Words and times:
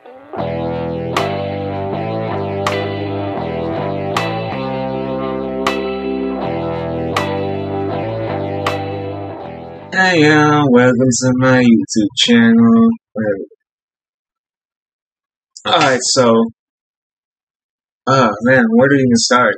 Hey, 0.00 0.10
uh, 10.30 10.62
welcome 10.70 10.94
to 10.98 11.32
my 11.38 11.64
YouTube 11.64 12.08
channel. 12.16 12.90
Alright, 15.66 15.98
so, 16.02 16.32
oh 18.06 18.30
man, 18.42 18.64
where 18.70 18.88
to 18.88 18.94
even 18.94 19.16
start? 19.16 19.56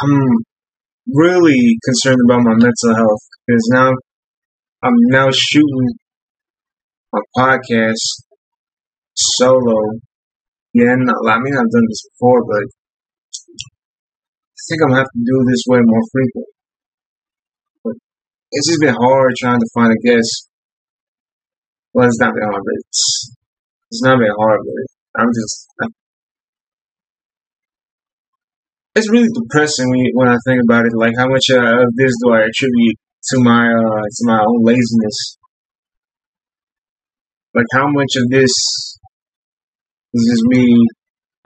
I'm 0.00 0.20
really 1.06 1.78
concerned 1.84 2.18
about 2.28 2.40
my 2.40 2.54
mental 2.54 2.96
health 2.96 3.20
because 3.46 3.68
now 3.72 3.92
I'm 4.82 4.94
now 5.10 5.28
shooting 5.30 5.94
my 7.14 7.22
podcast 7.38 8.26
solo. 9.14 9.78
Yeah, 10.74 10.90
I 10.90 11.38
mean 11.38 11.54
I've 11.54 11.70
done 11.70 11.86
this 11.88 12.02
before, 12.10 12.42
but 12.42 12.66
I 14.58 14.60
think 14.68 14.82
I'm 14.82 14.88
gonna 14.88 14.98
have 14.98 15.14
to 15.14 15.22
do 15.22 15.36
this 15.46 15.62
way 15.68 15.78
more 15.82 16.02
frequent. 16.10 16.50
But 17.84 17.94
it's 18.50 18.68
just 18.68 18.80
been 18.80 18.94
hard 18.98 19.32
trying 19.38 19.60
to 19.60 19.70
find 19.74 19.92
a 19.92 20.00
guest. 20.02 20.50
Well, 21.92 22.08
it's 22.08 22.18
not 22.18 22.34
been 22.34 22.50
hard, 22.50 22.62
but 22.66 22.76
it's 22.82 23.30
it's 23.92 24.02
not 24.02 24.18
been 24.18 24.34
hard, 24.36 24.60
but 24.66 25.22
I'm 25.22 25.30
just 25.30 25.68
I'm, 25.82 25.90
it's 28.96 29.10
really 29.10 29.28
depressing 29.30 29.90
when, 29.90 29.98
you, 30.00 30.10
when 30.14 30.28
I 30.28 30.38
think 30.46 30.62
about 30.66 30.86
it. 30.86 30.92
Like 30.96 31.14
how 31.16 31.28
much 31.28 31.46
uh, 31.50 31.62
of 31.62 31.90
this 31.94 32.12
do 32.24 32.32
I 32.34 32.42
attribute 32.42 32.98
to 33.30 33.38
my 33.38 33.62
uh, 33.70 34.02
to 34.02 34.22
my 34.26 34.40
own 34.42 34.64
laziness? 34.64 35.38
Like 37.54 37.66
how 37.72 37.86
much 37.88 38.12
of 38.16 38.30
this 38.30 38.50
is 40.14 40.22
just 40.30 40.42
me? 40.46 40.86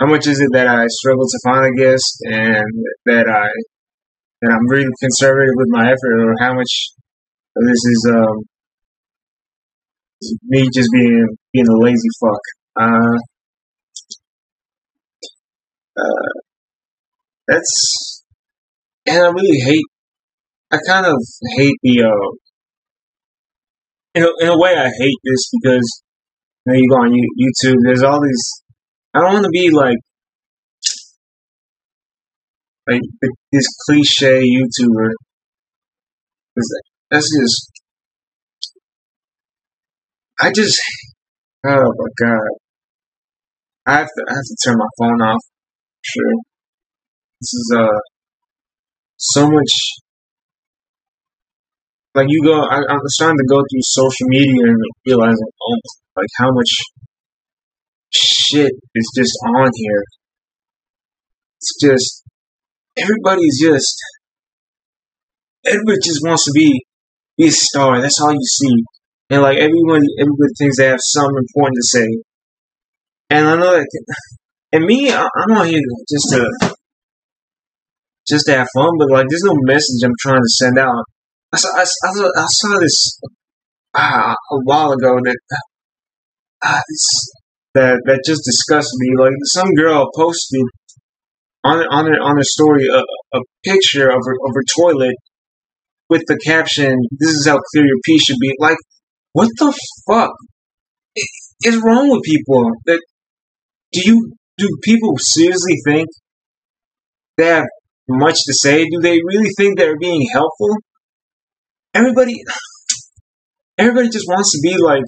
How 0.00 0.06
much 0.06 0.26
is 0.26 0.40
it 0.40 0.48
that 0.52 0.66
I 0.66 0.86
struggle 0.88 1.26
to 1.26 1.40
find 1.44 1.66
a 1.66 1.72
guest, 1.78 2.22
and 2.24 2.64
that 3.06 3.26
I 3.28 3.48
that 4.42 4.50
I'm 4.52 4.68
really 4.68 4.88
conservative 5.00 5.54
with 5.56 5.68
my 5.70 5.86
effort, 5.86 6.14
or 6.24 6.34
how 6.40 6.54
much 6.54 6.72
of 7.56 7.62
this 7.66 7.84
is 7.84 8.12
um, 8.14 8.36
me 10.44 10.62
just 10.74 10.88
being 10.92 11.28
being 11.52 11.66
a 11.68 11.84
lazy 11.84 12.08
fuck? 12.20 12.40
Uh, 12.80 13.18
uh, 15.98 16.32
that's 17.48 18.24
and 19.06 19.24
I 19.24 19.28
really 19.28 19.58
hate. 19.64 19.84
I 20.70 20.78
kind 20.86 21.06
of 21.06 21.16
hate 21.56 21.76
the. 21.82 22.04
Uh, 22.04 22.47
in 24.18 24.24
a, 24.24 24.30
in 24.40 24.48
a 24.48 24.58
way, 24.58 24.74
I 24.74 24.86
hate 24.86 25.20
this 25.24 25.50
because 25.52 26.02
you 26.66 26.72
know 26.72 26.78
you 26.78 26.88
go 26.90 26.96
on 26.96 27.12
YouTube. 27.12 27.76
There's 27.84 28.02
all 28.02 28.20
these. 28.20 28.62
I 29.14 29.20
don't 29.20 29.34
want 29.34 29.44
to 29.44 29.50
be 29.50 29.70
like 29.70 29.98
like 32.88 33.00
this 33.52 33.66
cliche 33.86 34.40
YouTuber. 34.40 35.10
That's 37.10 37.28
just. 37.40 37.70
I 40.40 40.50
just. 40.52 40.78
Oh 41.66 41.70
my 41.70 42.26
god. 42.26 42.48
I 43.86 43.92
have 43.98 44.06
to. 44.06 44.24
I 44.28 44.34
have 44.34 44.44
to 44.44 44.56
turn 44.64 44.76
my 44.78 44.86
phone 44.98 45.22
off. 45.22 45.42
Sure. 46.02 46.34
This 47.40 47.54
is 47.54 47.72
uh 47.76 47.98
so 49.16 49.48
much. 49.48 49.72
Like 52.14 52.26
you 52.28 52.42
go. 52.44 52.60
I, 52.60 52.78
I'm 52.88 53.00
starting 53.06 53.38
to 53.38 53.48
go 53.48 53.58
through 53.58 53.82
social 53.82 54.26
media 54.28 54.62
and 54.64 54.78
realizing, 55.06 55.46
oh, 55.62 55.80
like 56.16 56.28
how 56.38 56.50
much 56.52 56.70
shit 58.10 58.72
is 58.94 59.12
just 59.16 59.36
on 59.56 59.70
here. 59.74 60.04
It's 61.58 61.74
just 61.80 62.24
everybody's 62.96 63.60
just 63.60 63.96
everybody 65.66 65.98
just 66.04 66.20
wants 66.24 66.44
to 66.44 66.52
be 66.54 66.84
be 67.36 67.48
a 67.48 67.50
star. 67.50 68.00
That's 68.00 68.20
all 68.20 68.32
you 68.32 68.42
see, 68.42 68.74
and 69.30 69.42
like 69.42 69.58
everyone, 69.58 70.02
everybody 70.18 70.52
thinks 70.58 70.78
they 70.78 70.86
have 70.86 71.00
something 71.00 71.36
important 71.36 71.76
to 71.76 71.98
say. 71.98 72.08
And 73.30 73.46
I 73.46 73.56
know 73.56 73.72
that, 73.76 73.86
and 74.72 74.84
me, 74.84 75.12
I, 75.12 75.22
I'm 75.22 75.56
on 75.56 75.66
here 75.66 75.80
just 76.08 76.26
to 76.32 76.74
just 78.26 78.46
to 78.46 78.56
have 78.56 78.68
fun, 78.74 78.90
but 78.98 79.10
like 79.10 79.26
there's 79.28 79.44
no 79.44 79.54
message 79.62 80.02
I'm 80.04 80.16
trying 80.20 80.40
to 80.40 80.56
send 80.58 80.78
out. 80.78 81.04
I 81.52 81.56
saw 81.56 81.68
I, 81.76 81.84
saw, 81.84 82.30
I 82.36 82.46
saw 82.46 82.78
this 82.80 83.20
uh, 83.94 84.34
a 84.34 84.56
while 84.64 84.92
ago 84.92 85.16
that 85.24 85.38
uh, 86.62 86.80
that 87.74 88.00
that 88.04 88.22
just 88.26 88.42
disgusted 88.44 88.96
me. 88.98 89.10
Like 89.18 89.32
some 89.44 89.72
girl 89.74 90.10
posted 90.14 90.66
on 91.64 91.78
on 91.90 92.06
her 92.06 92.20
on 92.20 92.36
story 92.42 92.86
a, 92.92 93.02
a 93.36 93.40
picture 93.64 94.08
of 94.08 94.20
her 94.24 94.34
of 94.46 94.52
her 94.54 94.64
toilet 94.78 95.16
with 96.10 96.22
the 96.26 96.38
caption, 96.44 96.94
"This 97.18 97.30
is 97.30 97.46
how 97.46 97.58
clear 97.72 97.86
your 97.86 98.00
pee 98.04 98.18
should 98.18 98.36
be." 98.40 98.54
Like, 98.58 98.78
what 99.32 99.48
the 99.58 99.72
fuck 100.06 100.32
is 101.64 101.82
wrong 101.82 102.10
with 102.10 102.22
people? 102.22 102.70
That 102.86 103.00
do 103.92 104.00
you 104.04 104.32
do 104.58 104.68
people 104.82 105.14
seriously 105.18 105.76
think 105.86 106.08
they 107.38 107.46
have 107.46 107.66
much 108.08 108.36
to 108.44 108.52
say? 108.52 108.84
Do 108.84 109.00
they 109.00 109.18
really 109.24 109.50
think 109.56 109.78
they're 109.78 109.98
being 109.98 110.26
helpful? 110.32 110.76
Everybody, 111.94 112.34
everybody 113.78 114.08
just 114.08 114.26
wants 114.28 114.52
to 114.52 114.60
be 114.62 114.76
like 114.82 115.04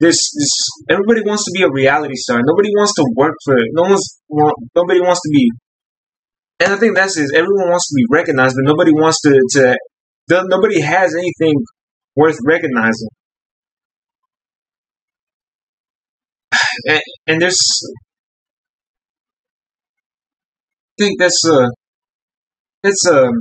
this. 0.00 0.16
This 0.36 0.50
everybody 0.90 1.22
wants 1.22 1.44
to 1.44 1.52
be 1.54 1.62
a 1.62 1.70
reality 1.70 2.14
star. 2.16 2.40
Nobody 2.44 2.70
wants 2.76 2.94
to 2.94 3.04
work 3.16 3.34
for 3.44 3.56
it. 3.56 3.68
No 3.72 3.82
one's 3.82 4.20
nobody 4.74 5.00
wants 5.00 5.20
to 5.22 5.30
be. 5.32 5.50
And 6.60 6.72
I 6.72 6.76
think 6.76 6.96
that's 6.96 7.16
it. 7.16 7.26
Everyone 7.34 7.70
wants 7.70 7.88
to 7.88 7.94
be 7.96 8.06
recognized, 8.10 8.56
but 8.56 8.68
nobody 8.70 8.92
wants 8.92 9.20
to. 9.22 9.38
to 9.52 9.76
nobody 10.30 10.80
has 10.80 11.14
anything 11.14 11.54
worth 12.16 12.38
recognizing. 12.46 13.08
And, 16.88 17.00
and 17.28 17.40
there's 17.42 17.56
I 20.98 21.02
think 21.04 21.18
that's 21.20 21.40
uh 21.48 21.68
that's 22.82 23.06
um 23.08 23.32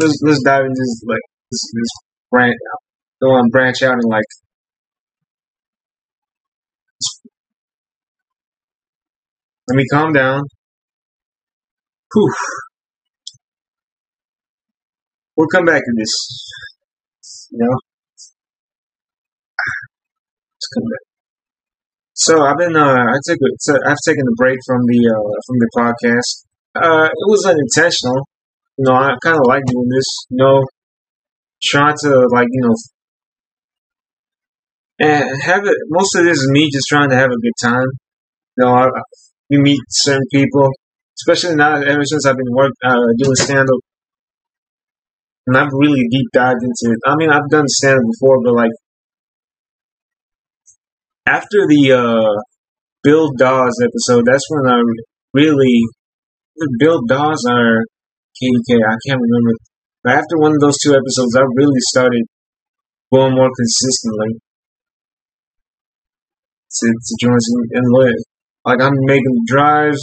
let's 0.00 0.18
let's 0.22 0.42
dive 0.44 0.64
into 0.64 0.74
this 0.76 1.02
like 1.06 1.26
this 1.50 1.62
this 1.74 1.90
branch 2.30 2.54
go 3.22 3.30
on 3.34 3.48
branch 3.50 3.82
out 3.82 3.94
and 3.94 4.10
like 4.10 4.24
let 9.68 9.76
me 9.76 9.84
calm 9.92 10.12
down. 10.12 10.42
Whew. 12.12 12.34
We'll 15.36 15.48
come 15.48 15.64
back 15.64 15.80
to 15.80 15.92
this. 15.96 16.12
You 17.50 17.58
know? 17.58 17.76
Let's 20.54 20.68
come 20.74 20.84
back. 20.84 21.04
So 22.14 22.42
I've 22.42 22.58
been 22.58 22.76
uh 22.76 23.04
I 23.10 23.18
took 23.26 23.38
so 23.58 23.74
I've 23.86 23.96
taken 24.06 24.22
a 24.22 24.34
break 24.36 24.58
from 24.66 24.80
the 24.86 25.00
uh 25.10 25.34
from 25.46 25.56
the 25.58 25.70
podcast. 25.76 26.44
Uh 26.74 27.06
it 27.06 27.26
was 27.26 27.44
unintentional. 27.46 28.28
Know, 28.78 28.92
I 28.94 29.14
kinda 29.22 29.40
like 29.46 29.62
doing 29.66 29.88
this, 29.88 30.26
you 30.30 30.38
know, 30.38 30.64
trying 31.62 31.94
to 32.02 32.28
like, 32.32 32.48
you 32.50 32.62
know 32.66 32.74
and 35.00 35.42
have 35.42 35.66
it 35.66 35.76
most 35.88 36.14
of 36.16 36.24
this 36.24 36.36
is 36.38 36.50
me 36.52 36.70
just 36.72 36.86
trying 36.88 37.10
to 37.10 37.16
have 37.16 37.30
a 37.30 37.40
good 37.42 37.58
time. 37.60 37.86
You 38.56 38.64
know, 38.64 38.74
I, 38.74 38.86
you 39.48 39.60
meet 39.60 39.80
certain 39.88 40.26
people, 40.32 40.70
especially 41.18 41.56
now 41.56 41.74
ever 41.74 42.04
since 42.04 42.26
I've 42.26 42.36
been 42.36 42.54
work 42.54 42.72
uh, 42.84 42.94
doing 43.18 43.34
stand 43.34 43.68
up 43.68 43.80
and 45.46 45.56
I've 45.56 45.72
really 45.72 46.02
deep 46.10 46.26
dived 46.32 46.62
into 46.62 46.94
it. 46.94 46.98
I 47.06 47.16
mean 47.16 47.30
I've 47.30 47.48
done 47.50 47.66
stand 47.66 47.98
up 47.98 48.04
before 48.12 48.38
but 48.44 48.54
like 48.54 48.70
after 51.26 51.66
the 51.66 51.92
uh, 51.92 52.40
Bill 53.02 53.30
Dawes 53.36 53.76
episode, 53.82 54.24
that's 54.26 54.44
when 54.50 54.72
I 54.72 54.80
really 55.32 55.80
Bill 56.78 57.00
Dawes 57.08 57.44
or 57.48 57.82
KDK, 58.38 58.82
I 58.82 58.96
can't 59.06 59.20
remember. 59.20 59.54
But 60.02 60.12
after 60.20 60.36
one 60.36 60.52
of 60.52 60.60
those 60.60 60.78
two 60.82 60.92
episodes, 60.92 61.34
I 61.36 61.42
really 61.54 61.80
started 61.90 62.24
going 63.12 63.34
more 63.34 63.50
consistently 63.50 64.40
to, 66.74 66.86
to 66.90 67.12
join 67.20 67.38
some 67.40 67.62
and 67.72 67.86
live. 67.92 68.20
Like 68.64 68.80
I'm 68.80 68.96
making 69.06 69.32
the 69.32 69.46
drives. 69.46 70.00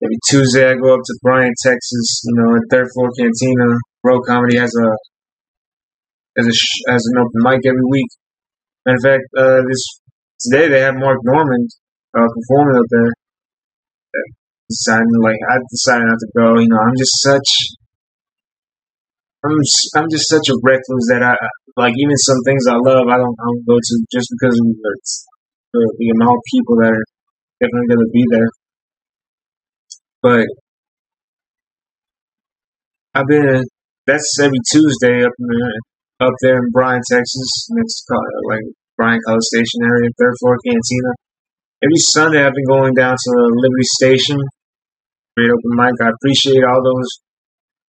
Maybe 0.00 0.16
Tuesday 0.30 0.70
I 0.70 0.74
go 0.74 0.94
up 0.94 1.00
to 1.04 1.18
Bryan, 1.22 1.52
Texas. 1.62 2.22
You 2.24 2.34
know, 2.40 2.56
at 2.56 2.62
Third 2.70 2.88
Floor 2.94 3.10
Cantina. 3.18 3.76
Bro 4.02 4.20
Comedy 4.26 4.56
has 4.56 4.72
a 4.72 4.88
has 6.38 6.46
a 6.46 6.90
has 6.90 7.02
an 7.12 7.18
open 7.20 7.40
mic 7.44 7.60
every 7.66 7.84
week. 7.90 8.08
Matter 8.86 8.96
of 8.96 9.02
fact, 9.02 9.24
uh, 9.36 9.60
this 9.68 9.82
today 10.40 10.68
they 10.68 10.80
have 10.80 10.94
Mark 10.96 11.18
Normand 11.22 11.68
uh, 12.16 12.26
performing 12.26 12.76
up 12.76 12.86
there. 12.88 13.12
Deciding 14.70 15.18
like 15.18 15.42
I 15.50 15.58
decided 15.66 16.06
not 16.06 16.22
to 16.22 16.28
go. 16.38 16.46
You 16.62 16.70
know, 16.70 16.78
I'm 16.78 16.94
just 16.94 17.18
such. 17.26 17.50
I'm 19.42 19.56
I'm 19.98 20.08
just 20.10 20.30
such 20.30 20.46
a 20.46 20.54
recluse 20.62 21.10
that 21.10 21.26
I 21.26 21.34
like 21.74 21.94
even 21.98 22.16
some 22.22 22.38
things 22.46 22.70
I 22.70 22.78
love 22.78 23.10
I 23.10 23.18
don't 23.18 23.34
I 23.34 23.44
don't 23.50 23.66
go 23.66 23.74
to 23.74 23.94
just 24.14 24.30
because 24.30 24.54
of 24.54 24.66
the 24.70 24.94
the, 25.74 25.82
the 25.98 26.08
amount 26.14 26.38
of 26.38 26.50
people 26.54 26.76
that 26.86 26.92
are 26.94 27.06
definitely 27.58 27.88
gonna 27.90 28.12
be 28.14 28.24
there. 28.30 28.50
But 30.22 30.46
I've 33.14 33.26
been 33.26 33.64
that's 34.06 34.38
every 34.40 34.58
Tuesday 34.70 35.24
up 35.24 35.32
in 35.34 35.46
the, 35.46 35.80
up 36.20 36.34
there 36.42 36.58
in 36.58 36.70
Bryan, 36.70 37.00
Texas, 37.10 37.66
next 37.70 38.04
to 38.06 38.14
like 38.48 38.66
Bryan 38.96 39.18
College 39.26 39.42
Station 39.50 39.82
area, 39.82 40.10
third 40.18 40.34
floor 40.38 40.56
cantina. 40.64 41.12
Every 41.82 42.02
Sunday 42.12 42.44
I've 42.44 42.52
been 42.52 42.68
going 42.68 42.94
down 42.94 43.16
to 43.16 43.30
Liberty 43.56 43.88
Station, 43.96 44.38
great 45.40 45.56
open 45.56 45.72
mic. 45.80 45.96
I 46.04 46.12
appreciate 46.12 46.64
all 46.68 46.82
those 46.84 47.08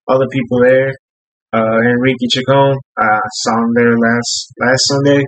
other 0.07 0.27
people 0.31 0.63
there 0.63 0.93
uh, 1.53 1.77
Enrique 1.89 2.27
Chacon. 2.29 2.77
I 2.97 3.19
saw 3.43 3.53
him 3.53 3.73
there 3.75 3.97
last 3.97 4.53
last 4.59 4.81
Sunday. 4.87 5.23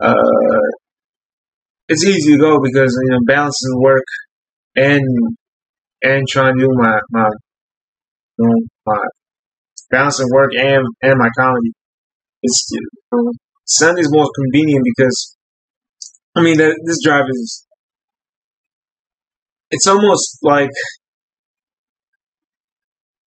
Uh, 0.00 0.14
it's 1.88 2.04
easy 2.04 2.32
to 2.32 2.38
go 2.38 2.58
because 2.62 2.96
you 3.04 3.10
know 3.10 3.18
balancing 3.26 3.80
work 3.80 4.04
and 4.76 5.02
and 6.02 6.26
trying 6.28 6.54
to 6.54 6.60
do 6.60 6.68
my 6.72 6.98
my 7.10 7.28
you 8.38 8.46
know, 8.46 8.54
my 8.86 8.98
balancing 9.90 10.28
work 10.32 10.50
and 10.56 10.84
and 11.02 11.18
my 11.18 11.28
comedy. 11.38 11.72
It's 12.42 12.66
you 12.70 12.80
know, 13.12 13.32
Sunday's 13.66 14.08
more 14.10 14.28
convenient 14.34 14.84
because 14.96 15.36
I 16.34 16.40
mean 16.40 16.56
this 16.56 16.98
drive 17.04 17.26
is 17.28 17.66
it's 19.70 19.86
almost 19.86 20.38
like 20.42 20.70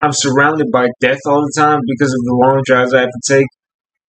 I'm 0.04 0.12
surrounded 0.12 0.68
by 0.72 0.90
death 1.00 1.24
all 1.26 1.40
the 1.40 1.54
time 1.56 1.80
because 1.88 2.12
of 2.12 2.20
the 2.28 2.36
long 2.44 2.62
drives 2.66 2.94
I 2.94 3.08
have 3.08 3.16
to 3.16 3.34
take. 3.34 3.48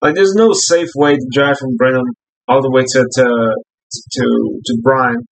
Like, 0.03 0.17
there's 0.17 0.35
no 0.35 0.51
safe 0.53 0.89
way 0.97 1.15
to 1.15 1.27
drive 1.33 1.57
from 1.57 1.77
Brenham 1.77 2.05
all 2.49 2.61
the 2.61 2.71
way 2.71 2.83
to 2.83 3.01
to 3.15 3.27
to 3.95 4.25
to 4.67 4.79
Bryan. 4.83 5.23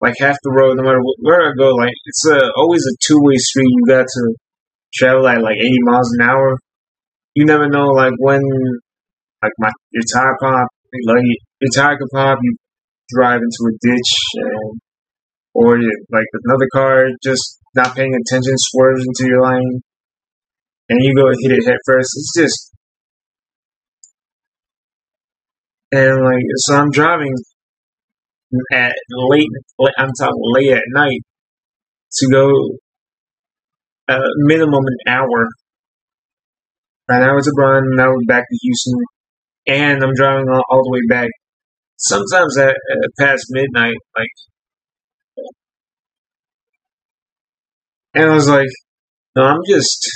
Like 0.00 0.14
half 0.18 0.36
the 0.42 0.50
road, 0.50 0.78
no 0.78 0.82
matter 0.82 0.98
where 1.20 1.42
I 1.42 1.52
go, 1.56 1.76
like 1.76 1.92
it's 2.06 2.26
a, 2.26 2.50
always 2.56 2.82
a 2.88 2.96
two 3.06 3.20
way 3.20 3.36
street. 3.36 3.68
You 3.68 3.84
got 3.86 4.06
to 4.08 4.34
travel 4.94 5.28
at 5.28 5.42
like 5.42 5.56
80 5.60 5.70
miles 5.82 6.10
an 6.18 6.26
hour. 6.26 6.56
You 7.34 7.44
never 7.44 7.68
know, 7.68 7.86
like 7.92 8.14
when, 8.18 8.40
like 9.42 9.52
my 9.58 9.70
your 9.92 10.02
tire 10.12 10.36
pop, 10.40 10.68
like 11.06 11.22
your 11.60 11.70
tire 11.76 11.98
can 11.98 12.08
pop, 12.14 12.38
you 12.42 12.56
drive 13.14 13.40
into 13.44 13.62
a 13.68 13.74
ditch, 13.80 14.12
and 14.36 14.80
or 15.54 15.78
like 15.78 16.26
another 16.44 16.68
car 16.72 17.06
just 17.22 17.60
not 17.74 17.94
paying 17.96 18.14
attention 18.14 18.54
swerves 18.56 19.04
into 19.06 19.30
your 19.30 19.42
lane, 19.42 19.80
and 20.88 20.98
you 21.02 21.14
go 21.14 21.26
and 21.26 21.36
hit 21.40 21.52
it 21.52 21.66
head 21.66 21.78
first. 21.86 22.10
It's 22.16 22.32
just 22.36 22.72
and 25.92 26.24
like 26.24 26.44
so 26.56 26.76
I'm 26.76 26.90
driving 26.90 27.34
at 28.72 28.92
late. 29.10 29.48
I'm 29.98 30.10
talking 30.18 30.42
late 30.54 30.72
at 30.72 30.82
night 30.88 31.20
to 32.14 32.28
go 32.30 32.50
a 34.08 34.14
uh, 34.14 34.28
minimum 34.46 34.74
an 34.74 35.12
hour. 35.12 35.48
An 37.08 37.22
hour 37.22 37.40
to 37.40 37.52
Bryan, 37.56 37.84
an 37.92 38.00
hour 38.00 38.14
back 38.26 38.44
to 38.48 38.58
Houston, 38.62 38.98
and 39.66 40.02
I'm 40.02 40.14
driving 40.14 40.48
all, 40.48 40.62
all 40.70 40.82
the 40.84 40.90
way 40.90 41.00
back. 41.08 41.28
Sometimes 41.98 42.56
at, 42.58 42.70
at 42.70 43.10
past 43.18 43.44
midnight, 43.50 43.96
like 44.16 44.28
And 48.14 48.30
I 48.30 48.34
was 48.34 48.48
like, 48.48 48.68
no, 49.36 49.42
I'm 49.42 49.60
just, 49.66 50.10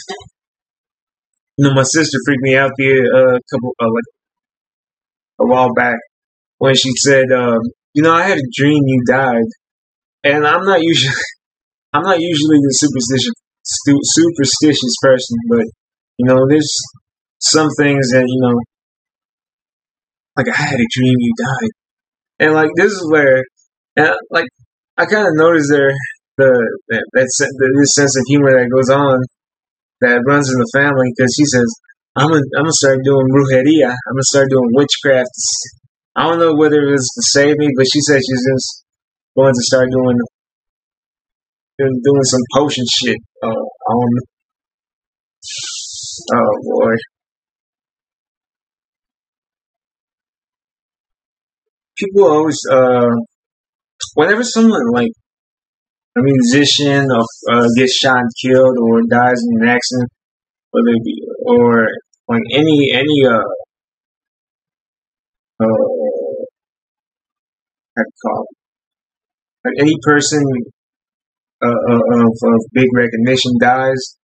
you 1.57 1.67
know, 1.67 1.75
my 1.75 1.83
sister 1.83 2.19
freaked 2.27 2.43
me 2.43 2.57
out 2.57 2.71
the 2.77 2.93
uh, 3.09 3.39
couple, 3.51 3.75
uh, 3.81 3.87
like 3.87 4.05
a 5.41 5.47
while 5.47 5.73
back 5.75 5.97
when 6.59 6.75
she 6.75 6.91
said, 6.97 7.33
um, 7.33 7.59
you 7.95 8.03
know, 8.03 8.13
I 8.13 8.23
had 8.25 8.37
a 8.37 8.51
dream 8.55 8.83
you 8.85 9.03
died, 9.07 9.49
and 10.25 10.47
I'm 10.47 10.65
not 10.65 10.83
usually, 10.83 11.15
I'm 11.95 12.03
not 12.03 12.21
usually 12.21 12.59
the 12.59 12.73
superstitious, 12.73 13.33
superstitious 13.65 14.95
person, 15.01 15.37
but 15.49 15.65
you 16.19 16.27
know, 16.27 16.41
there's 16.51 16.71
some 17.41 17.69
things 17.79 18.11
that 18.11 18.25
you 18.27 18.41
know, 18.43 18.61
like 20.37 20.49
I 20.49 20.63
had 20.63 20.81
a 20.81 20.89
dream 20.93 21.15
you 21.19 21.33
died, 21.39 21.71
and 22.41 22.55
like 22.55 22.71
this 22.77 22.93
is 22.93 23.09
where, 23.11 23.43
and 23.97 24.13
like 24.31 24.49
I 24.99 25.07
kind 25.07 25.27
of 25.27 25.33
noticed 25.37 25.71
there 25.71 25.95
the 26.37 26.51
that, 26.89 27.05
that, 27.15 27.29
this 27.81 27.95
sense 27.95 28.17
of 28.17 28.25
humor 28.29 28.53
that 28.53 28.69
goes 28.69 28.91
on 28.93 29.19
that 30.01 30.21
runs 30.27 30.49
in 30.53 30.59
the 30.61 30.71
family 30.77 31.09
because 31.17 31.33
she 31.33 31.45
says 31.49 31.69
I'm 32.17 32.29
gonna 32.29 32.45
I'm 32.57 32.65
gonna 32.65 32.81
start 32.81 32.99
doing 33.05 33.29
brujeria. 33.29 33.93
I'm 33.93 34.15
gonna 34.17 34.31
start 34.33 34.49
doing 34.49 34.71
witchcraft. 34.73 35.33
I 36.17 36.29
don't 36.29 36.39
know 36.39 36.55
whether 36.57 36.81
it 36.81 36.93
was 36.93 37.05
to 37.05 37.23
save 37.37 37.57
me, 37.59 37.69
but 37.77 37.87
she 37.93 38.01
said 38.01 38.21
she's 38.25 38.45
just 38.53 38.85
going 39.37 39.53
to 39.53 39.65
start 39.69 39.89
doing 39.93 40.17
doing 41.79 42.25
some 42.25 42.41
potion 42.55 42.85
shit. 42.89 43.17
Uh, 43.43 43.49
um, 43.49 44.13
oh 46.35 46.53
boy. 46.63 46.95
People 51.99 52.31
always, 52.31 52.59
uh, 52.71 53.09
whenever 54.15 54.43
someone 54.45 54.83
like 54.93 55.11
a 56.17 56.21
musician 56.23 57.07
uh, 57.13 57.67
gets 57.77 57.95
shot 57.95 58.17
and 58.17 58.31
killed 58.43 58.77
or 58.81 59.03
dies 59.11 59.41
in 59.51 59.63
an 59.63 59.69
accident, 59.69 60.11
whether 60.71 60.89
it 60.89 61.05
be 61.05 61.23
or 61.47 61.87
like 62.29 62.43
any 62.55 62.91
any 62.93 63.19
uh 63.29 63.47
uh 65.61 65.87
how 67.97 68.03
to 68.03 68.13
call 68.25 68.47
it? 68.49 68.57
like 69.67 69.75
any 69.81 69.97
person 70.03 70.43
uh, 71.63 71.69
uh, 71.69 72.03
of, 72.21 72.33
of 72.33 72.61
big 72.73 72.89
recognition 72.95 73.53
dies 73.61 74.17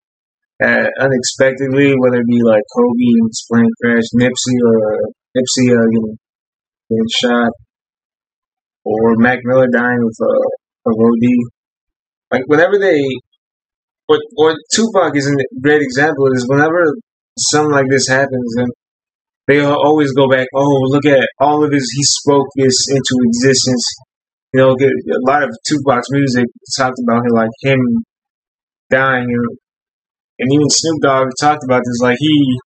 uh, 0.63 0.87
unexpectedly, 0.99 1.93
whether 1.99 2.21
it 2.21 2.27
be 2.27 2.41
like 2.43 2.61
Kobe 2.75 3.09
in 3.19 3.27
his 3.27 3.45
plane 3.49 3.69
crash, 3.81 4.07
Nipsey 4.15 4.57
or 4.65 5.01
Nipsey 5.35 5.67
uh, 5.73 5.85
getting, 5.91 6.17
getting 6.89 7.11
shot, 7.21 7.51
or 8.85 9.15
Mac 9.17 9.39
Miller 9.43 9.67
dying 9.73 9.99
of 9.99 10.15
uh, 10.21 10.89
of 10.89 10.93
OD 10.93 11.25
like 12.33 12.41
whenever 12.47 12.79
they, 12.79 12.99
or 14.09 14.17
or 14.37 14.55
Tupac 14.73 15.15
is 15.15 15.29
a 15.29 15.61
great 15.61 15.83
example. 15.83 16.25
Is 16.33 16.47
whenever 16.49 16.81
something 17.37 17.71
like 17.71 17.85
this 17.91 18.07
happens, 18.07 18.55
and 18.57 18.71
they 19.47 19.61
always 19.63 20.11
go 20.13 20.27
back. 20.27 20.47
Oh, 20.55 20.79
look 20.89 21.05
at 21.05 21.27
all 21.39 21.63
of 21.63 21.71
his. 21.71 21.87
He 21.95 22.03
spoke 22.03 22.47
this 22.57 22.87
into 22.89 23.15
existence. 23.29 23.85
You 24.51 24.61
know, 24.61 24.69
a 24.69 25.29
lot 25.29 25.43
of 25.43 25.49
Tupac's 25.67 26.09
music 26.09 26.45
talked 26.75 26.97
about 27.07 27.21
him, 27.25 27.33
like 27.33 27.49
him 27.61 27.79
dying, 28.89 29.29
and, 29.29 29.57
and 30.39 30.53
even 30.53 30.69
Snoop 30.69 31.01
Dogg 31.03 31.27
talked 31.39 31.63
about 31.63 31.81
this. 31.85 31.99
Like 32.01 32.17
he, 32.19 32.59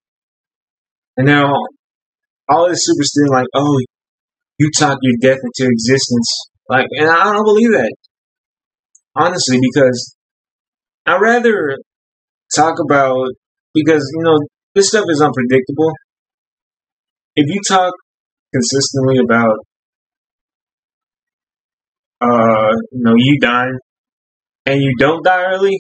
and 1.18 1.28
now 1.28 1.52
all 2.48 2.70
this 2.70 2.86
superstition, 2.86 3.32
like, 3.32 3.48
oh, 3.54 3.80
you 4.60 4.72
talk 4.80 4.98
your 5.02 5.16
death 5.22 5.40
into 5.44 5.70
existence. 5.70 6.50
Like, 6.70 6.88
and 6.98 7.10
I 7.10 7.34
don't 7.34 7.44
believe 7.44 7.72
that 7.72 7.94
honestly, 9.18 9.58
because 9.62 10.16
I'd 11.06 11.22
rather 11.22 11.78
talk 12.56 12.76
about 12.80 13.28
because 13.74 14.04
you 14.16 14.24
know 14.24 14.38
this 14.76 14.90
stuff 14.90 15.06
is 15.10 15.22
unpredictable. 15.22 15.92
If 17.36 17.46
you 17.48 17.62
talk 17.68 17.94
consistently 18.54 19.20
about 19.24 19.58
uh 22.22 22.74
you 22.92 23.04
know 23.04 23.14
you 23.16 23.40
dying 23.40 23.78
and 24.66 24.82
you 24.82 24.94
don't 25.00 25.24
die 25.24 25.44
early, 25.52 25.80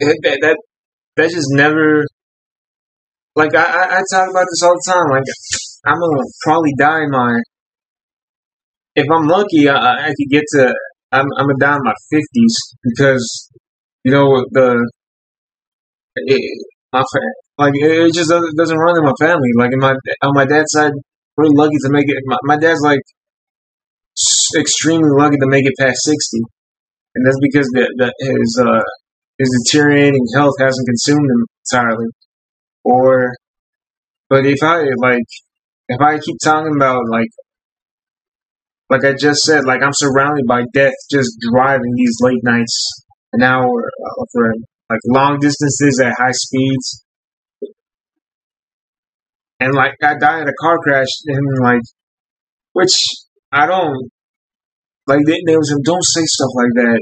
that 0.00 0.38
that 0.42 0.58
that 1.16 1.30
just 1.30 1.48
never 1.50 2.04
like 3.36 3.54
I, 3.54 3.64
I, 3.64 3.84
I 3.98 4.00
talk 4.12 4.30
about 4.30 4.46
this 4.50 4.62
all 4.62 4.74
the 4.74 4.92
time. 4.92 5.10
Like 5.10 5.24
I'm 5.86 5.98
gonna 5.98 6.22
probably 6.44 6.72
die 6.78 7.02
in 7.04 7.10
my 7.10 7.32
if 8.96 9.06
I'm 9.10 9.26
lucky, 9.26 9.68
I, 9.68 9.76
I 9.76 10.08
could 10.08 10.30
get 10.30 10.44
to 10.54 10.74
I'm 11.12 11.26
I'm 11.38 11.48
down 11.58 11.80
my 11.82 11.94
fifties 12.10 12.56
because 12.82 13.50
you 14.04 14.12
know 14.12 14.44
the 14.52 14.90
it, 16.16 16.40
my 16.92 17.02
like 17.58 17.74
it 17.74 18.14
just 18.14 18.30
doesn't, 18.30 18.56
doesn't 18.56 18.78
run 18.78 18.98
in 18.98 19.04
my 19.04 19.12
family. 19.20 19.50
Like 19.56 19.70
in 19.72 19.80
my 19.80 19.94
on 20.22 20.34
my 20.34 20.44
dad's 20.44 20.70
side, 20.70 20.92
we're 21.36 21.46
lucky 21.48 21.76
to 21.82 21.90
make 21.90 22.06
it. 22.08 22.16
My, 22.26 22.36
my 22.44 22.56
dad's 22.56 22.80
like 22.82 23.00
extremely 24.56 25.10
lucky 25.10 25.36
to 25.36 25.46
make 25.46 25.66
it 25.66 25.74
past 25.78 25.98
sixty, 26.04 26.40
and 27.14 27.26
that's 27.26 27.38
because 27.42 27.66
the 27.74 28.12
his 28.20 28.64
uh 28.64 28.82
his 29.38 29.50
deteriorating 29.64 30.26
health 30.34 30.54
hasn't 30.58 30.86
consumed 30.86 31.28
him 31.30 31.46
entirely. 31.72 32.06
Or, 32.84 33.32
but 34.28 34.46
if 34.46 34.62
I 34.62 34.84
like 34.98 35.28
if 35.88 36.00
I 36.00 36.18
keep 36.18 36.36
talking 36.42 36.74
about 36.76 37.02
like 37.10 37.28
like 38.90 39.04
I 39.04 39.14
just 39.14 39.40
said, 39.42 39.64
like 39.64 39.82
I'm 39.82 39.94
surrounded 39.94 40.46
by 40.46 40.64
death 40.72 40.94
just 41.10 41.30
driving 41.52 41.92
these 41.94 42.16
late 42.20 42.42
nights 42.42 43.04
an 43.32 43.42
hour 43.42 43.64
uh, 43.64 44.24
for 44.32 44.52
like 44.90 45.00
long 45.06 45.38
distances 45.38 46.00
at 46.04 46.14
high 46.18 46.32
speeds. 46.32 47.04
and 49.60 49.74
like 49.74 49.94
I 50.02 50.14
died 50.18 50.42
in 50.42 50.48
a 50.48 50.52
car 50.60 50.78
crash, 50.78 51.06
and 51.26 51.38
like, 51.62 51.82
which 52.72 52.96
I 53.52 53.66
don't 53.66 54.10
like. 55.06 55.20
They, 55.26 55.38
they 55.46 55.56
was 55.56 55.78
don't 55.84 56.04
say 56.04 56.22
stuff 56.24 56.50
like 56.56 56.72
that 56.76 57.00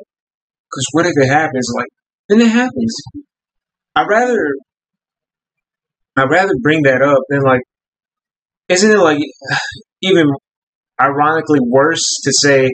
because 0.66 0.87
what 0.92 1.07
if 1.07 1.12
it 1.16 1.28
happens? 1.28 1.73
Like, 1.76 1.88
then 2.28 2.40
it 2.40 2.50
happens. 2.50 2.95
I'd 3.95 4.09
rather 4.09 4.37
I'd 6.16 6.30
rather 6.30 6.54
bring 6.61 6.83
that 6.83 7.00
up 7.00 7.23
than 7.28 7.42
like, 7.42 7.62
isn't 8.68 8.90
it 8.90 8.99
like 8.99 9.21
even 10.02 10.26
ironically 11.00 11.61
worse 11.61 12.05
to 12.25 12.33
say 12.33 12.71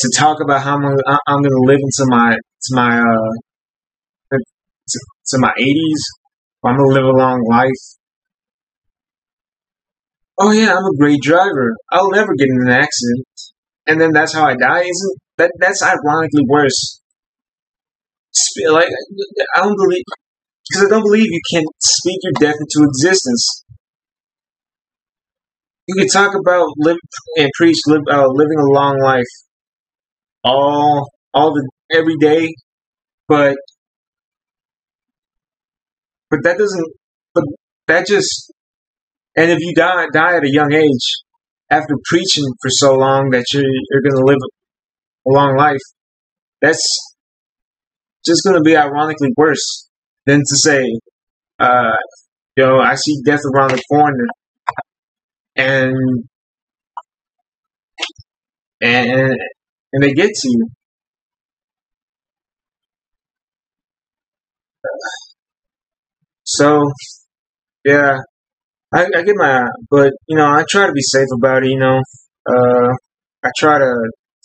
to 0.00 0.12
talk 0.16 0.38
about 0.42 0.62
how 0.62 0.76
I'm 0.76 0.84
I'm 0.84 1.42
going 1.42 1.50
to 1.50 1.64
live 1.66 1.80
into 1.80 2.06
my 2.06 2.32
to 2.32 2.74
my 2.74 2.98
uh 2.98 3.30
to, 4.32 4.98
to 5.28 5.38
my 5.38 5.52
80s. 5.58 6.02
I'm 6.64 6.76
to 6.76 6.84
live 6.84 7.04
a 7.04 7.16
long 7.16 7.42
life. 7.48 7.82
Oh 10.38 10.52
yeah, 10.52 10.72
I'm 10.72 10.84
a 10.84 10.96
great 10.98 11.20
driver. 11.22 11.76
I'll 11.92 12.10
never 12.10 12.34
get 12.34 12.48
in 12.48 12.68
an 12.68 12.72
accident. 12.72 13.26
And 13.86 14.00
then 14.00 14.12
that's 14.12 14.32
how 14.32 14.46
I 14.46 14.56
die, 14.56 14.80
isn't 14.80 15.18
that? 15.36 15.52
That's 15.58 15.82
ironically 15.82 16.44
worse. 16.46 17.00
Like 18.70 18.88
I 19.56 19.60
don't 19.60 19.76
believe 19.76 20.04
because 20.68 20.86
I 20.86 20.90
don't 20.90 21.02
believe 21.02 21.26
you 21.26 21.40
can 21.52 21.64
speak 21.80 22.18
your 22.22 22.32
death 22.40 22.56
into 22.60 22.88
existence. 22.88 23.64
You 25.86 25.94
can 25.96 26.08
talk 26.08 26.34
about 26.34 26.68
live 26.78 26.96
and 27.36 27.50
preach 27.56 27.76
live, 27.86 28.02
uh, 28.10 28.26
living 28.28 28.58
a 28.58 28.72
long 28.72 28.98
life, 29.02 29.26
all 30.44 31.08
all 31.34 31.52
the 31.54 31.68
every 31.92 32.16
day, 32.16 32.54
but 33.28 33.56
but 36.30 36.40
that 36.44 36.58
doesn't. 36.58 36.86
But 37.34 37.44
that 37.86 38.06
just 38.06 38.52
and 39.36 39.50
if 39.50 39.58
you 39.60 39.74
die 39.74 40.06
die 40.12 40.36
at 40.36 40.44
a 40.44 40.52
young 40.52 40.72
age 40.72 41.06
after 41.70 41.94
preaching 42.08 42.44
for 42.62 42.70
so 42.70 42.94
long 42.94 43.30
that 43.30 43.44
you're 43.52 43.62
you're 43.64 44.02
gonna 44.02 44.24
live 44.26 44.38
a 45.28 45.30
long 45.32 45.56
life, 45.56 45.80
that's 46.60 46.84
just 48.24 48.42
gonna 48.44 48.60
be 48.62 48.76
ironically 48.76 49.30
worse 49.36 49.88
than 50.26 50.40
to 50.40 50.56
say, 50.56 50.84
uh, 51.58 51.96
yo, 52.56 52.78
I 52.78 52.94
see 52.96 53.16
death 53.26 53.40
around 53.54 53.72
the 53.72 53.82
corner, 53.90 54.26
and 55.56 56.24
and 58.82 59.36
and 59.92 60.02
they 60.02 60.12
get 60.12 60.30
to 60.34 60.48
you. 60.48 60.68
So, 66.44 66.82
yeah, 67.84 68.18
I, 68.94 69.06
I 69.16 69.22
get 69.22 69.36
my, 69.36 69.66
but 69.90 70.12
you 70.28 70.36
know, 70.36 70.46
I 70.46 70.64
try 70.70 70.86
to 70.86 70.92
be 70.92 71.02
safe 71.02 71.28
about 71.38 71.64
it. 71.64 71.70
You 71.70 71.78
know, 71.78 71.98
uh, 72.50 72.88
I 73.44 73.50
try 73.58 73.78
to 73.78 73.94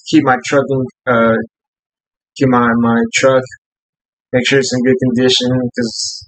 keep 0.09 0.23
my 0.25 0.37
trucking, 0.45 0.85
uh, 1.07 1.35
keep 2.37 2.47
my 2.49 2.69
my 2.79 2.97
truck 3.15 3.43
make 4.33 4.47
sure 4.47 4.59
it's 4.59 4.73
in 4.75 4.83
good 4.83 4.97
condition 5.05 5.49
because 5.63 6.27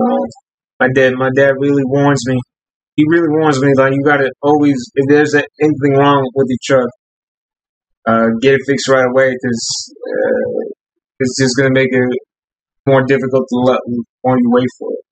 uh, 0.00 0.26
my 0.80 0.88
dad 0.94 1.14
my 1.14 1.30
dad 1.36 1.54
really 1.60 1.84
warns 1.86 2.22
me. 2.28 2.38
He 2.98 3.04
really 3.10 3.28
warns 3.30 3.62
me 3.62 3.72
like 3.76 3.92
you 3.94 4.02
gotta 4.04 4.28
always 4.42 4.74
if 4.96 5.04
there's 5.08 5.32
anything 5.32 5.94
wrong 5.96 6.28
with 6.34 6.48
your 6.50 6.58
truck, 6.66 6.90
uh, 8.08 8.26
get 8.42 8.54
it 8.54 8.60
fixed 8.66 8.88
right 8.88 9.06
away 9.06 9.30
because 9.30 9.94
uh, 10.10 10.74
it's 11.20 11.36
just 11.40 11.56
gonna 11.56 11.70
make 11.70 11.90
it 11.92 12.18
more 12.88 13.04
difficult 13.06 13.46
to 13.50 13.56
let 13.70 13.80
while 14.22 14.36
you 14.36 14.50
wait 14.50 14.66
for 14.80 14.90
it. 14.90 15.04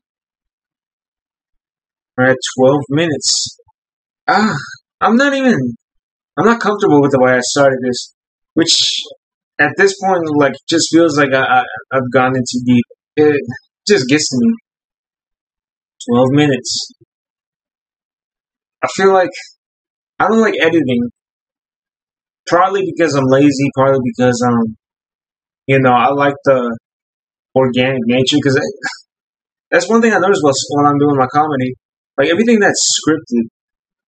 We're 2.16 2.30
at 2.30 2.38
twelve 2.58 2.82
minutes. 2.90 3.56
Ah, 4.26 4.56
I'm 5.00 5.16
not 5.16 5.32
even. 5.34 5.54
I'm 6.36 6.46
not 6.46 6.60
comfortable 6.60 7.00
with 7.00 7.12
the 7.12 7.20
way 7.22 7.34
I 7.34 7.40
started 7.40 7.78
this, 7.86 8.14
which 8.54 8.74
at 9.60 9.70
this 9.76 9.94
point, 10.02 10.24
like, 10.38 10.54
just 10.68 10.88
feels 10.90 11.16
like 11.16 11.32
I, 11.32 11.60
I 11.60 11.62
I've 11.92 12.10
gone 12.12 12.34
into 12.34 12.60
deep. 12.66 12.84
It 13.14 13.40
just 13.86 14.08
gets 14.08 14.28
to 14.30 14.36
me. 14.40 14.54
Twelve 16.10 16.30
minutes. 16.32 16.90
I 18.86 18.88
feel 18.96 19.12
like 19.12 19.30
I 20.20 20.28
don't 20.28 20.40
like 20.40 20.54
editing. 20.60 21.10
Partly 22.48 22.82
because 22.86 23.16
I'm 23.16 23.26
lazy, 23.26 23.68
partly 23.76 23.98
because 24.04 24.40
um, 24.46 24.76
you 25.66 25.80
know, 25.80 25.90
I 25.90 26.12
like 26.12 26.34
the 26.44 26.78
organic 27.56 27.98
nature. 28.06 28.36
Because 28.36 28.60
that's 29.70 29.88
one 29.88 30.00
thing 30.00 30.12
I 30.12 30.18
noticed 30.18 30.42
when 30.70 30.86
I'm 30.86 30.98
doing 30.98 31.16
my 31.16 31.26
comedy. 31.32 31.74
Like 32.16 32.28
everything 32.28 32.60
that's 32.60 33.00
scripted, 33.00 33.48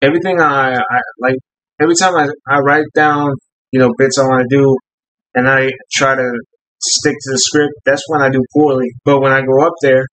everything 0.01 0.41
I, 0.41 0.75
I 0.75 1.01
like. 1.19 1.37
Every 1.81 1.95
time 1.95 2.15
I, 2.15 2.29
I 2.49 2.59
write 2.61 2.87
down, 2.95 3.31
you 3.73 3.81
know, 3.81 3.91
bits 3.99 4.19
I 4.19 4.23
want 4.23 4.47
to 4.49 4.57
do, 4.57 4.77
and 5.35 5.49
I 5.49 5.71
try 5.93 6.15
to 6.15 6.31
stick 6.81 7.15
to 7.15 7.31
the 7.33 7.39
script, 7.39 7.73
that's 7.85 8.03
when 8.07 8.23
I 8.23 8.31
do 8.31 8.41
poorly. 8.55 8.87
But 9.05 9.21
when 9.21 9.33
I 9.33 9.41
go 9.41 9.67
up 9.67 9.75
there 9.83 10.05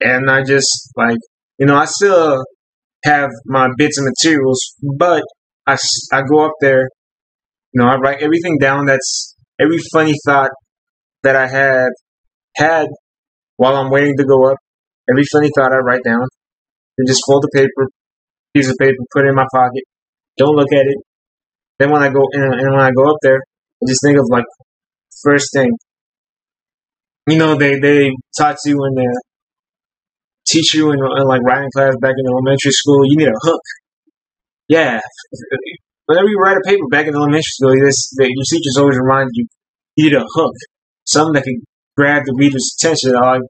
and 0.00 0.30
I 0.30 0.42
just 0.42 0.92
like, 0.96 1.18
you 1.58 1.66
know, 1.66 1.76
I 1.76 1.84
still 1.84 2.42
have 3.04 3.30
my 3.46 3.68
bits 3.76 3.98
and 3.98 4.06
materials, 4.06 4.74
but 4.96 5.22
I, 5.66 5.76
I 6.12 6.22
go 6.22 6.44
up 6.44 6.52
there, 6.60 6.88
you 7.72 7.82
know, 7.82 7.86
I 7.88 7.96
write 7.96 8.22
everything 8.22 8.58
down 8.60 8.86
that's 8.86 9.36
every 9.60 9.78
funny 9.92 10.14
thought 10.26 10.50
that 11.22 11.36
I 11.36 11.46
have 11.46 11.90
had 12.56 12.88
while 13.56 13.76
I'm 13.76 13.90
waiting 13.90 14.16
to 14.18 14.24
go 14.24 14.50
up. 14.50 14.58
Every 15.10 15.24
funny 15.32 15.50
thought 15.56 15.72
I 15.72 15.78
write 15.78 16.02
down 16.04 16.22
and 16.98 17.08
just 17.08 17.22
fold 17.26 17.42
the 17.42 17.50
paper, 17.54 17.88
piece 18.54 18.68
of 18.68 18.76
paper, 18.78 18.96
put 19.12 19.24
it 19.24 19.28
in 19.28 19.34
my 19.34 19.46
pocket. 19.52 19.84
Don't 20.36 20.56
look 20.56 20.72
at 20.72 20.86
it. 20.86 20.96
Then 21.78 21.90
when 21.90 22.02
I 22.02 22.08
go 22.10 22.22
and 22.32 22.50
when 22.50 22.80
I 22.80 22.90
go 22.90 23.10
up 23.10 23.16
there, 23.22 23.38
I 23.38 23.86
just 23.88 24.00
think 24.04 24.18
of 24.18 24.26
like 24.30 24.44
first 25.22 25.48
thing. 25.54 25.70
You 27.28 27.38
know, 27.38 27.54
they 27.54 27.78
they 27.78 28.10
taught 28.38 28.56
you 28.64 28.72
in 28.84 28.94
the 28.94 29.02
uh, 29.02 29.29
teach 30.50 30.74
you 30.74 30.90
in, 30.92 30.98
like 30.98 31.42
writing 31.42 31.70
class 31.74 31.94
back 32.00 32.14
in 32.16 32.26
elementary 32.26 32.72
school. 32.72 33.02
You 33.06 33.16
need 33.16 33.28
a 33.28 33.40
hook. 33.42 33.62
Yeah, 34.68 35.00
whenever 36.06 36.28
you 36.28 36.38
write 36.38 36.56
a 36.56 36.68
paper 36.68 36.86
back 36.90 37.06
in 37.06 37.14
elementary 37.14 37.42
school, 37.42 37.74
this 37.80 38.12
your 38.18 38.44
teachers 38.50 38.76
always 38.78 38.98
remind 38.98 39.30
you 39.34 39.46
you 39.96 40.10
need 40.10 40.16
a 40.16 40.24
hook, 40.34 40.54
something 41.04 41.34
that 41.34 41.44
can 41.44 41.60
grab 41.96 42.22
the 42.24 42.34
reader's 42.36 42.76
attention. 42.78 43.12
Like, 43.12 43.40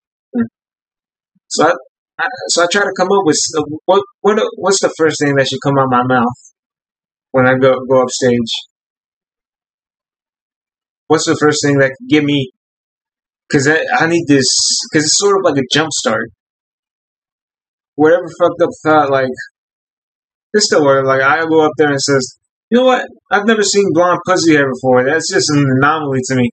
so 1.49 1.67
I, 1.67 1.73
I, 2.19 2.27
so 2.49 2.63
I 2.63 2.67
try 2.71 2.83
to 2.83 2.93
come 2.97 3.09
up 3.09 3.25
with 3.25 3.37
uh, 3.59 3.63
what 3.85 4.03
what 4.21 4.43
what's 4.57 4.81
the 4.81 4.93
first 4.97 5.17
thing 5.23 5.35
that 5.37 5.49
should 5.49 5.61
come 5.63 5.79
out 5.79 5.89
my 5.91 6.05
mouth 6.05 6.39
when 7.33 7.47
I 7.47 7.59
go 7.59 7.75
go 7.89 8.03
up 8.03 8.11
stage 8.11 8.53
what's 11.11 11.27
the 11.27 11.37
first 11.41 11.59
thing 11.65 11.79
that 11.79 11.91
could 11.91 12.09
give 12.09 12.23
me? 12.23 12.53
Because 13.49 13.67
I, 13.67 13.83
I 13.99 14.07
need 14.07 14.27
this. 14.29 14.47
Because 14.87 15.07
it's 15.07 15.19
sort 15.19 15.37
of 15.39 15.43
like 15.45 15.59
a 15.59 15.67
jump 15.75 15.91
start. 15.91 16.31
Whatever 18.01 18.25
fucked 18.41 18.63
up 18.65 18.73
thought, 18.85 19.11
like 19.11 19.29
this 20.53 20.65
still 20.65 20.85
work. 20.85 21.05
Like 21.05 21.21
I 21.21 21.45
go 21.45 21.61
up 21.61 21.77
there 21.77 21.93
and 21.93 22.01
says, 22.01 22.25
you 22.71 22.79
know 22.79 22.87
what? 22.89 23.05
I've 23.31 23.47
never 23.47 23.63
seen 23.63 23.85
blonde 23.93 24.21
pussy 24.27 24.57
hair 24.57 24.65
before. 24.73 25.05
That's 25.05 25.29
just 25.29 25.51
an 25.51 25.61
anomaly 25.77 26.21
to 26.29 26.37
me. 26.37 26.49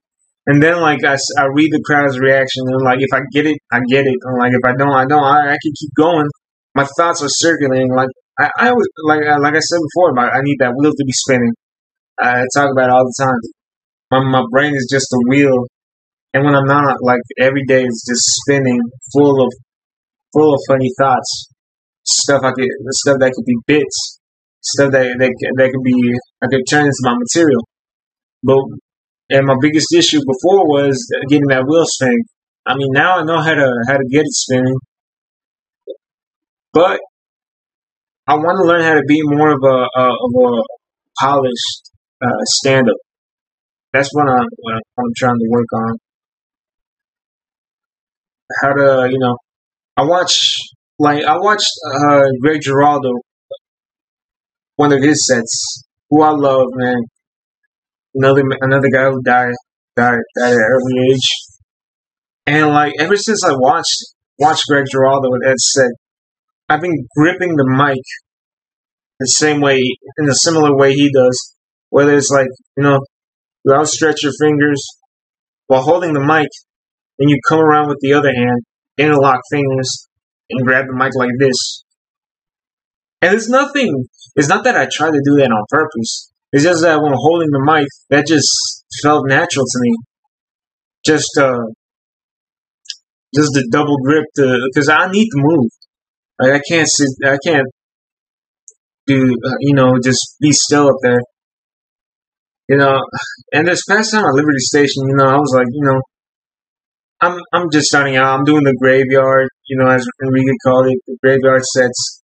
And 0.46 0.62
then 0.62 0.80
like 0.80 1.04
I, 1.04 1.16
I 1.40 1.44
read 1.56 1.72
the 1.72 1.82
crowd's 1.84 2.20
reaction 2.20 2.64
and 2.68 2.84
like 2.84 3.00
if 3.00 3.12
I 3.12 3.20
get 3.32 3.46
it, 3.46 3.56
I 3.72 3.80
get 3.88 4.04
it. 4.04 4.18
And 4.20 4.38
like 4.38 4.52
if 4.52 4.64
I 4.64 4.74
don't, 4.76 4.92
I 4.92 5.06
don't. 5.08 5.24
I, 5.24 5.56
I 5.56 5.56
can 5.56 5.72
keep 5.80 5.92
going. 5.96 6.28
My 6.74 6.86
thoughts 6.98 7.22
are 7.22 7.32
circulating. 7.32 7.94
Like 7.94 8.12
I, 8.38 8.50
I 8.58 8.68
always 8.68 8.88
like 9.04 9.24
like 9.24 9.56
I 9.56 9.64
said 9.64 9.80
before, 9.80 10.18
I 10.20 10.40
need 10.42 10.58
that 10.60 10.74
wheel 10.76 10.92
to 10.92 11.04
be 11.04 11.12
spinning. 11.12 11.52
I 12.20 12.44
talk 12.54 12.68
about 12.72 12.90
it 12.90 12.92
all 12.92 13.04
the 13.04 13.24
time 13.24 13.40
my, 14.10 14.20
my 14.20 14.44
brain 14.50 14.74
is 14.74 14.88
just 14.90 15.12
a 15.12 15.20
wheel 15.28 15.66
and 16.34 16.44
when 16.44 16.54
I'm 16.54 16.66
not, 16.66 16.96
like 17.02 17.20
every 17.38 17.64
day 17.66 17.84
is 17.84 18.04
just 18.06 18.20
spinning, 18.40 18.80
full 19.12 19.42
of 19.42 19.50
full 20.32 20.54
of 20.54 20.60
funny 20.68 20.90
thoughts, 20.98 21.48
stuff 22.04 22.42
I 22.44 22.52
could, 22.52 22.68
stuff 22.90 23.16
that 23.20 23.32
could 23.32 23.44
be 23.44 23.56
bits, 23.66 24.20
stuff 24.62 24.92
that 24.92 25.06
that 25.18 25.32
that 25.56 25.70
could 25.72 25.84
be 25.84 25.96
I 26.42 26.46
could 26.50 26.64
turn 26.68 26.86
into 26.86 27.02
my 27.02 27.14
material. 27.14 27.62
But 28.42 28.64
and 29.30 29.46
my 29.46 29.56
biggest 29.60 29.94
issue 29.94 30.20
before 30.20 30.66
was 30.66 30.96
getting 31.28 31.48
that 31.48 31.64
wheel 31.66 31.84
spinning. 31.86 32.24
I 32.66 32.74
mean, 32.76 32.90
now 32.92 33.18
I 33.18 33.24
know 33.24 33.40
how 33.40 33.54
to 33.54 33.72
how 33.88 33.96
to 33.96 34.08
get 34.10 34.22
it 34.22 34.32
spinning, 34.32 34.78
but 36.72 37.00
I 38.26 38.34
want 38.34 38.58
to 38.62 38.68
learn 38.68 38.82
how 38.82 38.94
to 38.94 39.04
be 39.06 39.20
more 39.22 39.50
of 39.50 39.62
a, 39.64 40.00
a 40.00 40.04
of 40.04 40.32
a 40.36 40.62
polished 41.20 41.90
uh, 42.22 42.44
stand 42.44 42.88
up 42.88 42.96
that's 43.92 44.10
what 44.12 44.28
I'm 44.28 44.46
what 44.58 44.74
I'm 44.98 45.12
trying 45.16 45.38
to 45.38 45.46
work 45.48 45.66
on. 45.72 45.98
How 48.60 48.72
to 48.72 49.08
you 49.10 49.18
know, 49.18 49.36
I 49.98 50.04
watch 50.04 50.54
like 51.00 51.24
I 51.24 51.36
watched 51.38 51.72
uh, 51.84 52.22
Greg 52.40 52.60
Giraldo, 52.62 53.10
one 54.76 54.92
of 54.92 55.02
his 55.02 55.26
sets, 55.26 55.82
who 56.08 56.22
I 56.22 56.30
love, 56.30 56.66
man. 56.76 56.98
Another 58.14 58.44
another 58.60 58.88
guy 58.92 59.10
who 59.10 59.20
died 59.24 59.54
died, 59.96 60.18
died 60.38 60.52
at 60.52 60.52
an 60.52 60.60
early 60.60 61.12
age, 61.12 61.28
and 62.46 62.68
like 62.68 62.92
ever 63.00 63.16
since 63.16 63.44
I 63.44 63.54
watched 63.54 64.14
watched 64.38 64.62
Greg 64.68 64.84
Giraldo 64.88 65.30
with 65.32 65.48
Ed 65.48 65.58
set, 65.58 65.90
I've 66.68 66.80
been 66.80 67.04
gripping 67.16 67.56
the 67.56 67.66
mic 67.76 68.04
the 69.18 69.26
same 69.26 69.60
way, 69.60 69.80
in 70.18 70.28
a 70.28 70.34
similar 70.44 70.76
way 70.76 70.92
he 70.92 71.10
does. 71.12 71.56
Whether 71.90 72.14
it's 72.14 72.30
like, 72.30 72.46
you 72.76 72.84
know, 72.84 73.00
you 73.64 73.74
outstretch 73.74 74.22
your 74.22 74.32
fingers 74.40 74.80
while 75.66 75.82
holding 75.82 76.12
the 76.12 76.20
mic, 76.20 76.46
and 77.18 77.28
you 77.28 77.40
come 77.48 77.58
around 77.58 77.88
with 77.88 77.98
the 78.00 78.12
other 78.12 78.30
hand, 78.32 78.62
interlock 78.98 79.40
fingers, 79.50 80.08
and 80.50 80.66
grab 80.66 80.86
the 80.86 80.94
mic 80.94 81.12
like 81.16 81.30
this. 81.38 81.84
And 83.22 83.34
it's 83.34 83.48
nothing, 83.48 84.06
it's 84.36 84.48
not 84.48 84.64
that 84.64 84.76
I 84.76 84.86
try 84.92 85.08
to 85.08 85.22
do 85.24 85.36
that 85.38 85.50
on 85.50 85.64
purpose. 85.68 86.30
It's 86.52 86.64
just 86.64 86.82
that 86.82 87.00
when 87.02 87.12
holding 87.14 87.50
the 87.50 87.62
mic, 87.64 87.88
that 88.10 88.26
just 88.26 88.84
felt 89.02 89.24
natural 89.26 89.64
to 89.64 89.78
me. 89.80 89.96
Just, 91.04 91.28
uh, 91.38 91.58
just 93.34 93.52
the 93.52 93.68
double 93.70 93.96
grip, 94.04 94.24
the 94.36 94.70
because 94.72 94.88
I 94.88 95.10
need 95.10 95.28
to 95.28 95.36
move. 95.36 95.70
Like 96.40 96.52
I 96.52 96.60
can't 96.68 96.88
sit, 96.88 97.08
I 97.24 97.36
can't 97.44 97.66
do, 99.06 99.22
uh, 99.22 99.58
you 99.60 99.74
know, 99.74 99.94
just 100.02 100.36
be 100.40 100.50
still 100.52 100.88
up 100.88 100.96
there. 101.02 101.20
You 102.68 102.76
know, 102.76 103.00
and 103.52 103.66
this 103.66 103.82
past 103.88 104.12
time 104.12 104.24
at 104.24 104.34
Liberty 104.34 104.60
Station, 104.60 105.08
you 105.08 105.16
know, 105.16 105.24
I 105.24 105.36
was 105.36 105.52
like, 105.56 105.66
you 105.72 105.84
know, 105.84 106.00
I'm 107.20 107.38
I'm 107.52 107.66
just 107.72 107.86
starting 107.86 108.16
out. 108.16 108.38
I'm 108.38 108.44
doing 108.44 108.64
the 108.64 108.76
graveyard, 108.80 109.48
you 109.66 109.78
know, 109.78 109.90
as 109.90 110.06
Enrique 110.22 110.54
called 110.64 110.86
it, 110.86 110.98
the 111.06 111.16
graveyard 111.22 111.62
sets. 111.74 112.22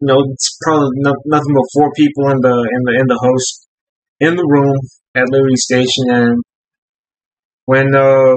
You 0.00 0.08
know, 0.08 0.24
it's 0.32 0.56
probably 0.62 0.90
no, 0.96 1.14
nothing 1.26 1.54
but 1.54 1.64
four 1.74 1.90
people 1.96 2.30
in 2.30 2.40
the 2.40 2.54
in 2.74 2.82
the 2.84 3.00
in 3.00 3.06
the 3.06 3.18
host 3.20 3.68
in 4.20 4.36
the 4.36 4.46
room 4.46 4.76
at 5.14 5.28
Liberty 5.30 5.56
Station, 5.56 6.04
and 6.08 6.42
when 7.64 7.94
uh, 7.94 8.34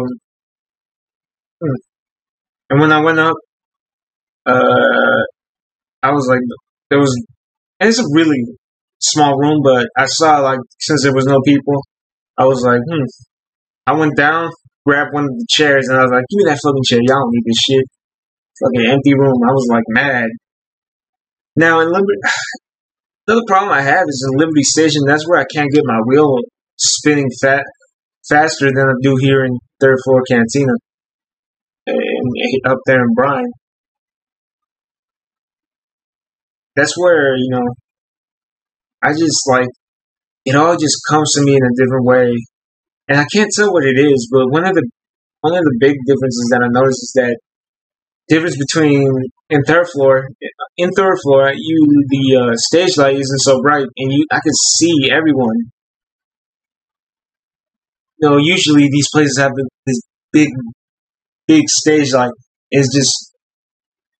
and 2.69 2.79
when 2.79 2.91
I 2.91 3.03
went 3.03 3.19
up, 3.19 3.35
uh, 4.45 5.21
I 6.03 6.11
was 6.11 6.27
like, 6.29 6.39
there 6.89 6.99
was, 6.99 7.13
and 7.79 7.89
it's 7.89 7.99
a 7.99 8.05
really 8.13 8.43
small 8.99 9.37
room, 9.37 9.61
but 9.63 9.87
I 9.97 10.05
saw 10.07 10.39
like 10.39 10.59
since 10.79 11.03
there 11.03 11.13
was 11.13 11.25
no 11.25 11.39
people, 11.45 11.83
I 12.37 12.45
was 12.45 12.63
like, 12.63 12.79
hmm. 12.89 13.03
I 13.87 13.93
went 13.93 14.15
down, 14.15 14.49
grabbed 14.85 15.13
one 15.13 15.25
of 15.25 15.35
the 15.35 15.47
chairs, 15.49 15.87
and 15.87 15.97
I 15.97 16.03
was 16.03 16.11
like, 16.11 16.25
give 16.29 16.37
me 16.37 16.45
that 16.49 16.59
fucking 16.63 16.85
chair. 16.85 16.99
Y'all 17.01 17.21
don't 17.21 17.31
need 17.31 17.45
this 17.45 17.61
shit. 17.61 17.85
Fucking 18.61 18.91
empty 18.91 19.13
room. 19.13 19.37
I 19.43 19.51
was 19.51 19.67
like 19.71 19.87
mad. 19.89 20.29
Now 21.55 21.81
in 21.81 21.87
Liberty, 21.87 22.19
another 23.27 23.45
problem 23.47 23.73
I 23.73 23.81
have 23.81 24.05
is 24.07 24.27
in 24.31 24.39
Liberty 24.39 24.63
Station. 24.63 25.01
That's 25.05 25.27
where 25.27 25.39
I 25.39 25.45
can't 25.53 25.71
get 25.71 25.83
my 25.85 25.99
wheel 26.05 26.37
spinning 26.77 27.29
fat 27.41 27.63
faster 28.29 28.67
than 28.67 28.85
I 28.87 28.93
do 29.01 29.15
here 29.19 29.45
in 29.45 29.57
third 29.79 29.97
floor 30.03 30.21
cantina 30.29 30.73
and 31.87 32.31
up 32.65 32.77
there 32.85 33.01
in 33.01 33.13
Bryan. 33.15 33.51
That's 36.75 36.93
where 36.97 37.35
you 37.35 37.49
know 37.49 37.67
I 39.03 39.11
just 39.11 39.41
like 39.49 39.67
it 40.45 40.55
all 40.55 40.77
just 40.77 40.97
comes 41.09 41.31
to 41.33 41.43
me 41.43 41.55
in 41.55 41.61
a 41.63 41.83
different 41.83 42.05
way, 42.05 42.31
and 43.11 43.19
I 43.19 43.25
can't 43.33 43.51
tell 43.53 43.73
what 43.73 43.83
it 43.83 43.99
is. 43.99 44.29
But 44.31 44.47
one 44.51 44.65
of 44.65 44.73
the 44.73 44.89
one 45.41 45.53
of 45.53 45.63
the 45.63 45.77
big 45.79 45.97
differences 46.07 46.47
that 46.51 46.61
I 46.63 46.69
noticed 46.71 47.03
is 47.03 47.13
that 47.15 47.37
difference 48.29 48.55
between 48.55 49.05
in 49.49 49.61
third 49.67 49.87
floor 49.89 50.29
in 50.77 50.89
third 50.91 51.17
floor 51.21 51.51
you 51.53 52.05
the 52.07 52.37
uh, 52.39 52.55
stage 52.55 52.97
light 52.97 53.17
isn't 53.17 53.39
so 53.39 53.61
bright 53.61 53.85
and 53.97 54.13
you 54.13 54.25
I 54.31 54.39
can 54.39 54.53
see 54.77 55.11
everyone. 55.11 55.57
You 58.19 58.29
know, 58.29 58.37
usually 58.37 58.87
these 58.89 59.07
places 59.11 59.37
have 59.39 59.51
this 59.85 60.01
big 60.31 60.49
big 61.47 61.63
stage 61.67 62.13
light. 62.13 62.31
It's 62.69 62.95
just 62.95 63.35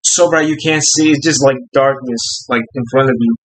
so 0.04 0.30
bright 0.30 0.50
you 0.50 0.58
can't 0.62 0.84
see. 0.84 1.12
It's 1.12 1.26
just 1.26 1.42
like 1.42 1.56
darkness, 1.72 2.46
like 2.50 2.64
in 2.74 2.84
front 2.92 3.10
of 3.10 3.16
you, 3.18 3.36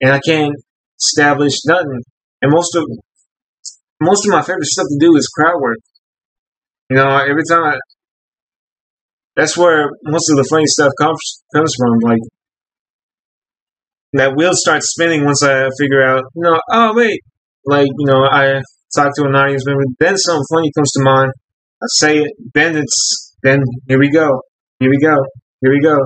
and 0.00 0.12
I 0.12 0.20
can't 0.20 0.54
establish 0.98 1.58
nothing. 1.66 2.00
And 2.40 2.52
most 2.52 2.74
of 2.74 2.84
most 4.00 4.26
of 4.26 4.32
my 4.32 4.42
favorite 4.42 4.64
stuff 4.66 4.86
to 4.88 4.98
do 5.00 5.16
is 5.16 5.28
crowd 5.28 5.60
work. 5.60 5.78
You 6.90 6.96
know, 6.96 7.16
every 7.16 7.42
time 7.48 7.64
I, 7.64 7.76
that's 9.36 9.56
where 9.56 9.88
most 10.04 10.30
of 10.30 10.36
the 10.36 10.46
funny 10.50 10.66
stuff 10.66 10.92
comes 11.00 11.42
comes 11.54 11.74
from. 11.76 11.98
Like 12.02 12.20
that 14.14 14.36
wheel 14.36 14.52
starts 14.54 14.90
spinning 14.92 15.24
once 15.24 15.42
I 15.42 15.68
figure 15.80 16.04
out, 16.04 16.24
you 16.34 16.42
know, 16.42 16.58
oh 16.70 16.94
wait, 16.94 17.20
like 17.66 17.86
you 17.86 18.06
know, 18.06 18.24
I 18.24 18.60
talk 18.94 19.14
to 19.16 19.24
an 19.24 19.34
audience 19.34 19.66
member, 19.66 19.82
then 19.98 20.16
something 20.16 20.44
funny 20.52 20.70
comes 20.76 20.92
to 20.92 21.02
mind. 21.02 21.32
I 21.82 21.86
say 21.88 22.18
it, 22.18 22.32
then 22.54 22.76
it's 22.76 23.34
then 23.42 23.60
here 23.88 23.98
we 23.98 24.10
go, 24.10 24.40
here 24.78 24.90
we 24.90 24.98
go, 24.98 25.16
here 25.60 25.72
we 25.72 25.80
go. 25.80 25.96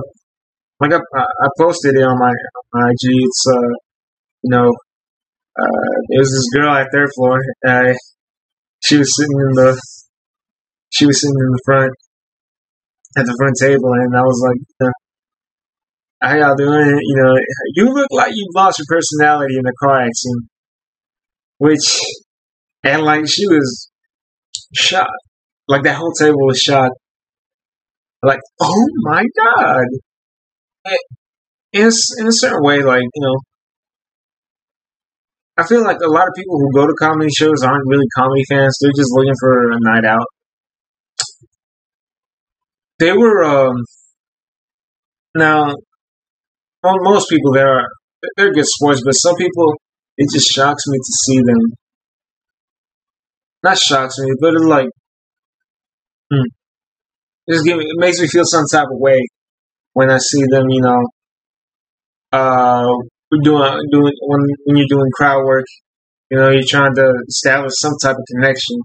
Like 0.79 0.93
I, 0.93 0.97
I 0.97 1.47
posted 1.59 1.95
it 1.95 2.03
on 2.03 2.17
my, 2.17 2.33
my 2.73 2.89
IG. 2.89 3.03
It's 3.03 3.45
uh, 3.47 3.73
you 4.43 4.51
know, 4.51 4.71
uh, 5.59 5.95
there 6.09 6.19
was 6.19 6.31
this 6.31 6.61
girl 6.61 6.73
at 6.73 6.87
third 6.93 7.09
floor. 7.15 7.37
Uh, 7.67 7.93
she 8.83 8.97
was 8.97 9.09
sitting 9.15 9.37
in 9.37 9.55
the 9.55 9.81
she 10.91 11.05
was 11.05 11.21
sitting 11.21 11.35
in 11.35 11.51
the 11.51 11.61
front 11.65 11.93
at 13.17 13.25
the 13.25 13.35
front 13.37 13.55
table, 13.59 13.91
and 13.93 14.15
I 14.15 14.21
was 14.21 14.39
like, 14.47 14.91
"How 16.21 16.35
y'all 16.35 16.55
doing?" 16.55 16.99
You 17.01 17.23
know, 17.23 17.35
you 17.75 17.93
look 17.93 18.07
like 18.11 18.31
you 18.33 18.47
lost 18.55 18.79
your 18.79 18.85
personality 18.87 19.55
in 19.57 19.65
a 19.65 19.73
car 19.83 20.01
accident. 20.01 20.45
Which, 21.57 21.99
and 22.83 23.03
like 23.03 23.27
she 23.27 23.45
was 23.47 23.89
shocked, 24.73 25.11
like 25.67 25.83
that 25.83 25.95
whole 25.95 26.13
table 26.13 26.45
was 26.45 26.59
shocked. 26.59 26.95
Like, 28.23 28.39
oh 28.61 28.85
my 29.03 29.23
god! 29.37 29.85
In 31.73 31.87
a, 31.87 31.91
in 32.19 32.27
a 32.27 32.31
certain 32.31 32.63
way, 32.63 32.81
like 32.81 33.01
you 33.01 33.21
know, 33.21 33.37
I 35.59 35.67
feel 35.67 35.83
like 35.83 35.97
a 36.01 36.09
lot 36.09 36.25
of 36.25 36.33
people 36.37 36.57
who 36.57 36.71
go 36.73 36.87
to 36.87 36.93
comedy 37.01 37.29
shows 37.37 37.63
aren't 37.63 37.83
really 37.85 38.07
comedy 38.15 38.43
fans. 38.49 38.77
They're 38.79 38.95
just 38.95 39.11
looking 39.11 39.35
for 39.41 39.71
a 39.73 39.77
night 39.81 40.05
out. 40.05 40.25
They 42.99 43.11
were 43.11 43.43
um, 43.43 43.75
now. 45.35 45.75
Well, 46.81 46.95
most 47.01 47.29
people 47.29 47.51
there 47.51 47.67
are 47.67 47.87
they're 48.37 48.53
good 48.53 48.65
sports, 48.65 49.01
but 49.03 49.11
some 49.11 49.35
people 49.35 49.73
it 50.15 50.29
just 50.33 50.49
shocks 50.49 50.83
me 50.87 50.97
to 50.97 51.13
see 51.25 51.37
them. 51.39 51.59
Not 53.61 53.77
shocks 53.77 54.17
me, 54.19 54.31
but 54.39 54.53
it's 54.53 54.63
like, 54.63 54.87
hmm, 56.31 56.47
just 57.51 57.65
give 57.65 57.77
me, 57.77 57.83
it 57.83 57.99
makes 57.99 58.21
me 58.21 58.27
feel 58.27 58.45
some 58.45 58.63
type 58.71 58.87
of 58.89 58.97
way 58.99 59.19
when 59.91 60.09
I 60.09 60.19
see 60.19 60.43
them. 60.51 60.69
You 60.69 60.81
know, 60.81 61.01
uh, 62.31 62.87
doing 63.43 63.79
doing 63.91 64.13
when 64.21 64.41
when 64.65 64.77
you're 64.77 64.87
doing 64.89 65.09
crowd 65.15 65.43
work, 65.45 65.65
you 66.31 66.37
know, 66.37 66.49
you're 66.49 66.63
trying 66.67 66.95
to 66.95 67.13
establish 67.27 67.73
some 67.75 67.93
type 68.01 68.15
of 68.15 68.25
connection, 68.35 68.77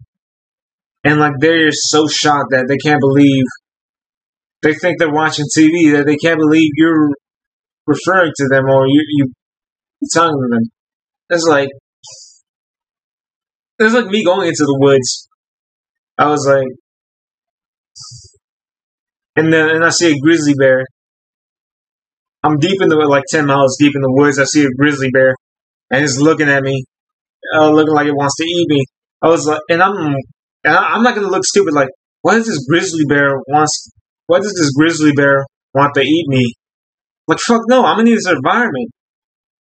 and 1.04 1.20
like 1.20 1.32
they're 1.40 1.70
so 1.72 2.06
shocked 2.08 2.50
that 2.50 2.66
they 2.68 2.76
can't 2.76 3.00
believe 3.00 3.44
they 4.64 4.74
think 4.74 4.98
they're 4.98 5.12
watching 5.12 5.44
TV 5.56 5.92
that 5.92 6.06
they 6.06 6.16
can't 6.16 6.38
believe 6.38 6.70
you're 6.76 7.10
referring 7.86 8.32
to 8.34 8.48
them 8.50 8.64
or 8.64 8.86
you 8.86 9.04
you 9.08 9.28
telling 10.12 10.40
them. 10.40 10.62
It's 11.30 11.46
like 11.46 11.68
it's 13.78 13.94
like 13.94 14.06
me 14.06 14.24
going 14.24 14.48
into 14.48 14.64
the 14.64 14.78
woods. 14.80 15.28
I 16.16 16.28
was 16.28 16.46
like, 16.46 16.68
and 19.36 19.52
then 19.52 19.68
and 19.68 19.84
I 19.84 19.90
see 19.90 20.12
a 20.12 20.18
grizzly 20.18 20.54
bear, 20.58 20.84
I'm 22.44 22.58
deep 22.58 22.82
in 22.82 22.90
the 22.90 22.96
like 22.96 23.24
ten 23.28 23.46
miles 23.46 23.76
deep 23.80 23.96
in 23.96 24.02
the 24.02 24.12
woods. 24.12 24.38
I 24.38 24.44
see 24.44 24.64
a 24.64 24.68
grizzly 24.76 25.08
bear, 25.10 25.34
and 25.90 26.04
it's 26.04 26.20
looking 26.20 26.48
at 26.48 26.62
me, 26.62 26.84
uh, 27.56 27.70
looking 27.70 27.94
like 27.94 28.06
it 28.06 28.12
wants 28.14 28.36
to 28.36 28.44
eat 28.44 28.68
me. 28.68 28.84
I 29.22 29.28
was 29.28 29.46
like, 29.46 29.60
and 29.70 29.82
I'm, 29.82 29.96
and 29.96 30.76
I'm 30.76 31.02
not 31.02 31.14
gonna 31.14 31.28
look 31.28 31.44
stupid. 31.44 31.72
Like, 31.72 31.88
why 32.20 32.34
does 32.34 32.46
this 32.46 32.62
grizzly 32.68 33.04
bear 33.08 33.32
wants? 33.48 33.90
Why 34.26 34.40
does 34.40 34.52
this 34.52 34.70
grizzly 34.76 35.12
bear 35.16 35.46
want 35.72 35.94
to 35.94 36.02
eat 36.02 36.26
me? 36.28 36.52
Like, 37.26 37.38
fuck 37.38 37.62
no, 37.66 37.86
I'm 37.86 38.00
in 38.00 38.06
this 38.06 38.28
environment. 38.28 38.90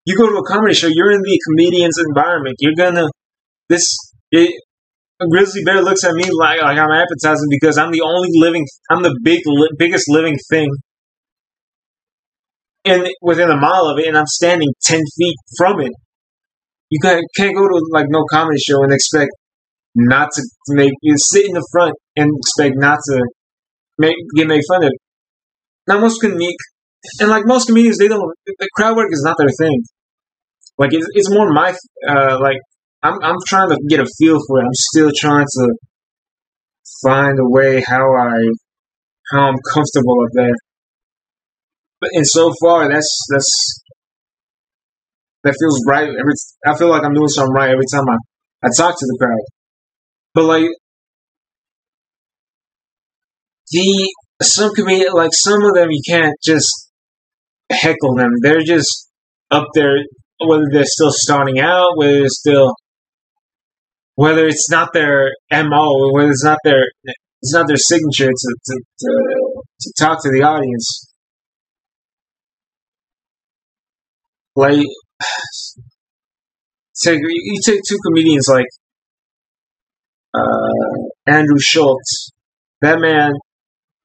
You 0.04 0.18
go 0.18 0.28
to 0.28 0.36
a 0.36 0.44
comedy 0.44 0.74
show, 0.74 0.90
you're 0.92 1.12
in 1.12 1.22
the 1.22 1.40
comedian's 1.48 1.96
environment. 2.10 2.56
You're 2.60 2.76
gonna 2.76 3.08
this. 3.70 3.96
It, 4.30 4.52
a 5.22 5.26
grizzly 5.28 5.62
bear 5.64 5.80
looks 5.80 6.04
at 6.04 6.12
me 6.12 6.24
like 6.38 6.60
like 6.60 6.76
I'm 6.76 6.90
appetizing 6.90 7.48
because 7.48 7.78
I'm 7.78 7.92
the 7.92 8.02
only 8.02 8.28
living. 8.34 8.66
I'm 8.90 9.02
the 9.02 9.18
big 9.22 9.40
li- 9.46 9.70
biggest 9.78 10.04
living 10.10 10.36
thing 10.50 10.68
in 12.84 13.06
within 13.22 13.50
a 13.50 13.56
mile 13.56 13.86
of 13.86 13.98
it, 13.98 14.06
and 14.06 14.16
I'm 14.16 14.26
standing 14.26 14.68
ten 14.82 15.00
feet 15.16 15.36
from 15.56 15.80
it. 15.80 15.92
You 16.90 17.00
can't, 17.02 17.24
can't 17.36 17.56
go 17.56 17.66
to 17.66 17.80
like 17.92 18.06
no 18.08 18.24
comedy 18.30 18.58
show 18.58 18.82
and 18.82 18.92
expect 18.92 19.30
not 19.94 20.28
to 20.32 20.42
make 20.68 20.92
you 21.02 21.14
sit 21.16 21.46
in 21.46 21.54
the 21.54 21.66
front 21.72 21.94
and 22.16 22.30
expect 22.36 22.74
not 22.76 22.98
to 23.10 23.24
make 23.98 24.14
get 24.36 24.46
made 24.46 24.62
fun 24.68 24.84
of. 24.84 24.92
Now 25.88 26.00
most 26.00 26.20
comedians, 26.20 26.56
and 27.20 27.30
like 27.30 27.44
most 27.46 27.66
comedians, 27.66 27.98
they 27.98 28.08
don't. 28.08 28.22
The 28.46 28.68
crowd 28.76 28.96
work 28.96 29.08
is 29.10 29.22
not 29.24 29.36
their 29.38 29.48
thing. 29.58 29.82
Like 30.78 30.92
it's, 30.92 31.06
it's 31.12 31.30
more 31.30 31.52
my 31.52 31.74
uh, 32.08 32.38
like 32.40 32.58
I'm 33.02 33.22
I'm 33.22 33.36
trying 33.46 33.70
to 33.70 33.78
get 33.88 34.00
a 34.00 34.06
feel 34.18 34.38
for 34.46 34.60
it. 34.60 34.64
I'm 34.64 34.74
still 34.74 35.10
trying 35.16 35.46
to 35.46 35.74
find 37.02 37.38
a 37.38 37.48
way 37.48 37.82
how 37.86 38.02
I 38.02 38.36
how 39.32 39.48
I'm 39.48 39.56
comfortable 39.72 40.16
up 40.24 40.50
there 42.04 42.18
and 42.18 42.26
so 42.26 42.52
far, 42.62 42.88
that's 42.88 43.26
that's 43.30 43.80
that 45.44 45.54
feels 45.60 45.80
right. 45.88 46.08
Every 46.08 46.32
I 46.66 46.76
feel 46.76 46.88
like 46.88 47.04
I'm 47.04 47.14
doing 47.14 47.28
something 47.28 47.52
right 47.54 47.70
every 47.70 47.84
time 47.92 48.04
I 48.08 48.16
I 48.66 48.68
talk 48.76 48.94
to 48.94 49.06
the 49.06 49.18
crowd. 49.18 49.44
But 50.34 50.44
like 50.44 50.68
the 53.70 54.14
some 54.42 54.72
comedian, 54.74 55.12
like 55.12 55.30
some 55.32 55.62
of 55.62 55.74
them, 55.74 55.88
you 55.90 56.02
can't 56.06 56.34
just 56.44 56.90
heckle 57.70 58.14
them. 58.16 58.30
They're 58.42 58.62
just 58.62 59.10
up 59.50 59.68
there, 59.74 59.96
whether 60.44 60.64
they're 60.72 60.84
still 60.84 61.12
starting 61.12 61.60
out, 61.60 61.96
whether 61.96 62.12
they're 62.12 62.28
still, 62.28 62.74
whether 64.16 64.46
it's 64.46 64.70
not 64.70 64.92
their 64.92 65.30
mo, 65.52 66.10
whether 66.12 66.30
it's 66.30 66.44
not 66.44 66.58
their, 66.64 66.82
it's 67.42 67.54
not 67.54 67.66
their 67.68 67.76
signature 67.76 68.30
to 68.30 68.56
to, 68.64 68.80
to, 69.00 69.62
to 69.80 69.92
talk 69.98 70.22
to 70.22 70.30
the 70.30 70.42
audience. 70.42 71.13
Like, 74.56 74.78
take 77.04 77.18
you 77.20 77.60
take 77.64 77.80
two 77.88 77.98
comedians 78.06 78.46
like 78.50 78.66
uh, 80.34 80.70
Andrew 81.26 81.58
Schulz. 81.58 82.32
That 82.80 83.00
man 83.00 83.32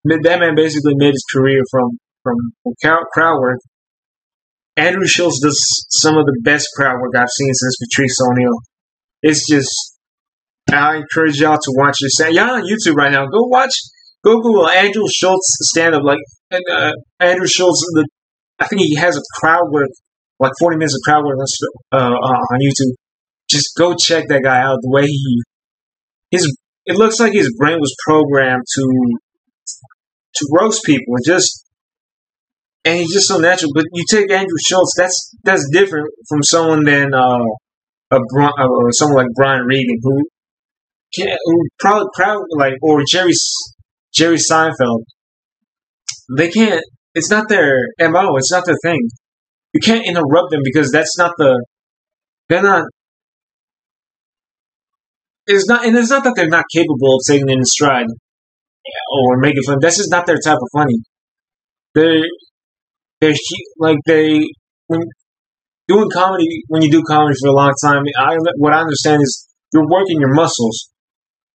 that 0.05 0.39
man 0.39 0.55
basically 0.55 0.93
made 0.95 1.11
his 1.11 1.25
career 1.33 1.61
from 1.69 1.97
from, 2.23 2.35
crowd 2.81 3.39
work. 3.39 3.59
Andrew 4.77 5.05
Schulz 5.05 5.39
does 5.41 5.59
some 5.89 6.17
of 6.17 6.25
the 6.25 6.39
best 6.43 6.67
crowd 6.75 6.99
work 7.01 7.15
I've 7.15 7.29
seen 7.29 7.53
since 7.53 7.77
Patrice 7.83 8.17
O'Neal. 8.21 8.59
It's 9.21 9.47
just 9.49 9.97
I 10.71 10.97
encourage 10.97 11.39
y'all 11.39 11.57
to 11.57 11.73
watch 11.75 11.97
this. 12.01 12.33
Y'all 12.33 12.51
on 12.51 12.63
YouTube 12.63 12.95
right 12.95 13.11
now. 13.11 13.25
Go 13.25 13.47
watch. 13.47 13.73
Go 14.23 14.39
Google 14.39 14.69
Andrew 14.69 15.03
Schulz 15.13 15.41
stand 15.61 15.95
up. 15.95 16.03
Like 16.03 16.19
uh, 16.51 16.91
Andrew 17.19 17.47
Schultz, 17.47 17.79
the, 17.93 18.07
I 18.59 18.67
think 18.67 18.81
he 18.81 18.95
has 18.95 19.17
a 19.17 19.21
crowd 19.39 19.71
work, 19.71 19.89
like 20.39 20.51
forty 20.59 20.77
minutes 20.77 20.95
of 20.95 21.01
crowd 21.05 21.25
work 21.25 21.37
uh, 21.91 21.97
uh, 21.97 22.01
on 22.01 22.59
YouTube. 22.59 22.93
Just 23.49 23.75
go 23.77 23.95
check 23.95 24.27
that 24.29 24.41
guy 24.43 24.61
out. 24.61 24.77
The 24.81 24.89
way 24.89 25.05
he, 25.05 25.41
his, 26.31 26.57
it 26.85 26.97
looks 26.97 27.19
like 27.19 27.33
his 27.33 27.53
brain 27.57 27.79
was 27.79 27.93
programmed 28.05 28.63
to 28.75 29.17
to 30.35 30.47
roast 30.59 30.83
people 30.85 31.15
and 31.15 31.25
just 31.25 31.65
and 32.85 32.99
he's 32.99 33.13
just 33.13 33.27
so 33.27 33.37
natural. 33.37 33.71
But 33.73 33.85
you 33.93 34.03
take 34.09 34.31
Andrew 34.31 34.57
Schulz, 34.67 34.93
that's 34.97 35.35
that's 35.43 35.67
different 35.71 36.07
from 36.27 36.43
someone 36.43 36.85
than 36.85 37.13
uh, 37.13 37.45
a 38.11 38.15
uh, 38.15 38.91
someone 38.91 39.17
like 39.17 39.33
Brian 39.35 39.63
Regan, 39.65 39.97
who 40.01 40.23
can, 41.13 41.27
who 41.43 41.61
probably 41.79 42.07
proud 42.15 42.43
like 42.57 42.73
or 42.81 43.03
Jerry 43.09 43.33
Jerry 44.13 44.37
Seinfeld. 44.37 45.03
They 46.37 46.49
can't. 46.49 46.83
It's 47.15 47.29
not 47.29 47.49
their 47.49 47.75
mo. 47.99 48.35
It's 48.37 48.51
not 48.51 48.65
their 48.65 48.77
thing. 48.83 49.09
You 49.73 49.79
can't 49.81 50.05
interrupt 50.05 50.51
them 50.51 50.61
because 50.63 50.91
that's 50.91 51.17
not 51.17 51.31
the. 51.37 51.63
They're 52.47 52.63
not. 52.63 52.85
It's 55.47 55.67
not, 55.67 55.85
and 55.85 55.97
it's 55.97 56.09
not 56.09 56.23
that 56.23 56.33
they're 56.35 56.47
not 56.47 56.65
capable 56.71 57.15
of 57.15 57.21
taking 57.27 57.49
it 57.49 57.53
in 57.53 57.63
stride 57.65 58.05
or 59.11 59.37
making 59.37 59.63
fun. 59.63 59.77
This 59.81 59.99
is 59.99 60.09
not 60.11 60.25
their 60.25 60.37
type 60.43 60.57
of 60.61 60.67
funny. 60.73 60.95
They, 61.95 62.21
they're 63.21 63.33
like 63.79 63.97
they 64.05 64.45
when 64.87 65.01
doing 65.87 66.09
comedy. 66.11 66.61
When 66.67 66.81
you 66.81 66.91
do 66.91 67.03
comedy 67.03 67.35
for 67.41 67.49
a 67.49 67.53
long 67.53 67.73
time, 67.83 68.03
I 68.17 68.37
what 68.57 68.73
I 68.73 68.81
understand 68.81 69.21
is 69.21 69.47
you're 69.73 69.87
working 69.89 70.19
your 70.19 70.33
muscles, 70.33 70.89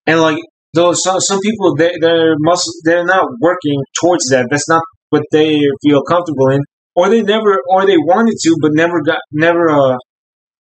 and 0.07 0.20
like 0.20 0.38
those 0.74 1.03
some 1.03 1.20
some 1.20 1.40
people 1.40 1.74
they 1.77 1.92
their 2.00 2.35
muscles 2.40 2.81
they're 2.85 3.05
not 3.07 3.27
working 3.40 3.81
towards 4.00 4.27
that. 4.31 4.48
That's 4.50 4.68
not 4.68 4.83
what 5.11 5.22
they 5.31 5.59
feel 5.83 6.03
comfortable 6.03 6.50
in, 6.50 6.61
or 6.94 7.09
they 7.09 7.22
never 7.22 7.59
or 7.70 7.87
they 7.87 7.98
wanted 7.98 8.37
to 8.40 8.57
but 8.61 8.70
never 8.74 9.02
got 9.02 9.18
never 9.33 9.70
uh 9.70 9.96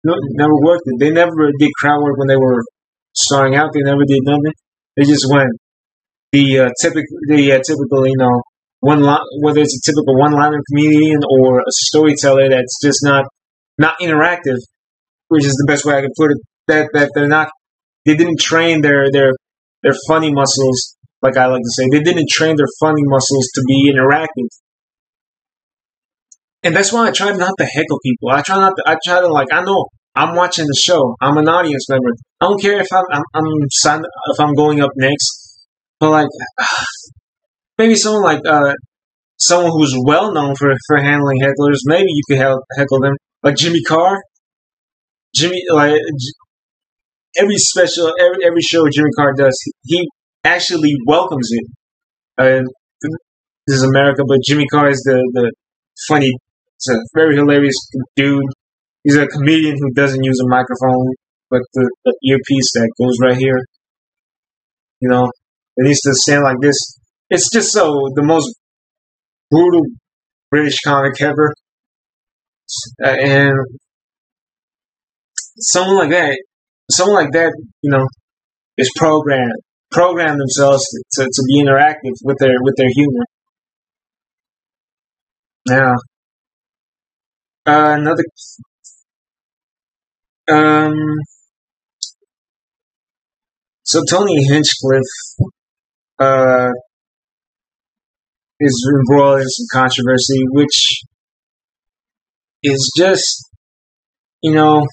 never 0.04 0.56
worked 0.62 0.82
it. 0.86 1.00
They 1.00 1.10
never 1.10 1.50
did 1.58 1.70
crowd 1.80 2.02
work 2.02 2.18
when 2.18 2.28
they 2.28 2.36
were 2.36 2.62
starting 3.14 3.56
out. 3.56 3.70
They 3.72 3.80
never 3.82 4.04
did 4.06 4.20
nothing. 4.24 4.52
They 4.96 5.04
just 5.04 5.26
went 5.30 5.50
the 6.32 6.58
uh, 6.58 6.70
typical 6.82 7.16
the 7.28 7.52
uh, 7.52 7.60
typical 7.62 8.06
you 8.06 8.18
know 8.18 8.42
one 8.80 9.02
line 9.02 9.20
whether 9.40 9.60
it's 9.60 9.76
a 9.78 9.82
typical 9.90 10.18
one 10.18 10.32
liner 10.32 10.60
comedian 10.70 11.20
or 11.30 11.60
a 11.60 11.72
storyteller 11.88 12.48
that's 12.50 12.78
just 12.82 13.00
not 13.02 13.24
not 13.78 13.94
interactive, 14.00 14.58
which 15.28 15.44
is 15.44 15.52
the 15.52 15.66
best 15.66 15.84
way 15.84 15.96
I 15.96 16.02
can 16.02 16.10
put 16.16 16.32
it. 16.32 16.38
That 16.68 16.90
that 16.94 17.10
they're 17.14 17.28
not 17.28 17.48
they 18.04 18.16
didn't 18.16 18.40
train 18.40 18.82
their 18.82 19.10
their 19.10 19.32
their 19.82 19.94
funny 20.08 20.32
muscles 20.32 20.96
like 21.22 21.36
I 21.36 21.46
like 21.46 21.62
to 21.62 21.74
say 21.76 21.84
they 21.90 22.02
didn't 22.02 22.28
train 22.28 22.56
their 22.56 22.68
funny 22.80 23.02
muscles 23.04 23.48
to 23.54 23.62
be 23.66 23.92
interactive. 23.92 24.50
And 26.64 26.74
that's 26.74 26.92
why 26.92 27.08
I 27.08 27.10
try 27.12 27.30
not 27.32 27.52
to 27.58 27.64
heckle 27.64 27.98
people. 28.02 28.30
I 28.30 28.42
try 28.42 28.56
not. 28.56 28.72
To, 28.76 28.82
I 28.86 28.96
try 29.04 29.20
to 29.20 29.28
like. 29.28 29.48
I 29.52 29.62
know 29.62 29.86
I'm 30.16 30.34
watching 30.34 30.66
the 30.66 30.80
show. 30.84 31.14
I'm 31.20 31.36
an 31.36 31.48
audience 31.48 31.88
member. 31.88 32.08
I 32.40 32.46
don't 32.46 32.60
care 32.60 32.80
if 32.80 32.88
I'm, 32.92 33.04
I'm, 33.12 33.22
I'm 33.34 33.44
if 33.64 34.40
I'm 34.40 34.54
going 34.54 34.80
up 34.80 34.90
next 34.96 35.44
but 36.00 36.10
like 36.10 36.28
maybe 37.78 37.94
someone 37.94 38.22
like 38.22 38.42
uh, 38.46 38.74
someone 39.38 39.72
who's 39.72 39.94
well 40.04 40.32
known 40.32 40.54
for 40.56 40.72
for 40.86 40.98
handling 40.98 41.40
hecklers, 41.40 41.78
maybe 41.84 42.08
you 42.08 42.22
could 42.28 42.38
help 42.38 42.60
heckle 42.76 43.00
them, 43.00 43.14
like 43.42 43.56
Jimmy 43.56 43.82
Carr. 43.82 44.20
Jimmy, 45.34 45.62
like 45.70 46.00
every 47.38 47.56
special, 47.56 48.12
every 48.20 48.44
every 48.44 48.60
show 48.60 48.82
Jimmy 48.92 49.10
Carr 49.16 49.32
does, 49.36 49.58
he 49.84 50.06
actually 50.44 50.94
welcomes 51.06 51.48
it. 51.50 51.66
Uh, 52.36 52.62
this 53.66 53.78
is 53.78 53.82
America, 53.82 54.22
but 54.28 54.38
Jimmy 54.46 54.66
Carr 54.70 54.90
is 54.90 55.00
the 55.04 55.18
the 55.32 55.52
funny, 56.08 56.30
a 56.90 56.98
very 57.14 57.36
hilarious 57.36 57.76
dude. 58.16 58.42
He's 59.02 59.16
a 59.16 59.26
comedian 59.26 59.76
who 59.78 59.92
doesn't 59.94 60.22
use 60.22 60.40
a 60.44 60.48
microphone, 60.48 61.12
but 61.50 61.60
the, 61.74 61.90
the 62.04 62.14
earpiece 62.24 62.72
that 62.74 62.90
goes 62.98 63.16
right 63.22 63.36
here. 63.36 63.60
You 65.00 65.08
know, 65.10 65.24
it 65.76 65.84
needs 65.84 66.00
to 66.02 66.14
stand 66.14 66.42
like 66.42 66.56
this. 66.62 66.76
It's 67.30 67.50
just 67.52 67.72
so 67.72 67.84
the 68.14 68.22
most 68.22 68.54
brutal 69.50 69.82
British 70.50 70.76
comic 70.84 71.20
ever. 71.20 71.52
Uh, 73.04 73.08
and 73.08 73.54
someone 75.58 75.96
like 75.96 76.10
that, 76.10 76.38
someone 76.90 77.24
like 77.24 77.32
that, 77.32 77.52
you 77.82 77.90
know, 77.90 78.06
is 78.78 78.90
programmed, 78.96 79.52
program 79.90 80.38
themselves 80.38 80.84
to, 81.14 81.24
to 81.24 81.42
be 81.48 81.62
interactive 81.62 82.14
with 82.24 82.38
their 82.38 82.54
with 82.62 82.74
their 82.76 82.88
humor. 82.90 83.24
Now, 85.66 85.94
uh, 87.66 87.96
another 87.98 88.24
um, 90.48 90.92
so 93.82 94.00
Tony 94.10 94.44
Hinchcliffe 94.44 95.48
uh, 96.18 96.70
is 98.60 98.90
embroiled 98.98 99.40
in 99.40 99.48
some 99.48 99.66
controversy, 99.72 100.42
which 100.50 101.02
is 102.62 102.92
just, 102.96 103.50
you 104.42 104.52
know, 104.52 104.86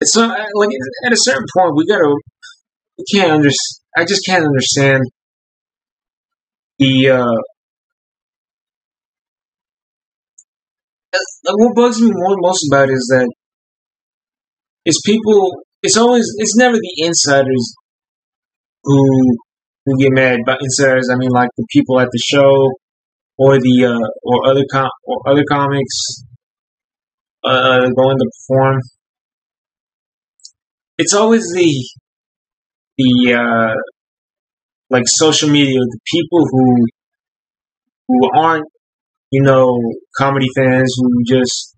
it's 0.00 0.16
not 0.16 0.30
like 0.54 0.68
at 1.06 1.12
a 1.12 1.16
certain 1.16 1.46
point 1.56 1.74
we 1.76 1.86
gotta, 1.86 2.16
we 2.98 3.04
can't 3.12 3.32
understand. 3.32 3.80
I 3.96 4.04
just 4.04 4.22
can't 4.26 4.44
understand 4.44 5.02
the. 6.78 7.10
Uh, 7.10 7.49
what 11.44 11.74
bugs 11.74 12.00
me 12.00 12.10
more 12.12 12.36
most 12.38 12.66
about 12.70 12.88
it 12.88 12.92
is 12.92 13.08
that 13.10 13.28
is 14.86 15.00
people 15.04 15.64
it's 15.82 15.96
always 15.96 16.26
it's 16.38 16.56
never 16.56 16.76
the 16.76 17.04
insiders 17.04 17.74
who 18.84 19.36
who 19.86 19.98
get 19.98 20.12
mad. 20.12 20.40
But 20.46 20.58
insiders, 20.60 21.08
I 21.12 21.16
mean, 21.16 21.30
like 21.30 21.50
the 21.56 21.66
people 21.70 21.98
at 22.00 22.08
the 22.10 22.22
show 22.24 22.72
or 23.38 23.58
the 23.58 23.86
uh, 23.86 24.08
or 24.22 24.50
other 24.50 24.64
com- 24.70 24.90
or 25.04 25.16
other 25.26 25.44
comics 25.50 26.22
uh, 27.44 27.88
going 27.96 28.18
to 28.18 28.30
perform. 28.48 28.80
It's 30.98 31.14
always 31.14 31.44
the 31.54 31.88
the 32.98 33.34
uh, 33.34 33.74
like 34.90 35.04
social 35.06 35.48
media, 35.48 35.78
the 35.78 35.98
people 36.12 36.46
who 36.50 36.86
who 38.08 38.30
aren't 38.34 38.66
you 39.30 39.42
know 39.42 39.66
comedy 40.18 40.46
fans 40.56 40.94
who 40.98 41.24
just 41.26 41.76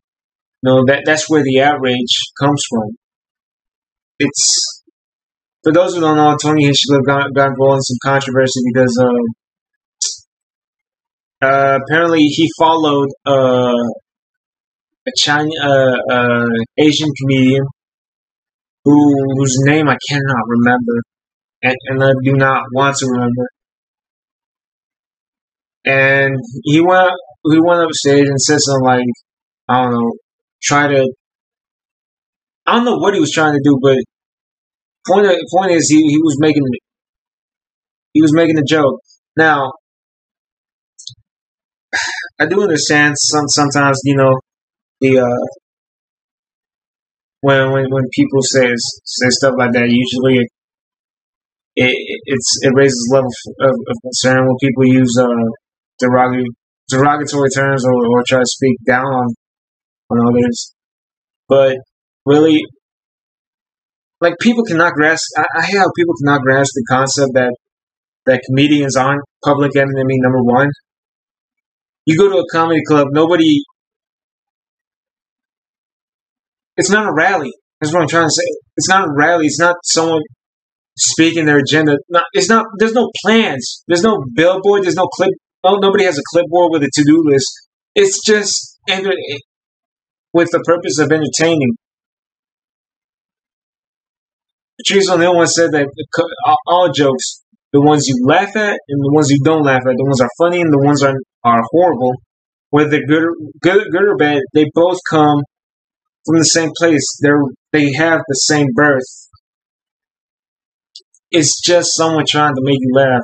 you 0.62 0.70
know 0.70 0.84
that 0.86 1.02
that's 1.06 1.28
where 1.28 1.42
the 1.42 1.60
outrage 1.62 2.14
comes 2.40 2.62
from 2.70 2.90
it's 4.18 4.82
for 5.62 5.72
those 5.72 5.94
who 5.94 6.00
don't 6.00 6.16
know, 6.16 6.36
Tony 6.42 6.64
Hinchcliffe 6.64 7.06
got, 7.06 7.32
got 7.34 7.50
involved 7.50 7.78
in 7.78 7.82
some 7.82 7.98
controversy 8.02 8.60
because 8.72 8.98
uh, 11.40 11.46
uh, 11.46 11.78
apparently 11.82 12.22
he 12.22 12.48
followed 12.58 13.08
uh, 13.24 13.72
a 15.06 15.12
China, 15.16 15.50
uh, 15.62 15.96
uh, 16.10 16.46
Asian 16.78 17.08
comedian 17.20 17.64
who 18.84 19.14
whose 19.36 19.56
name 19.66 19.88
I 19.88 19.96
cannot 20.10 20.44
remember, 20.48 21.02
and, 21.62 21.76
and 21.90 22.04
I 22.04 22.10
do 22.24 22.32
not 22.32 22.62
want 22.74 22.96
to 22.96 23.06
remember. 23.06 23.46
and 25.84 26.36
he 26.64 26.80
went 26.80 27.12
he 27.50 27.60
went 27.60 27.80
up 27.80 27.90
stage 27.92 28.26
and 28.26 28.40
said 28.40 28.58
something 28.60 28.86
like, 28.86 29.04
I 29.68 29.82
don't 29.82 29.92
know, 29.92 30.12
try 30.62 30.88
to. 30.88 31.12
I 32.66 32.76
don't 32.76 32.84
know 32.84 32.98
what 32.98 33.14
he 33.14 33.20
was 33.20 33.32
trying 33.32 33.54
to 33.54 33.60
do, 33.64 33.78
but 33.82 33.98
point 35.06 35.26
point 35.52 35.72
is 35.72 35.88
he, 35.88 35.96
he 35.96 36.18
was 36.18 36.36
making 36.40 36.62
he 38.12 38.22
was 38.22 38.32
making 38.34 38.58
a 38.58 38.62
joke. 38.64 39.00
Now, 39.36 39.72
I 42.38 42.46
do 42.46 42.62
understand 42.62 43.14
some 43.18 43.48
sometimes 43.48 44.00
you 44.04 44.16
know 44.16 44.38
the 45.00 45.18
uh, 45.20 45.46
when 47.40 47.72
when 47.72 47.86
when 47.90 48.04
people 48.12 48.40
say 48.42 48.70
say 49.04 49.28
stuff 49.30 49.54
like 49.58 49.72
that, 49.72 49.88
usually 49.88 50.38
it, 50.38 50.48
it 51.76 52.20
it's 52.26 52.58
it 52.62 52.72
raises 52.76 53.10
level 53.12 53.30
of, 53.60 53.74
of 53.90 53.96
concern 54.02 54.46
when 54.46 54.56
people 54.60 54.86
use 54.86 55.16
uh, 55.20 55.26
derogatory 55.98 56.46
derogatory 56.92 57.48
terms 57.56 57.84
or, 57.84 57.92
or 57.92 58.22
try 58.28 58.38
to 58.38 58.46
speak 58.46 58.76
down 58.86 59.04
on 59.06 59.34
on 60.10 60.28
others. 60.28 60.74
But 61.48 61.78
really, 62.24 62.60
like 64.20 64.34
people 64.40 64.64
cannot 64.64 64.92
grasp. 64.94 65.24
I, 65.36 65.44
I 65.56 65.62
hate 65.62 65.78
how 65.78 65.90
people 65.96 66.14
cannot 66.22 66.42
grasp 66.42 66.70
the 66.74 66.86
concept 66.88 67.32
that 67.34 67.52
that 68.26 68.40
comedians 68.48 68.96
aren't 68.96 69.22
public 69.44 69.76
enemy 69.76 70.18
number 70.20 70.42
one. 70.42 70.68
You 72.06 72.16
go 72.18 72.28
to 72.28 72.38
a 72.38 72.44
comedy 72.52 72.80
club, 72.86 73.08
nobody. 73.12 73.62
It's 76.76 76.90
not 76.90 77.06
a 77.06 77.12
rally. 77.12 77.52
That's 77.80 77.92
what 77.92 78.02
I'm 78.02 78.08
trying 78.08 78.26
to 78.26 78.30
say. 78.30 78.48
It's 78.76 78.88
not 78.88 79.08
a 79.08 79.12
rally. 79.16 79.46
It's 79.46 79.58
not 79.58 79.76
someone 79.84 80.22
speaking 80.96 81.46
their 81.46 81.58
agenda. 81.58 81.98
Not, 82.08 82.24
it's 82.32 82.48
not. 82.48 82.66
There's 82.78 82.94
no 82.94 83.10
plans. 83.24 83.84
There's 83.88 84.02
no 84.02 84.18
billboard. 84.34 84.84
There's 84.84 84.96
no 84.96 85.06
clip. 85.06 85.30
No, 85.64 85.76
nobody 85.76 86.04
has 86.04 86.18
a 86.18 86.22
clipboard 86.32 86.72
with 86.72 86.82
a 86.82 86.90
to-do 86.92 87.22
list. 87.24 87.68
It's 87.94 88.20
just 88.26 88.78
with 90.32 90.48
the 90.50 90.60
purpose 90.66 90.98
of 90.98 91.12
entertaining. 91.12 91.76
Patrice 94.78 95.08
O'Neal 95.10 95.36
once 95.36 95.54
said 95.54 95.70
that 95.72 95.86
all 96.66 96.90
jokes, 96.92 97.42
the 97.72 97.80
ones 97.80 98.06
you 98.08 98.26
laugh 98.26 98.56
at 98.56 98.78
and 98.88 99.00
the 99.00 99.12
ones 99.12 99.28
you 99.30 99.38
don't 99.44 99.62
laugh 99.62 99.82
at, 99.86 99.94
the 99.96 100.04
ones 100.04 100.20
are 100.20 100.28
funny 100.38 100.60
and 100.60 100.72
the 100.72 100.82
ones 100.84 101.02
are 101.02 101.14
are 101.44 101.62
horrible, 101.70 102.12
whether 102.70 102.98
good 103.06 103.22
or, 103.22 103.34
good, 103.60 103.84
good 103.90 104.02
or 104.02 104.16
bad, 104.16 104.40
they 104.54 104.66
both 104.74 104.98
come 105.10 105.42
from 106.24 106.38
the 106.38 106.44
same 106.44 106.70
place. 106.78 107.04
They're 107.20 107.40
they 107.72 107.92
have 107.92 108.20
the 108.28 108.34
same 108.34 108.66
birth. 108.74 109.02
It's 111.30 111.60
just 111.60 111.90
someone 111.96 112.24
trying 112.28 112.54
to 112.54 112.62
make 112.62 112.78
you 112.80 112.90
laugh. 112.94 113.22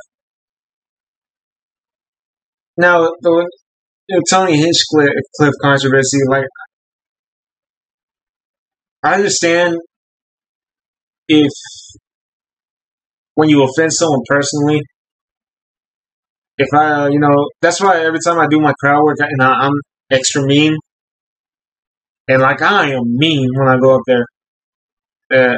Now, 2.79 3.11
the 3.19 3.49
you 4.07 4.15
know, 4.15 4.23
Tony 4.29 4.55
Hinchcliffe 4.55 5.09
Cliff 5.37 5.53
controversy, 5.61 6.19
like 6.29 6.45
I 9.03 9.15
understand 9.15 9.75
if 11.27 11.51
when 13.35 13.49
you 13.49 13.65
offend 13.65 13.91
someone 13.91 14.21
personally, 14.29 14.81
if 16.57 16.69
I, 16.73 17.09
you 17.09 17.19
know, 17.19 17.49
that's 17.61 17.81
why 17.81 17.99
every 17.99 18.19
time 18.25 18.39
I 18.39 18.47
do 18.49 18.61
my 18.61 18.71
crowd 18.79 19.03
work 19.03 19.17
and 19.19 19.43
I, 19.43 19.65
am 19.65 19.73
extra 20.09 20.43
mean, 20.43 20.73
and 22.29 22.41
like 22.41 22.61
I 22.61 22.91
am 22.91 23.03
mean 23.03 23.49
when 23.55 23.67
I 23.67 23.77
go 23.77 23.95
up 23.95 24.01
there, 24.07 24.25
uh, 25.33 25.57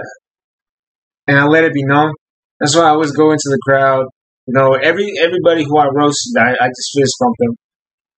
and 1.28 1.38
I 1.38 1.46
let 1.46 1.66
it 1.66 1.74
be 1.74 1.84
known. 1.84 2.14
That's 2.60 2.76
why 2.76 2.86
I 2.86 2.90
always 2.90 3.12
go 3.12 3.30
into 3.30 3.46
the 3.46 3.60
crowd. 3.64 4.08
You 4.52 4.60
know, 4.60 4.74
every 4.74 5.08
everybody 5.24 5.64
who 5.64 5.78
I 5.80 5.88
roasted, 5.96 6.36
I, 6.36 6.52
I 6.52 6.68
just 6.68 6.92
fist 6.92 7.16
bump 7.22 7.36
them. 7.40 7.56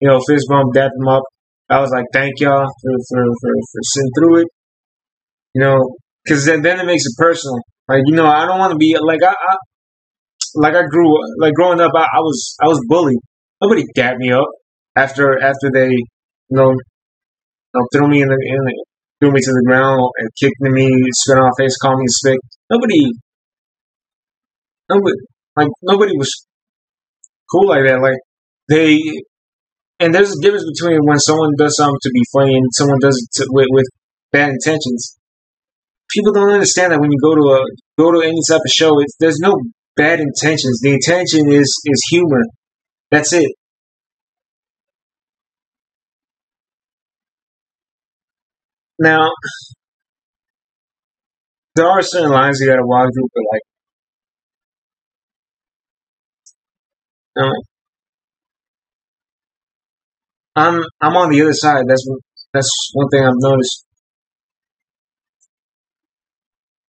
You 0.01 0.09
know, 0.09 0.19
fist 0.27 0.47
bump, 0.49 0.73
dap 0.73 0.91
them 0.97 1.09
up. 1.09 1.25
I 1.69 1.79
was 1.79 1.91
like, 1.91 2.07
thank 2.11 2.41
y'all 2.41 2.65
for 2.65 2.93
for 3.11 3.23
for, 3.37 3.53
for 3.53 3.81
sitting 3.83 4.11
through 4.17 4.37
it. 4.41 4.49
You 5.55 5.61
know, 5.61 5.77
because 6.25 6.47
then, 6.47 6.63
then 6.63 6.81
it 6.81 6.87
makes 6.87 7.05
it 7.05 7.13
personal. 7.19 7.61
Like 7.87 8.05
you 8.07 8.17
know, 8.17 8.25
I 8.25 8.47
don't 8.47 8.59
want 8.59 8.73
to 8.73 8.79
be 8.79 8.97
like 8.99 9.23
I, 9.23 9.29
I 9.29 9.57
like 10.55 10.75
I 10.75 10.85
grew 10.89 11.13
like 11.39 11.53
growing 11.53 11.83
up. 11.83 11.93
I, 11.95 12.01
I 12.01 12.21
was 12.21 12.57
I 12.65 12.69
was 12.69 12.81
bullied. 12.89 13.21
Nobody 13.61 13.85
dapped 13.95 14.17
me 14.17 14.33
up 14.33 14.49
after 14.97 15.39
after 15.39 15.69
they 15.71 15.91
you 15.91 16.57
know, 16.57 16.71
you 16.71 17.75
know 17.75 17.87
threw 17.93 18.09
me 18.09 18.23
in 18.23 18.29
the, 18.29 18.39
in 18.41 18.57
the 18.57 18.85
threw 19.21 19.33
me 19.33 19.41
to 19.41 19.53
the 19.53 19.65
ground 19.67 20.01
and 20.17 20.31
kicked 20.41 20.57
me, 20.63 20.89
spit 21.13 21.37
on 21.37 21.45
my 21.45 21.51
face, 21.59 21.77
called 21.77 21.99
me 21.99 22.07
a 22.09 22.13
spick. 22.17 22.39
Nobody, 22.71 23.13
nobody 24.89 25.32
like 25.57 25.69
nobody 25.83 26.17
was 26.17 26.47
cool 27.51 27.69
like 27.69 27.85
that. 27.87 28.01
Like 28.01 28.19
they 28.69 28.99
and 30.01 30.15
there's 30.15 30.33
a 30.33 30.41
difference 30.43 30.65
between 30.79 31.01
when 31.05 31.19
someone 31.19 31.53
does 31.59 31.77
something 31.77 31.99
to 32.03 32.11
be 32.13 32.23
funny 32.33 32.55
and 32.55 32.67
someone 32.73 32.99
does 33.01 33.17
it 33.17 33.43
to, 33.43 33.47
with, 33.53 33.67
with 33.71 33.87
bad 34.33 34.51
intentions 34.51 35.17
people 36.13 36.33
don't 36.33 36.51
understand 36.51 36.93
that 36.93 37.01
when 37.01 37.11
you 37.11 37.19
go 37.23 37.35
to 37.35 37.45
a 37.57 37.65
go 37.99 38.13
to 38.13 38.21
any 38.27 38.41
type 38.49 38.61
of 38.65 38.73
show, 38.73 39.01
it's, 39.01 39.17
there's 39.19 39.39
no 39.41 39.55
bad 39.97 40.21
intentions. 40.21 40.81
The 40.83 40.93
intention 40.93 41.51
is 41.51 41.69
is 41.85 42.01
humor. 42.11 42.43
That's 43.11 43.33
it. 43.33 43.51
Now, 48.99 49.31
there 51.75 51.87
are 51.89 52.03
certain 52.03 52.31
lines 52.31 52.59
you 52.61 52.69
gotta 52.69 52.87
walk 52.87 53.09
through, 53.15 53.29
but 53.35 53.43
like, 53.53 53.63
um, 57.37 57.53
I'm 60.55 60.83
I'm 61.01 61.17
on 61.17 61.31
the 61.31 61.43
other 61.43 61.55
side. 61.55 61.85
That's 61.89 62.07
that's 62.53 62.91
one 62.93 63.09
thing 63.09 63.25
I've 63.25 63.33
noticed. 63.37 63.87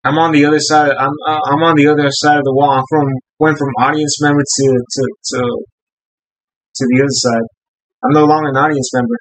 I'm 0.04 0.18
on 0.18 0.32
the 0.32 0.44
other 0.44 0.58
side. 0.58 0.90
I'm 0.98 1.14
uh, 1.26 1.40
I'm 1.46 1.62
on 1.62 1.76
the 1.76 1.86
other 1.86 2.08
side 2.10 2.38
of 2.38 2.44
the 2.44 2.52
wall. 2.54 2.70
I'm 2.70 2.82
from 2.90 3.06
went 3.38 3.58
from 3.58 3.68
audience 3.78 4.20
member 4.20 4.42
to 4.42 4.66
to 4.90 5.02
to 5.30 5.38
to 6.74 6.86
the 6.90 7.00
other 7.02 7.08
side. 7.10 7.46
I'm 8.04 8.12
no 8.12 8.24
longer 8.24 8.48
an 8.48 8.56
audience 8.56 8.90
member, 8.94 9.14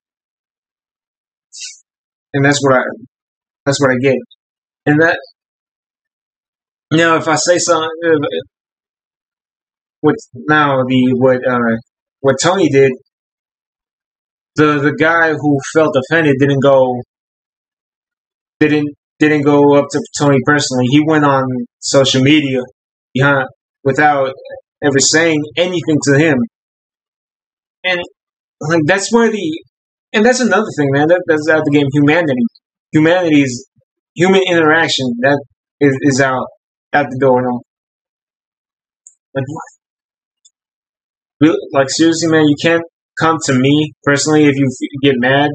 and 2.34 2.44
that's 2.44 2.60
what 2.64 2.80
I 2.80 2.84
that's 3.66 3.80
what 3.80 3.92
I 3.92 3.98
get. 4.02 4.18
And 4.88 5.02
that 5.02 5.20
you 6.92 6.98
know, 6.98 7.16
if 7.18 7.28
I 7.28 7.36
say 7.36 7.60
something, 7.60 7.90
with 10.02 10.18
now 10.48 10.78
the 10.88 11.16
what 11.18 11.40
uh, 11.48 11.78
what 12.22 12.36
Tony 12.42 12.70
did, 12.70 12.92
the 14.56 14.80
the 14.80 14.96
guy 15.00 15.32
who 15.34 15.60
felt 15.74 15.96
offended 15.96 16.36
didn't 16.40 16.62
go 16.62 17.02
didn't 18.60 18.90
didn't 19.20 19.44
go 19.44 19.76
up 19.78 19.86
to 19.92 20.02
Tony 20.20 20.38
personally. 20.46 20.86
He 20.90 21.02
went 21.06 21.26
on 21.26 21.44
social 21.80 22.22
media 22.22 22.60
behind 23.14 23.48
without 23.84 24.32
ever 24.84 25.00
saying 25.00 25.42
anything 25.58 25.98
to 26.04 26.18
him. 26.18 26.38
And 27.84 28.02
like 28.60 28.82
that's 28.86 29.12
where 29.12 29.30
the 29.32 29.64
and 30.14 30.26
that's 30.26 30.42
another 30.42 30.68
thing, 30.78 30.90
man. 30.92 31.08
That, 31.08 31.24
that's 31.28 31.48
out 31.50 31.64
the 31.66 31.72
game. 31.72 31.88
Humanity, 31.94 32.44
humanity's 32.92 33.68
human 34.16 34.42
interaction 34.48 35.06
that 35.22 35.42
is, 35.80 35.98
is 36.02 36.22
out 36.22 36.46
out 36.94 37.06
the 37.10 37.18
door. 37.20 37.42
Like 39.34 39.46
what? 39.48 39.81
Like 41.42 41.90
seriously, 41.90 42.30
man, 42.30 42.44
you 42.48 42.56
can't 42.62 42.84
come 43.20 43.38
to 43.46 43.54
me 43.54 43.94
personally 44.04 44.46
if 44.46 44.56
you 44.56 44.68
get 45.04 45.16
mad 45.18 45.50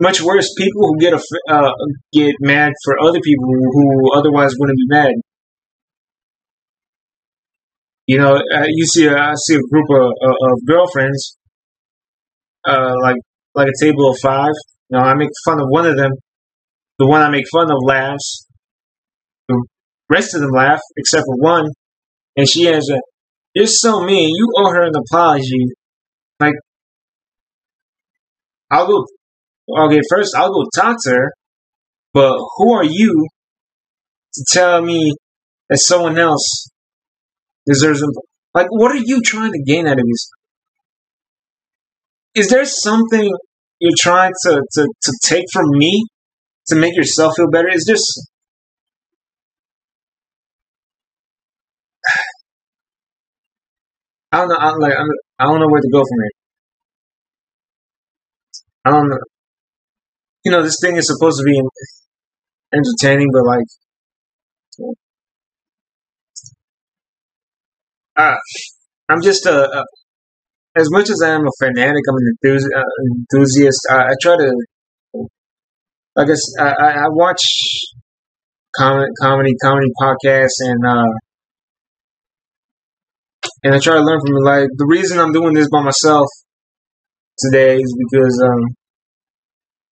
much 0.00 0.20
worse, 0.22 0.52
people 0.56 0.80
who 0.80 0.98
get 0.98 1.12
a, 1.12 1.20
uh, 1.50 1.72
get 2.12 2.34
mad 2.40 2.72
for 2.84 2.98
other 3.00 3.20
people 3.22 3.44
who 3.46 4.12
otherwise 4.14 4.52
wouldn't 4.58 4.78
be 4.78 4.86
mad. 4.88 5.12
You 8.06 8.18
know, 8.18 8.36
uh, 8.36 8.66
you 8.66 8.86
see, 8.86 9.06
a, 9.06 9.14
I 9.14 9.34
see 9.36 9.54
a 9.54 9.60
group 9.70 9.86
of, 9.90 10.10
of 10.22 10.58
girlfriends, 10.66 11.36
uh, 12.66 12.94
like 13.02 13.16
like 13.54 13.68
a 13.68 13.84
table 13.84 14.10
of 14.10 14.18
five. 14.22 14.52
You 14.88 14.98
know, 14.98 15.04
I 15.04 15.14
make 15.14 15.28
fun 15.44 15.60
of 15.60 15.66
one 15.68 15.86
of 15.86 15.96
them. 15.96 16.10
The 16.98 17.06
one 17.06 17.20
I 17.20 17.30
make 17.30 17.44
fun 17.52 17.70
of 17.70 17.78
laughs. 17.84 18.46
The 19.48 19.64
rest 20.10 20.34
of 20.34 20.40
them 20.40 20.50
laugh, 20.50 20.80
except 20.96 21.24
for 21.26 21.36
one, 21.36 21.68
and 22.36 22.48
she 22.48 22.64
has 22.64 22.88
a. 22.88 22.98
You're 23.54 23.66
so 23.66 24.00
mean. 24.04 24.30
You 24.30 24.52
owe 24.56 24.70
her 24.70 24.82
an 24.84 24.92
apology. 24.94 25.66
Like, 26.38 26.54
I'll 28.70 28.86
go 28.86 29.04
okay, 29.68 30.00
first 30.08 30.34
I'll 30.36 30.52
go 30.52 30.64
talk 30.74 30.96
to 31.04 31.10
her, 31.10 31.32
but 32.12 32.38
who 32.56 32.72
are 32.74 32.84
you 32.84 33.26
to 34.34 34.44
tell 34.52 34.82
me 34.82 35.12
that 35.68 35.78
someone 35.78 36.18
else 36.18 36.70
deserves? 37.66 38.02
Like, 38.54 38.68
what 38.70 38.92
are 38.92 39.02
you 39.04 39.20
trying 39.24 39.52
to 39.52 39.62
gain 39.66 39.86
out 39.86 39.98
of 39.98 40.04
this? 40.04 40.30
Is 42.34 42.48
there 42.48 42.64
something 42.64 43.28
you're 43.80 43.92
trying 43.98 44.32
to, 44.44 44.62
to, 44.74 44.86
to 45.02 45.12
take 45.24 45.44
from 45.52 45.66
me 45.70 46.04
to 46.68 46.76
make 46.76 46.94
yourself 46.94 47.32
feel 47.36 47.50
better? 47.50 47.68
Is 47.68 47.84
this 47.86 48.00
I 54.32 54.38
don't 54.38 54.48
know. 54.48 54.56
I'm 54.56 54.78
like 54.78 54.92
I'm, 54.98 55.08
I 55.38 55.44
don't 55.44 55.60
know 55.60 55.66
where 55.68 55.80
to 55.80 55.90
go 55.92 56.00
from 56.00 56.18
here. 56.22 56.30
I 58.84 58.90
don't 58.90 59.08
know. 59.08 59.18
You 60.44 60.52
know, 60.52 60.62
this 60.62 60.76
thing 60.80 60.96
is 60.96 61.06
supposed 61.06 61.38
to 61.38 61.44
be 61.44 61.60
entertaining, 62.72 63.28
but 63.32 63.42
like, 63.44 64.94
uh, 68.16 68.36
I'm 69.08 69.20
just 69.22 69.44
a, 69.46 69.68
a, 69.68 69.84
as 70.76 70.88
much 70.90 71.10
as 71.10 71.20
I 71.24 71.30
am 71.30 71.42
a 71.42 71.50
fanatic, 71.58 72.02
I'm 72.08 72.16
an 72.16 72.36
enthusi- 72.44 72.76
uh, 72.76 72.82
enthusiast. 73.34 73.80
I, 73.90 73.96
I 73.96 74.14
try 74.22 74.36
to, 74.36 74.52
i 76.16 76.22
like 76.22 76.30
I 76.78 77.04
watch 77.10 77.40
comedy, 78.76 79.10
comedy, 79.20 79.52
comedy 79.62 79.88
podcasts, 80.00 80.60
and 80.60 80.86
uh, 80.86 81.04
and 83.64 83.74
I 83.74 83.78
try 83.78 83.94
to 83.96 84.02
learn 84.04 84.20
from 84.20 84.36
it. 84.36 84.44
Like 84.44 84.68
the 84.76 84.86
reason 84.88 85.18
I'm 85.18 85.32
doing 85.32 85.54
this 85.54 85.68
by 85.70 85.82
myself 85.82 86.26
today 87.38 87.76
is 87.76 87.94
because 87.98 88.40
um, 88.46 88.74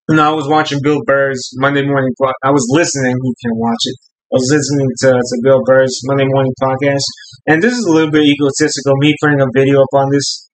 you 0.08 0.16
know 0.16 0.26
I 0.30 0.34
was 0.34 0.48
watching 0.48 0.80
Bill 0.82 1.00
Burr's 1.06 1.40
Monday 1.56 1.84
morning. 1.86 2.10
I 2.42 2.50
was 2.50 2.66
listening. 2.74 3.14
You 3.16 3.34
can 3.44 3.52
watch 3.56 3.82
it. 3.84 3.96
I 4.32 4.34
was 4.36 4.48
listening 4.52 4.88
to, 5.02 5.08
to 5.16 5.36
Bill 5.42 5.60
Burr's 5.64 5.94
Monday 6.04 6.26
morning 6.28 6.52
podcast, 6.62 7.04
and 7.46 7.62
this 7.62 7.72
is 7.72 7.84
a 7.86 7.92
little 7.92 8.10
bit 8.10 8.22
egotistical. 8.22 8.94
Me 8.98 9.14
putting 9.22 9.40
a 9.40 9.46
video 9.54 9.80
up 9.80 9.92
on 9.94 10.08
this, 10.12 10.48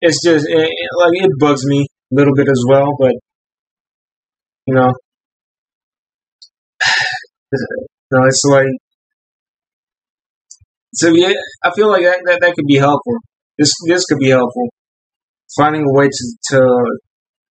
it's 0.00 0.22
just 0.24 0.46
it, 0.48 0.58
it- 0.68 0.96
like 1.00 1.24
it 1.24 1.30
bugs 1.40 1.64
me 1.66 1.80
a 2.12 2.14
little 2.14 2.34
bit 2.34 2.48
as 2.48 2.62
well. 2.68 2.86
But 2.98 3.12
you 4.66 4.74
know, 4.74 4.92
no, 8.12 8.24
it's 8.26 8.42
like 8.50 8.66
so. 10.94 11.08
Yeah, 11.10 11.32
I 11.62 11.70
feel 11.74 11.88
like 11.88 12.02
that, 12.02 12.20
that 12.26 12.40
that 12.40 12.54
could 12.54 12.66
be 12.66 12.76
helpful. 12.76 13.14
This 13.58 13.72
this 13.86 14.04
could 14.06 14.18
be 14.18 14.30
helpful. 14.30 14.68
Finding 15.56 15.82
a 15.82 15.92
way 15.92 16.06
to 16.06 16.36
to 16.50 16.60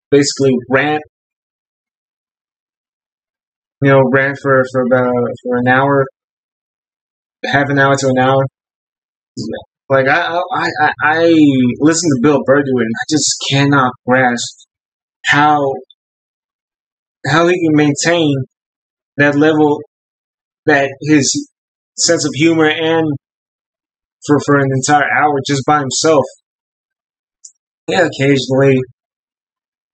basically 0.09 0.53
rant, 0.69 1.03
you 3.81 3.91
know, 3.91 4.01
rant 4.11 4.37
for 4.41 4.63
for 4.71 4.81
about 4.83 5.11
for 5.43 5.57
an 5.57 5.67
hour, 5.67 6.05
half 7.45 7.69
an 7.69 7.79
hour 7.79 7.95
to 7.95 8.07
an 8.07 8.19
hour. 8.19 8.43
Like 9.89 10.07
I 10.07 10.39
I 10.53 10.69
I, 10.81 10.91
I 11.03 11.19
listen 11.79 12.09
to 12.09 12.19
Bill 12.21 12.39
and 12.47 12.65
I 12.65 13.05
just 13.09 13.35
cannot 13.51 13.91
grasp 14.07 14.67
how 15.25 15.59
how 17.27 17.47
he 17.47 17.53
can 17.53 17.75
maintain 17.75 18.33
that 19.17 19.35
level, 19.35 19.81
that 20.65 20.89
his 21.01 21.47
sense 21.97 22.25
of 22.25 22.31
humor, 22.33 22.69
and 22.69 23.05
for 24.25 24.37
for 24.45 24.55
an 24.57 24.69
entire 24.71 25.03
hour 25.03 25.35
just 25.47 25.63
by 25.65 25.79
himself. 25.79 26.25
Yeah, 27.87 28.07
occasionally 28.07 28.77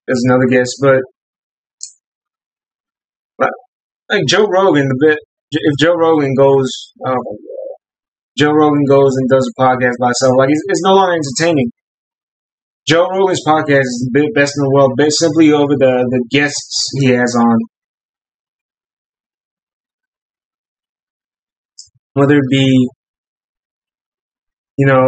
there's 0.06 0.22
another 0.24 0.46
guest, 0.48 0.72
but, 0.80 1.00
but 3.36 3.50
like 4.10 4.24
Joe 4.26 4.46
Rogan, 4.46 4.88
the 4.88 4.96
bit 5.00 5.18
if 5.50 5.74
Joe 5.80 5.94
Rogan 5.94 6.34
goes, 6.36 6.70
um, 7.06 7.18
Joe 8.36 8.52
Rogan 8.52 8.84
goes 8.88 9.12
and 9.16 9.28
does 9.28 9.50
a 9.50 9.60
podcast 9.60 9.96
by 10.00 10.08
himself, 10.08 10.32
like 10.38 10.50
it's, 10.50 10.62
it's 10.68 10.82
no 10.84 10.94
longer 10.94 11.14
entertaining. 11.14 11.70
Joe 12.86 13.06
Rogan's 13.10 13.42
podcast 13.46 13.80
is 13.80 14.10
the 14.12 14.30
best 14.34 14.54
in 14.56 14.64
the 14.64 14.70
world, 14.72 14.92
simply 15.10 15.52
over 15.52 15.74
the 15.76 16.08
the 16.08 16.24
guests 16.30 16.88
he 17.00 17.08
has 17.08 17.34
on, 17.36 17.58
whether 22.14 22.36
it 22.36 22.48
be 22.50 22.88
you 24.78 24.86
know, 24.86 25.04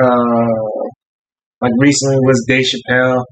uh, 0.00 0.86
like 1.60 1.72
recently 1.78 2.18
was 2.22 2.44
Dave 2.48 2.64
Chappelle, 2.64 3.24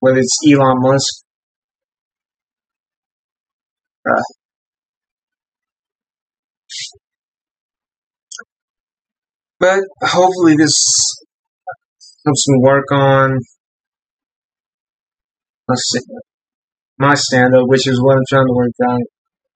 whether 0.00 0.18
it's 0.18 0.36
Elon 0.46 0.76
Musk. 0.80 1.24
Uh, 4.06 4.22
but 9.60 9.80
hopefully 10.02 10.56
this 10.56 10.72
helps 12.24 12.48
me 12.48 12.58
work 12.62 12.90
on 12.92 13.38
let's 15.68 15.82
see, 15.92 16.00
my 16.98 17.14
stand 17.14 17.54
up, 17.54 17.64
which 17.66 17.86
is 17.86 18.00
what 18.02 18.16
I'm 18.16 18.24
trying 18.28 18.46
to 18.46 18.54
work 18.54 18.72
on. 18.88 19.00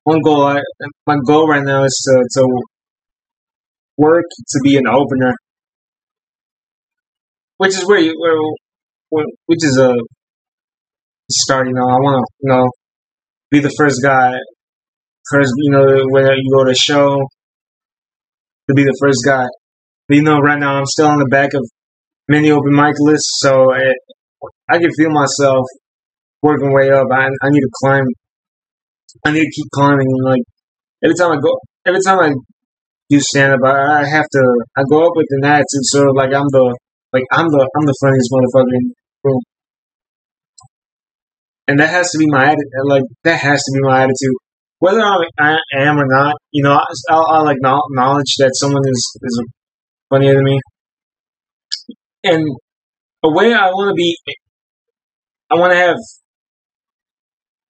One 0.04 0.20
goal, 0.20 0.42
I, 0.42 0.60
my 1.06 1.16
goal 1.26 1.48
right 1.48 1.62
now 1.62 1.84
is 1.84 1.96
to, 2.08 2.40
to 2.40 2.48
work 3.96 4.24
to 4.28 4.60
be 4.64 4.76
an 4.76 4.88
opener, 4.88 5.32
which 7.58 7.70
is 7.70 7.86
where 7.86 8.00
you, 8.00 8.12
where, 9.10 9.24
which 9.46 9.64
is 9.64 9.78
a 9.78 9.94
start. 11.30 11.68
You 11.68 11.74
know, 11.74 11.88
I 11.88 11.98
want 12.00 12.16
to, 12.18 12.32
you 12.40 12.52
know, 12.52 12.68
be 13.50 13.60
the 13.60 13.72
first 13.78 14.00
guy, 14.02 14.32
first, 15.30 15.52
you 15.56 15.70
know, 15.70 15.86
when 16.10 16.26
you 16.26 16.50
go 16.52 16.64
to 16.64 16.74
show, 16.74 17.14
to 18.68 18.74
be 18.74 18.82
the 18.82 18.98
first 19.00 19.20
guy. 19.24 19.46
But, 20.08 20.16
you 20.16 20.22
know, 20.24 20.38
right 20.38 20.58
now 20.58 20.78
I'm 20.78 20.86
still 20.86 21.06
on 21.06 21.20
the 21.20 21.28
back 21.30 21.54
of 21.54 21.62
many 22.28 22.50
open 22.50 22.74
mic 22.74 22.96
lists, 22.98 23.38
so 23.40 23.72
I, 23.72 23.92
I 24.68 24.78
can 24.78 24.90
feel 24.98 25.10
myself 25.10 25.64
working 26.42 26.72
way 26.72 26.90
up. 26.90 27.06
I, 27.12 27.26
I 27.26 27.50
need 27.50 27.60
to 27.60 27.70
climb. 27.84 28.04
I 29.27 29.33
need 29.33 29.44
to 29.44 29.51
keep 29.51 29.70
climbing. 29.75 30.07
And 30.07 30.25
like 30.25 30.42
every 31.05 31.16
time 31.16 31.33
I 31.33 31.40
go, 31.40 31.59
every 31.87 32.01
time 32.05 32.18
I 32.20 32.33
do 33.11 33.20
stand 33.20 33.53
up, 33.53 33.61
I, 33.64 34.03
I 34.03 34.05
have 34.05 34.27
to. 34.31 34.42
I 34.77 34.83
go 34.90 35.07
up 35.07 35.12
with 35.14 35.27
an 35.31 35.44
attitude, 35.44 35.85
sort 35.92 36.09
of 36.09 36.16
like 36.16 36.33
I'm 36.35 36.48
the 36.48 36.77
like 37.12 37.25
I'm 37.33 37.46
the 37.48 37.70
I'm 37.77 37.87
the 37.87 37.96
funniest 38.01 38.31
motherfucker 38.33 38.75
in 38.75 38.88
the 38.88 38.94
room, 39.25 39.40
and 41.68 41.81
that 41.81 41.90
has 41.90 42.11
to 42.12 42.18
be 42.18 42.27
my 42.29 42.44
attitude. 42.44 42.87
Like 42.87 43.05
that 43.25 43.38
has 43.40 43.59
to 43.62 43.72
be 43.75 43.81
my 43.83 44.03
attitude, 44.03 44.37
whether 44.79 45.01
I'm, 45.01 45.20
I 45.38 45.59
am 45.77 45.98
or 45.98 46.07
not. 46.07 46.37
You 46.53 46.64
know, 46.64 46.72
I, 46.72 46.85
I'll, 47.11 47.27
I'll 47.31 47.48
acknowledge 47.48 48.35
that 48.38 48.53
someone 48.55 48.83
is 48.87 49.18
is 49.22 49.44
funnier 50.09 50.35
than 50.35 50.44
me, 50.44 50.61
and 52.25 52.44
a 53.25 53.31
way 53.33 53.53
I 53.53 53.66
want 53.68 53.90
to 53.90 53.94
be. 53.94 54.16
I 55.51 55.57
want 55.57 55.72
to 55.72 55.77
have. 55.77 55.96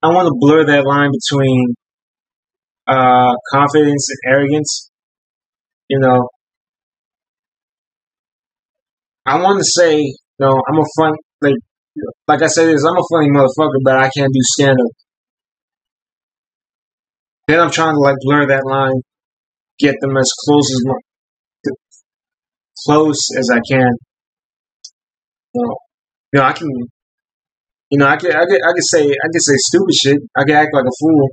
I 0.02 0.08
want 0.08 0.26
to 0.26 0.34
blur 0.38 0.64
that 0.66 0.84
line 0.84 1.10
between 1.12 1.74
uh, 2.88 3.32
confidence 3.52 4.08
and 4.10 4.34
arrogance. 4.34 4.90
You 5.88 6.00
know, 6.00 6.28
I 9.26 9.40
want 9.40 9.58
to 9.58 9.64
say, 9.64 10.02
no, 10.40 10.48
I'm 10.48 10.78
a 10.78 10.84
fun 10.98 11.12
like 11.40 11.54
like 12.26 12.42
I 12.42 12.46
said 12.46 12.66
this, 12.66 12.84
I'm 12.84 12.96
a 12.96 13.06
funny 13.12 13.30
motherfucker, 13.30 13.78
but 13.84 13.96
I 13.96 14.10
can't 14.16 14.32
do 14.32 14.40
stand 14.42 14.78
up. 14.80 14.92
Then 17.46 17.60
I'm 17.60 17.70
trying 17.70 17.94
to 17.94 17.98
like 17.98 18.16
blur 18.20 18.46
that 18.46 18.64
line, 18.64 19.02
get 19.78 19.94
them 20.00 20.16
as 20.16 20.30
close 20.44 20.70
as 20.72 20.80
mu- 20.84 21.74
close 22.86 23.18
as 23.38 23.48
I 23.52 23.60
can. 23.70 23.90
You 25.54 25.62
know, 25.62 25.76
you 26.32 26.40
know 26.40 26.46
I 26.46 26.52
can, 26.52 26.68
you 27.92 27.98
know, 27.98 28.06
I 28.06 28.16
can, 28.16 28.30
I 28.30 28.46
can, 28.46 28.56
I 28.56 28.72
can 28.72 28.86
say, 28.90 29.02
I 29.02 29.28
can 29.30 29.40
say 29.40 29.52
stupid 29.68 29.94
shit. 30.02 30.18
I 30.34 30.44
can 30.44 30.56
act 30.56 30.70
like 30.72 30.86
a 30.86 30.96
fool. 30.98 31.28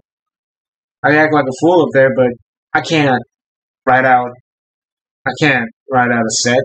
I 1.01 1.07
can 1.07 1.17
act 1.19 1.33
like 1.33 1.45
a 1.45 1.57
fool 1.61 1.83
up 1.83 1.89
there, 1.93 2.09
but 2.13 2.27
I 2.73 2.81
can't 2.81 3.23
write 3.87 4.03
out. 4.03 4.27
I 5.25 5.31
can't 5.39 5.69
write 5.89 6.11
out 6.11 6.19
a 6.19 6.35
set, 6.43 6.59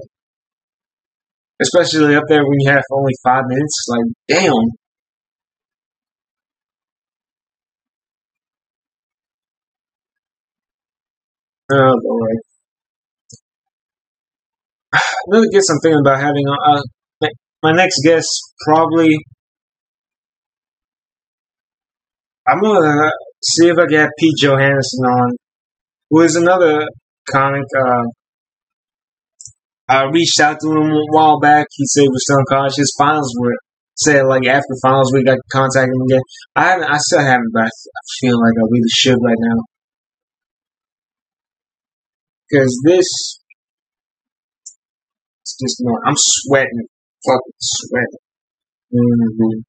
especially 1.62 2.16
up 2.16 2.24
there 2.28 2.42
when 2.42 2.59
you 2.59 2.70
have 2.70 2.83
only 2.90 3.12
five 3.22 3.44
minutes. 3.46 3.87
Like, 3.88 4.12
damn. 4.26 4.52
Oh 11.71 11.94
boy. 12.02 12.29
Another 15.29 15.46
guess 15.52 15.71
I'm 15.71 15.79
thinking 15.85 16.00
about 16.04 16.21
having 16.21 16.44
uh, 16.48 16.83
my 17.62 17.71
next 17.71 18.00
guest 18.04 18.27
probably. 18.66 19.16
I'm 22.46 22.60
gonna 22.60 23.10
see 23.42 23.68
if 23.68 23.78
I 23.78 23.86
get 23.86 24.10
Pete 24.18 24.36
Johansson 24.38 25.04
on, 25.04 25.36
who 26.10 26.20
is 26.20 26.36
another 26.36 26.86
comic. 27.30 27.64
Uh, 27.76 28.04
I 29.88 30.04
reached 30.12 30.40
out 30.40 30.58
to 30.60 30.70
him 30.70 30.90
a 30.90 31.04
while 31.10 31.40
back. 31.40 31.66
He 31.72 31.86
said 31.86 32.04
was 32.08 32.24
still 32.24 32.38
in 32.38 32.44
college. 32.48 32.74
His 32.76 32.94
finals 32.98 33.34
were 33.38 33.54
said 33.96 34.26
like 34.26 34.46
after 34.46 34.74
finals 34.82 35.12
week. 35.12 35.28
I 35.28 35.36
contacted 35.52 35.94
him 35.94 36.02
again. 36.02 36.22
I 36.56 36.64
haven't. 36.64 36.90
I 36.90 36.98
still 36.98 37.20
haven't, 37.20 37.52
but 37.52 37.64
I 37.64 38.02
feel 38.20 38.36
like 38.40 38.54
I 38.56 38.66
really 38.70 38.90
should 38.90 39.18
right 39.22 39.38
now 39.38 39.62
because 42.54 42.80
this 42.84 43.06
is 45.44 45.56
just 45.62 45.76
more. 45.80 46.00
I'm 46.06 46.14
sweating, 46.16 46.86
fucking 47.26 47.58
sweating. 47.60 48.24
Mm-hmm. 48.94 49.60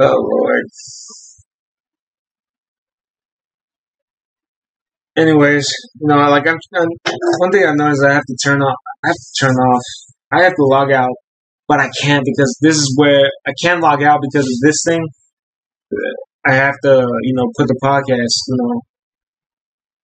Oh 0.00 0.16
lord. 0.18 0.64
Anyways, 5.16 5.66
you 6.00 6.06
know, 6.08 6.16
like 6.30 6.46
I'm, 6.46 6.58
I'm 6.74 6.88
one 7.38 7.50
thing 7.52 7.66
I 7.66 7.74
noticed 7.74 8.04
I 8.04 8.14
have 8.14 8.24
to 8.24 8.36
turn 8.42 8.62
off. 8.62 8.78
I 9.04 9.08
have 9.08 9.16
to 9.16 9.46
turn 9.46 9.54
off. 9.54 9.82
I 10.32 10.42
have 10.42 10.54
to 10.54 10.64
log 10.64 10.92
out, 10.92 11.14
but 11.68 11.80
I 11.80 11.90
can't 12.02 12.24
because 12.24 12.58
this 12.62 12.76
is 12.76 12.94
where 12.96 13.28
I 13.46 13.52
can't 13.62 13.80
log 13.80 14.02
out 14.02 14.20
because 14.22 14.46
of 14.46 14.60
this 14.62 14.82
thing. 14.86 15.06
I 16.46 16.54
have 16.54 16.74
to, 16.84 17.06
you 17.22 17.34
know, 17.34 17.50
put 17.56 17.68
the 17.68 17.78
podcast, 17.82 18.34
you 18.48 18.56
know, 18.56 18.80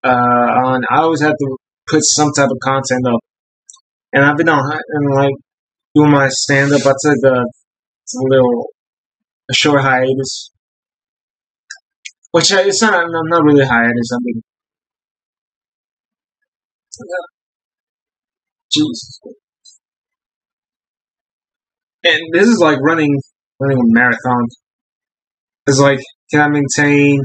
uh, 0.04 0.66
on. 0.66 0.82
I 0.90 0.98
always 0.98 1.20
have 1.22 1.32
to 1.32 1.56
put 1.88 2.00
some 2.04 2.30
type 2.36 2.50
of 2.50 2.58
content 2.62 3.06
up, 3.06 3.20
and 4.12 4.24
I've 4.24 4.36
been 4.36 4.48
on 4.48 4.60
and 4.72 5.14
like 5.14 5.34
doing 5.94 6.10
my 6.10 6.28
stand 6.28 6.72
up. 6.72 6.82
I 6.82 6.92
took 7.02 7.16
a, 7.24 7.34
a 7.38 8.22
little 8.28 8.66
a 9.50 9.54
short 9.54 9.80
hiatus, 9.80 10.50
which 12.32 12.52
I, 12.52 12.62
it's 12.62 12.82
not. 12.82 12.94
I'm 12.94 13.10
not 13.10 13.42
really 13.42 13.64
hiatus. 13.66 14.10
I 14.12 14.18
mean, 14.20 14.42
Jesus. 18.72 19.20
And 22.04 22.20
this 22.32 22.46
is 22.46 22.58
like 22.60 22.78
running 22.80 23.14
running 23.60 23.78
a 23.78 23.88
marathon. 23.88 24.44
It's 25.66 25.80
like, 25.80 26.00
can 26.30 26.40
I 26.40 26.48
maintain? 26.48 27.20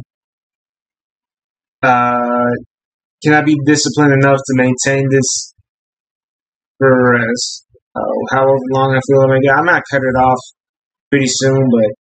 Uh, 1.82 2.49
can 3.24 3.34
I 3.34 3.41
be 3.41 3.57
disciplined 3.65 4.13
enough 4.21 4.38
to 4.38 4.53
maintain 4.55 5.05
this 5.09 5.53
for 6.78 7.15
as 7.15 7.63
uh, 7.95 8.01
however 8.32 8.57
long 8.71 8.95
I 8.95 8.99
feel 9.07 9.30
like 9.30 9.41
I 9.55 9.61
might 9.61 9.84
cut 9.89 10.01
it 10.01 10.17
off 10.19 10.39
pretty 11.09 11.28
soon, 11.28 11.69
but 11.69 11.91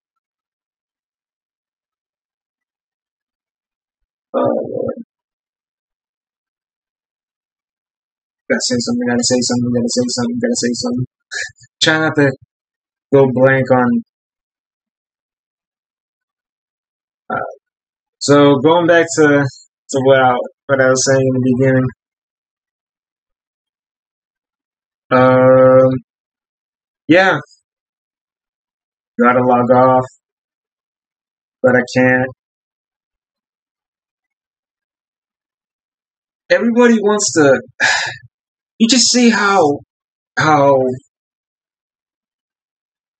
uh, 4.39 4.82
gotta 8.53 8.65
say 8.69 8.77
something, 8.79 9.07
gotta 9.09 9.23
say 9.23 9.41
something, 9.41 9.71
gotta 9.73 9.93
say 9.97 10.07
something, 10.15 10.37
gotta 10.43 10.61
say 10.63 10.73
something. 10.83 11.05
Try 11.81 11.97
not 11.99 12.15
to 12.17 12.31
go 13.13 13.27
blank 13.33 13.71
on. 13.71 13.91
Uh, 17.29 17.51
so 18.19 18.55
going 18.63 18.87
back 18.87 19.05
to 19.17 19.27
to 19.91 19.99
what 20.05 20.21
I, 20.21 20.33
what 20.67 20.81
I 20.81 20.89
was 20.89 21.03
saying 21.07 21.21
in 21.21 21.33
the 21.33 21.55
beginning. 21.57 21.87
Um, 25.11 25.89
yeah, 27.07 27.37
gotta 29.19 29.39
log 29.43 29.71
off, 29.75 30.05
but 31.61 31.75
I 31.75 31.83
can't. 31.97 32.29
Everybody 36.49 36.95
wants 36.95 37.33
to 37.33 37.59
you 38.79 38.87
just 38.89 39.11
see 39.11 39.29
how 39.29 39.79
how 40.37 40.75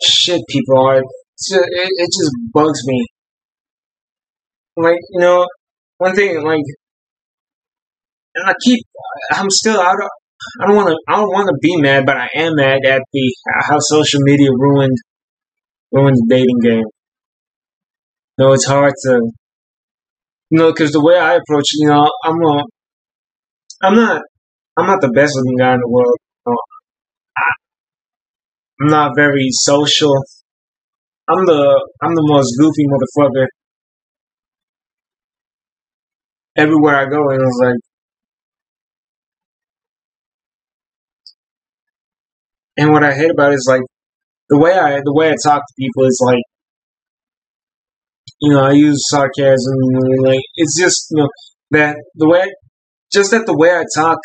shit 0.01 0.41
people 0.49 0.80
are. 0.80 1.01
Just, 1.01 1.54
it, 1.54 1.89
it 1.97 2.06
just 2.06 2.32
bugs 2.54 2.82
me. 2.86 3.06
Like 4.76 4.97
you 5.12 5.20
know, 5.20 5.45
one 5.97 6.16
thing 6.16 6.43
like, 6.43 6.64
and 8.36 8.49
I 8.49 8.54
keep. 8.64 8.80
I'm 9.32 9.49
still 9.49 9.80
out. 9.80 9.95
Of, 9.95 10.10
I 10.62 10.68
don't 10.68 10.76
want 10.76 10.89
to. 10.89 10.97
I 11.08 11.18
don't 11.18 11.30
want 11.30 11.47
to 11.47 11.58
be 11.62 11.80
mad, 11.82 12.06
but 12.06 12.18
I 12.18 12.28
am 12.36 12.56
mad 12.56 12.80
at 12.86 13.01
the 13.12 13.36
how 13.62 13.78
social 13.80 14.20
media 14.24 14.49
ruined 14.51 14.97
ruined 15.91 16.18
the 16.18 16.26
dating 16.30 16.60
game. 16.62 16.86
You 18.38 18.45
know, 18.45 18.54
it's 18.54 18.66
hard 18.66 18.93
to. 19.06 19.20
You 20.49 20.60
know, 20.60 20.72
because 20.72 20.91
the 20.91 21.04
way 21.04 21.18
I 21.18 21.36
approach, 21.36 21.66
you 21.74 21.88
know, 21.88 22.10
I'm 22.24 22.41
a. 22.41 22.64
I'm 23.84 23.95
not 23.95 24.22
I'm 24.78 24.88
not 24.88 25.02
the 25.02 25.12
best 25.12 25.34
looking 25.36 25.58
guy 25.58 25.74
in 25.74 25.80
the 25.80 25.88
world. 25.90 26.18
No, 26.48 26.54
I, 27.38 27.52
I'm 28.82 28.88
not 28.90 29.12
very 29.16 29.48
social. 29.52 30.14
I'm 31.30 31.46
the 31.46 31.90
I'm 32.02 32.16
the 32.16 32.28
most 32.28 32.56
goofy 32.60 32.86
motherfucker 32.88 33.48
everywhere 36.58 36.96
I 36.96 37.06
go. 37.06 37.30
And 37.30 37.42
it's 37.42 37.60
like, 37.64 37.76
and 42.78 42.92
what 42.92 43.04
I 43.04 43.14
hate 43.14 43.32
about 43.32 43.52
it 43.52 43.56
is 43.56 43.68
like 43.70 43.82
the 44.50 44.60
way 44.60 44.74
I 44.74 45.00
the 45.04 45.14
way 45.14 45.30
I 45.30 45.36
talk 45.44 45.62
to 45.62 45.74
people 45.78 46.06
is 46.06 46.20
like, 46.26 46.44
you 48.42 48.54
know, 48.54 48.62
I 48.62 48.72
use 48.72 49.06
sarcasm. 49.10 49.76
Like 50.24 50.42
it's 50.56 50.80
just 50.82 51.08
you 51.12 51.24
know 51.24 51.30
that 51.72 51.96
the 52.16 52.28
way 52.28 52.46
just 53.14 53.32
that 53.32 53.46
the 53.46 53.58
way 53.58 53.72
I 53.72 53.84
talk 53.96 54.18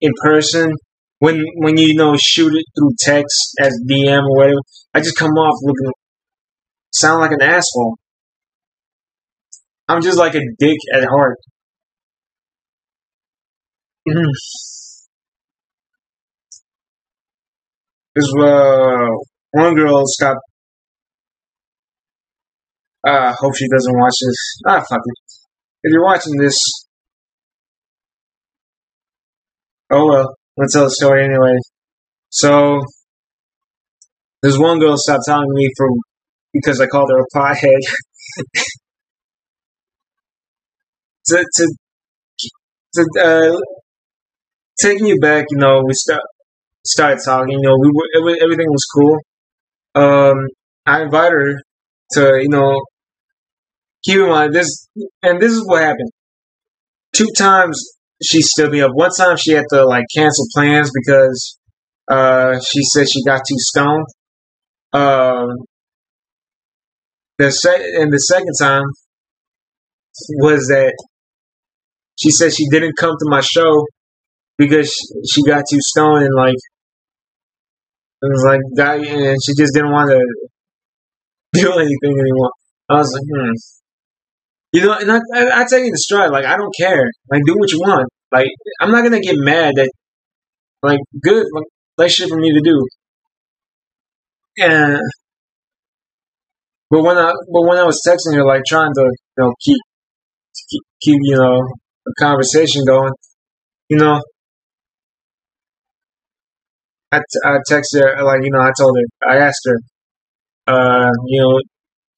in 0.00 0.12
person 0.22 0.72
when 1.20 1.42
when 1.56 1.76
you, 1.76 1.94
know 1.94 2.16
shoot 2.16 2.52
it 2.54 2.64
through 2.74 2.90
text 2.98 3.54
as 3.60 3.78
DM 3.88 4.22
or 4.22 4.36
whatever, 4.36 4.60
I 4.94 5.00
just 5.00 5.16
come 5.16 5.32
off 5.32 5.54
looking 5.62 5.92
sound 6.92 7.20
like 7.20 7.32
an 7.32 7.42
asshole. 7.42 7.96
I'm 9.88 10.02
just 10.02 10.18
like 10.18 10.34
a 10.34 10.40
dick 10.58 10.78
at 10.94 11.04
heart. 11.08 11.36
This 18.14 18.26
uh, 18.42 19.06
one 19.52 19.74
girl 19.74 20.02
stopped. 20.06 20.40
I 23.04 23.10
uh, 23.10 23.34
hope 23.38 23.54
she 23.56 23.68
doesn't 23.68 23.98
watch 23.98 24.14
this. 24.20 24.60
Ah, 24.66 24.80
fuck 24.80 25.00
it. 25.04 25.32
If 25.84 25.92
you're 25.92 26.04
watching 26.04 26.36
this, 26.36 26.58
Oh 29.90 30.06
well, 30.08 30.34
let's 30.56 30.72
tell 30.72 30.84
the 30.84 30.90
story 30.90 31.24
anyway. 31.24 31.56
So, 32.30 32.80
this 34.42 34.58
one 34.58 34.78
girl 34.78 34.96
stopped 34.96 35.24
talking 35.26 35.48
to 35.48 35.54
me 35.54 35.68
for 35.76 35.88
because 36.52 36.80
I 36.80 36.86
called 36.86 37.10
her 37.10 37.20
a 37.20 37.26
pothead. 37.36 37.78
to 41.26 41.44
to 41.56 41.66
to 42.94 43.02
uh, 43.24 43.56
taking 44.80 45.06
you 45.06 45.18
back, 45.20 45.46
you 45.50 45.58
know, 45.58 45.82
we 45.86 45.92
start 45.94 46.22
started 46.86 47.20
talking. 47.24 47.52
You 47.52 47.62
know, 47.62 47.76
we 47.80 47.90
were 47.94 48.36
everything 48.44 48.68
was 48.70 48.86
cool. 48.94 49.18
Um, 49.94 50.36
I 50.86 51.02
invited 51.02 51.32
her 51.34 51.62
to, 52.14 52.40
you 52.42 52.48
know, 52.48 52.74
keep 54.04 54.18
in 54.20 54.28
mind 54.28 54.54
this, 54.54 54.88
and 55.22 55.40
this 55.40 55.52
is 55.52 55.66
what 55.66 55.82
happened. 55.82 56.10
Two 57.14 57.28
times 57.36 57.80
she 58.22 58.40
stood 58.42 58.70
me 58.72 58.82
up. 58.82 58.92
One 58.94 59.10
time 59.10 59.36
she 59.36 59.52
had 59.52 59.64
to 59.70 59.84
like 59.86 60.04
cancel 60.14 60.46
plans 60.54 60.90
because 60.94 61.58
uh, 62.10 62.58
she 62.60 62.80
said 62.92 63.06
she 63.08 63.24
got 63.24 63.38
too 63.48 63.56
stoned. 63.58 64.06
Um, 64.92 65.48
the 67.38 67.50
se- 67.50 67.94
and 68.00 68.12
the 68.12 68.18
second 68.18 68.52
time 68.60 68.84
was 70.42 70.66
that 70.68 70.92
she 72.18 72.30
said 72.30 72.52
she 72.52 72.68
didn't 72.70 72.96
come 72.98 73.12
to 73.12 73.30
my 73.30 73.40
show 73.40 73.86
because 74.58 74.92
she 75.32 75.42
got 75.44 75.64
too 75.70 75.78
stoned 75.80 76.24
and 76.24 76.34
like 76.36 76.56
it 78.22 78.28
was 78.28 78.44
like 78.46 78.60
that, 78.74 78.98
and 78.98 79.36
she 79.42 79.54
just 79.56 79.72
didn't 79.72 79.92
want 79.92 80.10
to 80.10 80.20
do 81.54 81.72
anything 81.72 82.20
anymore. 82.20 82.52
I 82.90 82.94
was 82.96 83.12
like, 83.12 83.22
hmm. 83.22 83.79
You 84.72 84.82
know, 84.82 84.92
and 84.94 85.10
I, 85.10 85.18
I, 85.34 85.62
I 85.62 85.64
tell 85.68 85.80
you 85.80 85.90
the 85.90 85.98
stride, 85.98 86.30
like, 86.30 86.44
I 86.44 86.56
don't 86.56 86.74
care. 86.78 87.04
Like, 87.30 87.42
do 87.44 87.54
what 87.58 87.70
you 87.72 87.78
want. 87.80 88.08
Like, 88.32 88.46
I'm 88.80 88.92
not 88.92 89.02
gonna 89.02 89.20
get 89.20 89.34
mad 89.38 89.74
that, 89.76 89.90
like, 90.82 91.00
good, 91.22 91.46
like, 91.98 92.10
shit 92.10 92.28
for 92.28 92.36
me 92.38 92.52
to 92.52 92.60
do. 92.62 92.86
And, 94.58 95.00
but 96.90 97.02
when 97.02 97.16
I, 97.18 97.32
but 97.52 97.62
when 97.62 97.78
I 97.78 97.84
was 97.84 98.00
texting 98.06 98.34
her, 98.36 98.44
like, 98.44 98.62
trying 98.66 98.92
to, 98.92 99.02
you 99.02 99.44
know, 99.44 99.52
keep, 99.64 99.78
keep, 100.70 100.82
keep 101.02 101.18
you 101.22 101.36
know, 101.36 101.60
a 102.08 102.12
conversation 102.20 102.84
going, 102.86 103.12
you 103.90 103.98
know, 103.98 104.20
I, 107.12 107.18
t- 107.18 107.40
I 107.44 107.58
texted 107.70 108.02
her, 108.02 108.24
like, 108.24 108.40
you 108.42 108.50
know, 108.52 108.60
I 108.60 108.72
told 108.78 108.96
her, 108.96 109.28
I 109.30 109.38
asked 109.38 109.66
her, 109.66 109.78
uh, 110.66 111.10
you 111.26 111.42
know, 111.42 111.60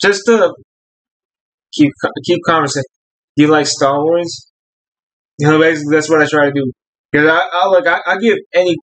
just 0.02 0.22
to 0.26 0.54
keep 1.72 1.92
keep 2.24 2.40
conversation. 2.46 2.84
Do 3.36 3.44
you 3.44 3.50
like 3.50 3.66
Star 3.66 4.02
Wars? 4.02 4.50
You 5.38 5.48
know, 5.48 5.58
basically 5.58 5.96
that's 5.96 6.10
what 6.10 6.22
I 6.22 6.26
try 6.26 6.46
to 6.46 6.52
do. 6.52 6.70
Because 7.10 7.28
I, 7.28 7.40
I 7.52 7.66
like 7.68 7.86
I, 7.86 8.00
I, 8.06 8.16
give 8.18 8.38
any 8.54 8.76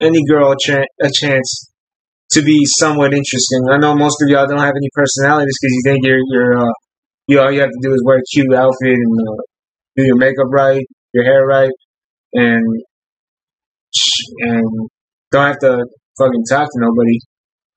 any 0.00 0.20
girl 0.28 0.52
a, 0.52 0.56
chance 0.60 0.86
a 1.02 1.10
chance 1.12 1.72
to 2.32 2.42
be 2.42 2.64
somewhat 2.64 3.12
interesting. 3.12 3.66
I 3.70 3.78
know 3.78 3.94
most 3.94 4.22
of 4.22 4.28
y'all 4.28 4.46
don't 4.46 4.58
have 4.58 4.74
any 4.76 4.88
personalities 4.94 5.56
because 5.60 5.74
you 5.74 5.82
think 5.84 6.04
you're 6.04 6.20
you're 6.28 6.58
uh, 6.58 6.72
you 7.28 7.40
all 7.40 7.50
you 7.50 7.60
have 7.60 7.70
to 7.70 7.80
do 7.82 7.92
is 7.92 8.02
wear 8.04 8.18
a 8.18 8.22
cute 8.32 8.54
outfit 8.54 8.96
and 8.98 9.28
uh, 9.28 9.42
do 9.96 10.04
your 10.04 10.16
makeup 10.16 10.48
right, 10.50 10.84
your 11.12 11.24
hair 11.24 11.46
right, 11.46 11.70
and 12.34 12.64
and 14.40 14.88
don't 15.30 15.46
have 15.46 15.58
to 15.60 15.84
fucking 16.18 16.44
talk 16.48 16.66
to 16.66 16.78
nobody. 16.78 17.18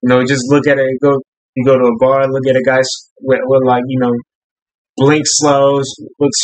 You 0.01 0.09
know, 0.09 0.25
just 0.25 0.43
look 0.49 0.67
at 0.67 0.77
it. 0.77 0.89
Go 1.01 1.19
you 1.55 1.65
go 1.65 1.77
to 1.77 1.85
a 1.85 1.97
bar, 1.99 2.27
look 2.27 2.47
at 2.49 2.55
a 2.55 2.63
guy 2.65 2.81
with, 3.21 3.39
with 3.43 3.63
like 3.65 3.83
you 3.87 3.99
know 3.99 4.11
blink 4.97 5.23
slows, 5.25 5.85
looks 6.19 6.39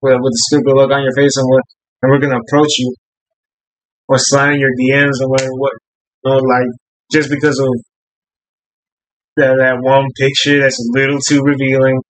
with, 0.00 0.18
with 0.20 0.32
a 0.32 0.42
stupid 0.48 0.74
look 0.74 0.90
on 0.90 1.02
your 1.02 1.14
face, 1.14 1.36
and 1.36 1.48
we're 1.48 1.60
and 2.02 2.10
we're 2.10 2.18
gonna 2.18 2.40
approach 2.40 2.78
you 2.78 2.94
or 4.08 4.16
slide 4.18 4.54
in 4.54 4.60
your 4.60 4.70
DMs 4.80 5.20
or 5.22 5.28
what, 5.28 5.42
what 5.50 5.72
you 6.24 6.30
know, 6.30 6.36
like 6.38 6.66
just 7.12 7.30
because 7.30 7.58
of 7.58 7.68
that 9.36 9.56
that 9.58 9.76
one 9.80 10.08
picture 10.18 10.60
that's 10.60 10.78
a 10.78 10.98
little 10.98 11.18
too 11.26 11.40
revealing. 11.42 12.00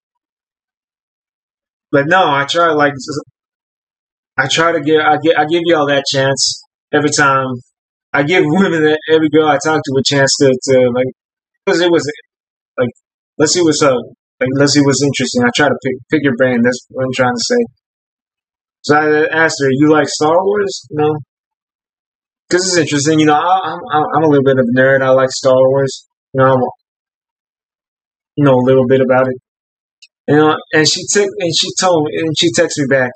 But 1.91 2.07
no, 2.07 2.25
I 2.25 2.47
try 2.49 2.73
like 2.73 2.95
I 4.37 4.49
try 4.51 4.73
to 4.73 4.81
give 4.81 5.01
I 5.01 5.19
give 5.23 5.35
I 5.37 5.45
give 5.45 5.63
y'all 5.67 5.87
that 5.89 6.05
chance 6.11 6.63
every 6.93 7.11
time. 7.17 7.47
I 8.15 8.23
give 8.23 8.45
women 8.47 8.97
every 9.11 9.29
girl 9.31 9.47
I 9.47 9.59
talk 9.65 9.81
to 9.83 9.93
a 9.99 10.03
chance 10.05 10.31
to, 10.41 10.47
to 10.47 10.91
like 10.95 11.07
because 11.65 11.81
it 11.81 11.91
was 11.91 12.11
like 12.79 12.91
let's 13.39 13.53
see 13.53 13.63
what's 13.63 13.83
up. 13.83 13.99
Like 14.43 14.59
let's 14.59 14.73
see 14.75 14.83
what's 14.83 15.03
interesting. 15.07 15.43
I 15.47 15.51
try 15.55 15.69
to 15.69 15.79
pick 15.85 15.95
pick 16.11 16.23
your 16.25 16.35
brain. 16.35 16.59
That's 16.63 16.85
what 16.91 17.05
I'm 17.05 17.15
trying 17.15 17.35
to 17.39 17.45
say. 17.47 17.63
So 18.83 18.97
I 18.97 19.45
asked 19.45 19.63
her, 19.63 19.71
"You 19.71 19.93
like 19.93 20.09
Star 20.09 20.35
Wars?" 20.35 20.83
No, 20.91 21.15
because 22.49 22.67
it's 22.67 22.77
interesting. 22.77 23.21
You 23.21 23.27
know, 23.27 23.35
I, 23.35 23.71
am 23.71 23.79
I'm, 23.93 24.05
I'm 24.17 24.25
a 24.25 24.29
little 24.29 24.43
bit 24.43 24.59
of 24.59 24.67
a 24.67 24.79
nerd. 24.79 25.01
I 25.01 25.11
like 25.11 25.31
Star 25.31 25.55
Wars. 25.55 26.09
You 26.35 26.43
know, 26.43 26.55
I'm, 26.55 26.61
you 28.35 28.45
know 28.45 28.55
a 28.55 28.67
little 28.67 28.87
bit 28.89 29.01
about 29.01 29.29
it. 29.29 29.37
You 30.27 30.37
know, 30.37 30.57
and 30.73 30.89
she 30.89 31.03
took 31.13 31.29
and 31.39 31.53
she 31.57 31.69
told 31.81 32.05
me 32.05 32.19
and 32.19 32.35
she 32.37 32.49
texted 32.51 32.79
me 32.79 32.87
back. 32.91 33.13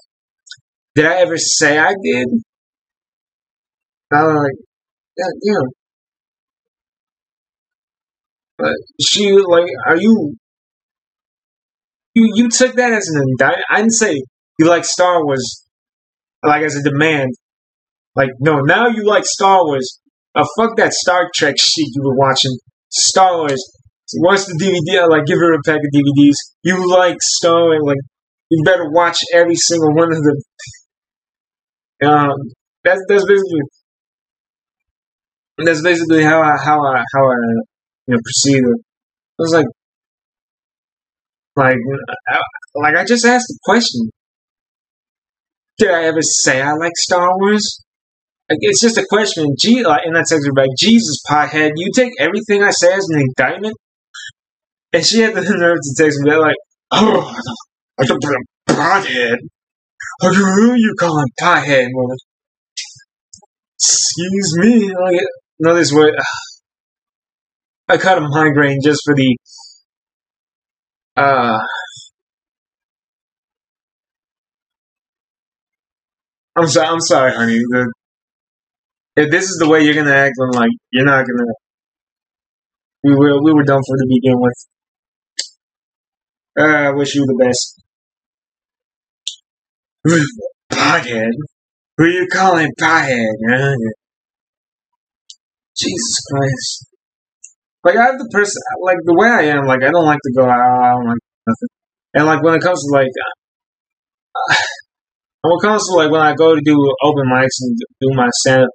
Did 0.95 1.07
I 1.07 1.17
ever 1.23 1.37
say 1.37 1.77
I 1.77 1.91
did? 1.91 2.29
I 4.13 4.23
was 4.23 4.35
like, 4.37 4.59
yeah, 5.19 5.33
yeah. 5.43 5.65
But 8.59 8.75
she 9.01 9.33
like, 9.33 9.67
are 9.89 9.97
you? 9.97 10.37
You 12.17 12.33
you 12.35 12.49
took 12.49 12.75
that 12.77 12.95
as 12.95 13.09
an 13.13 13.23
indictment. 13.29 13.67
I 13.69 13.77
didn't 13.77 13.93
say 13.93 14.15
you 14.59 14.67
like 14.67 14.87
Star 14.87 15.23
Wars, 15.23 15.69
like 16.43 16.63
as 16.63 16.75
a 16.75 16.83
demand. 16.83 17.29
Like, 18.15 18.31
no, 18.41 18.61
now 18.61 18.89
you 18.89 19.05
like 19.05 19.25
Star 19.27 19.63
Wars. 19.67 20.01
Uh, 20.35 20.47
fuck 20.57 20.79
that 20.79 20.95
Star 20.95 21.29
Trek 21.35 21.57
shit 21.59 21.89
you 21.95 22.03
were 22.03 22.17
watching. 22.17 22.57
Star 22.91 23.37
Wars. 23.37 23.63
Watch 24.15 24.47
the 24.47 24.55
DVD. 24.55 25.03
I 25.03 25.07
like, 25.07 25.27
give 25.27 25.39
her 25.39 25.53
a 25.53 25.59
pack 25.67 25.77
of 25.77 25.91
DVDs. 25.95 26.37
You 26.63 26.91
like 26.91 27.19
Star 27.21 27.61
Wars. 27.61 27.83
Like, 27.85 27.99
you 28.51 28.65
better 28.65 28.91
watch 28.91 29.19
every 29.35 29.57
single 29.57 29.95
one 29.95 30.11
of 30.11 30.23
them. 30.23 30.37
Um, 32.09 32.37
that's 32.83 33.01
that's 33.09 33.27
basically 33.27 33.61
that's 35.59 35.83
basically 35.83 36.23
how 36.23 36.41
I 36.41 36.57
how 36.65 36.81
I 36.81 37.03
how 37.15 37.25
I 37.25 37.37
you 38.07 38.15
know 38.15 38.19
proceed. 38.25 38.63
It 38.63 38.83
was 39.39 39.53
like 39.53 39.67
like 41.57 41.77
I, 42.29 42.39
like 42.75 42.97
I 42.97 43.05
just 43.05 43.25
asked 43.25 43.47
the 43.49 43.59
question. 43.65 44.11
Did 45.79 45.91
I 45.91 46.05
ever 46.05 46.23
say 46.23 46.63
I 46.63 46.73
like 46.73 46.97
Star 46.97 47.29
Wars? 47.39 47.83
it's 48.49 48.81
just 48.81 48.99
a 48.99 49.07
question. 49.09 49.45
Gee, 49.61 49.85
like, 49.85 50.03
and 50.05 50.15
that 50.15 50.27
text 50.29 50.47
her 50.47 50.53
back, 50.53 50.69
Jesus, 50.79 51.21
pothead, 51.29 51.73
you 51.77 51.91
take 51.95 52.13
everything 52.21 52.63
I 52.63 52.71
say 52.71 52.93
as 52.93 53.07
an 53.11 53.21
indictment? 53.21 53.75
And 54.93 55.05
she 55.05 55.21
had 55.21 55.35
the 55.35 55.43
nerve 55.43 55.79
to 55.83 56.03
text 56.03 56.19
me 56.21 56.31
that, 56.31 56.41
like, 56.41 56.57
oh, 56.93 57.35
I 57.99 58.05
don't 58.05 58.23
put 58.23 58.35
a 58.35 58.73
pothead. 58.73 59.39
Who 60.21 60.75
you 60.75 60.95
calling 60.99 61.27
pothead, 61.41 61.89
woman? 61.93 62.17
Excuse 63.75 64.59
me. 64.59 64.93
Like, 64.95 65.21
no, 65.59 65.75
this 65.75 65.93
way. 65.93 66.13
I 67.89 67.99
caught 67.99 68.19
a 68.19 68.29
migraine 68.29 68.79
just 68.83 69.03
for 69.05 69.15
the, 69.15 69.37
uh, 71.17 71.59
I'm 76.57 76.67
sorry. 76.69 76.89
I'm 76.89 77.01
sorry, 77.01 77.33
honey. 77.35 77.59
The 77.59 77.93
if 79.17 79.31
this 79.31 79.45
is 79.45 79.57
the 79.61 79.69
way 79.69 79.83
you're 79.83 79.95
gonna 79.95 80.15
act, 80.15 80.35
I'm 80.43 80.51
like, 80.51 80.71
you're 80.93 81.05
not 81.05 81.25
gonna. 81.25 81.53
We 83.05 83.15
were 83.15 83.43
we 83.43 83.53
were 83.53 83.65
done 83.65 83.81
for 83.87 83.97
to 83.97 84.07
begin 84.09 84.41
with. 84.41 84.67
Uh, 86.59 86.89
I 86.89 86.91
wish 86.93 87.15
you 87.15 87.25
the 87.27 87.45
best. 87.45 87.83
Pothead? 90.73 91.31
Who 91.99 92.05
are 92.05 92.09
you 92.09 92.27
calling 92.33 92.71
pothead? 92.81 93.77
Jesus 95.77 96.17
Christ. 96.31 96.96
Like 97.87 97.97
I 97.97 98.11
have 98.11 98.19
the 98.19 98.29
person, 98.35 98.59
like 98.83 98.99
the 99.07 99.15
way 99.15 99.31
I 99.31 99.43
am. 99.55 99.63
Like 99.71 99.87
I 99.87 99.95
don't 99.95 100.11
like 100.11 100.19
to 100.19 100.33
go 100.35 100.43
out. 100.43 100.59
I 100.59 100.91
don't 100.91 101.07
like 101.07 101.23
nothing. 101.47 101.71
And 102.15 102.27
like 102.27 102.43
when 102.43 102.55
it 102.59 102.63
comes 102.67 102.83
to 102.83 102.91
like, 102.91 103.15
uh, 103.15 104.55
when 105.47 105.55
it 105.55 105.63
comes 105.63 105.87
to 105.87 105.95
like 105.95 106.11
when 106.11 106.21
I 106.21 106.35
go 106.35 106.57
to 106.57 106.61
do 106.61 106.75
open 107.07 107.31
mics 107.31 107.63
and 107.63 107.79
do 108.03 108.11
my 108.11 108.27
stand 108.43 108.67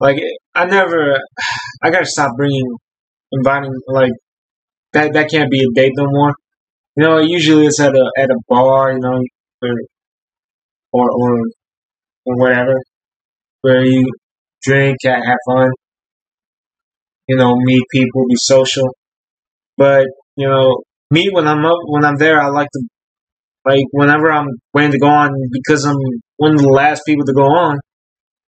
like 0.00 0.16
I 0.54 0.64
never, 0.64 1.18
I 1.82 1.90
gotta 1.90 2.06
stop 2.06 2.30
bringing, 2.36 2.64
inviting 3.32 3.72
like 3.88 4.12
that. 4.94 5.12
That 5.12 5.30
can't 5.30 5.50
be 5.50 5.60
a 5.60 5.74
date 5.74 5.92
no 5.96 6.06
more. 6.08 6.32
You 6.96 7.04
know, 7.04 7.18
usually 7.18 7.66
it's 7.66 7.80
at 7.80 7.94
a 7.94 8.10
at 8.16 8.30
a 8.30 8.36
bar, 8.48 8.92
you 8.92 8.98
know, 8.98 9.20
or 9.62 9.74
or 10.92 11.10
or, 11.10 11.38
or 12.24 12.38
whatever, 12.38 12.74
where 13.60 13.84
you 13.84 14.04
drink, 14.62 14.96
and 15.04 15.22
have 15.24 15.38
fun, 15.46 15.68
you 17.30 17.36
know, 17.36 17.54
meet 17.54 17.84
people, 17.92 18.26
be 18.28 18.34
social. 18.36 18.88
But 19.76 20.06
you 20.34 20.48
know, 20.48 20.82
me 21.12 21.30
when 21.32 21.46
I'm 21.46 21.64
up, 21.64 21.78
when 21.86 22.04
I'm 22.04 22.16
there, 22.16 22.40
I 22.40 22.48
like 22.48 22.66
to 22.72 22.80
like 23.64 23.84
whenever 23.92 24.32
I'm 24.32 24.48
waiting 24.74 24.90
to 24.92 24.98
go 24.98 25.06
on 25.06 25.30
because 25.52 25.84
I'm 25.84 26.00
one 26.38 26.54
of 26.54 26.60
the 26.60 26.74
last 26.82 27.02
people 27.06 27.24
to 27.24 27.32
go 27.32 27.46
on. 27.46 27.78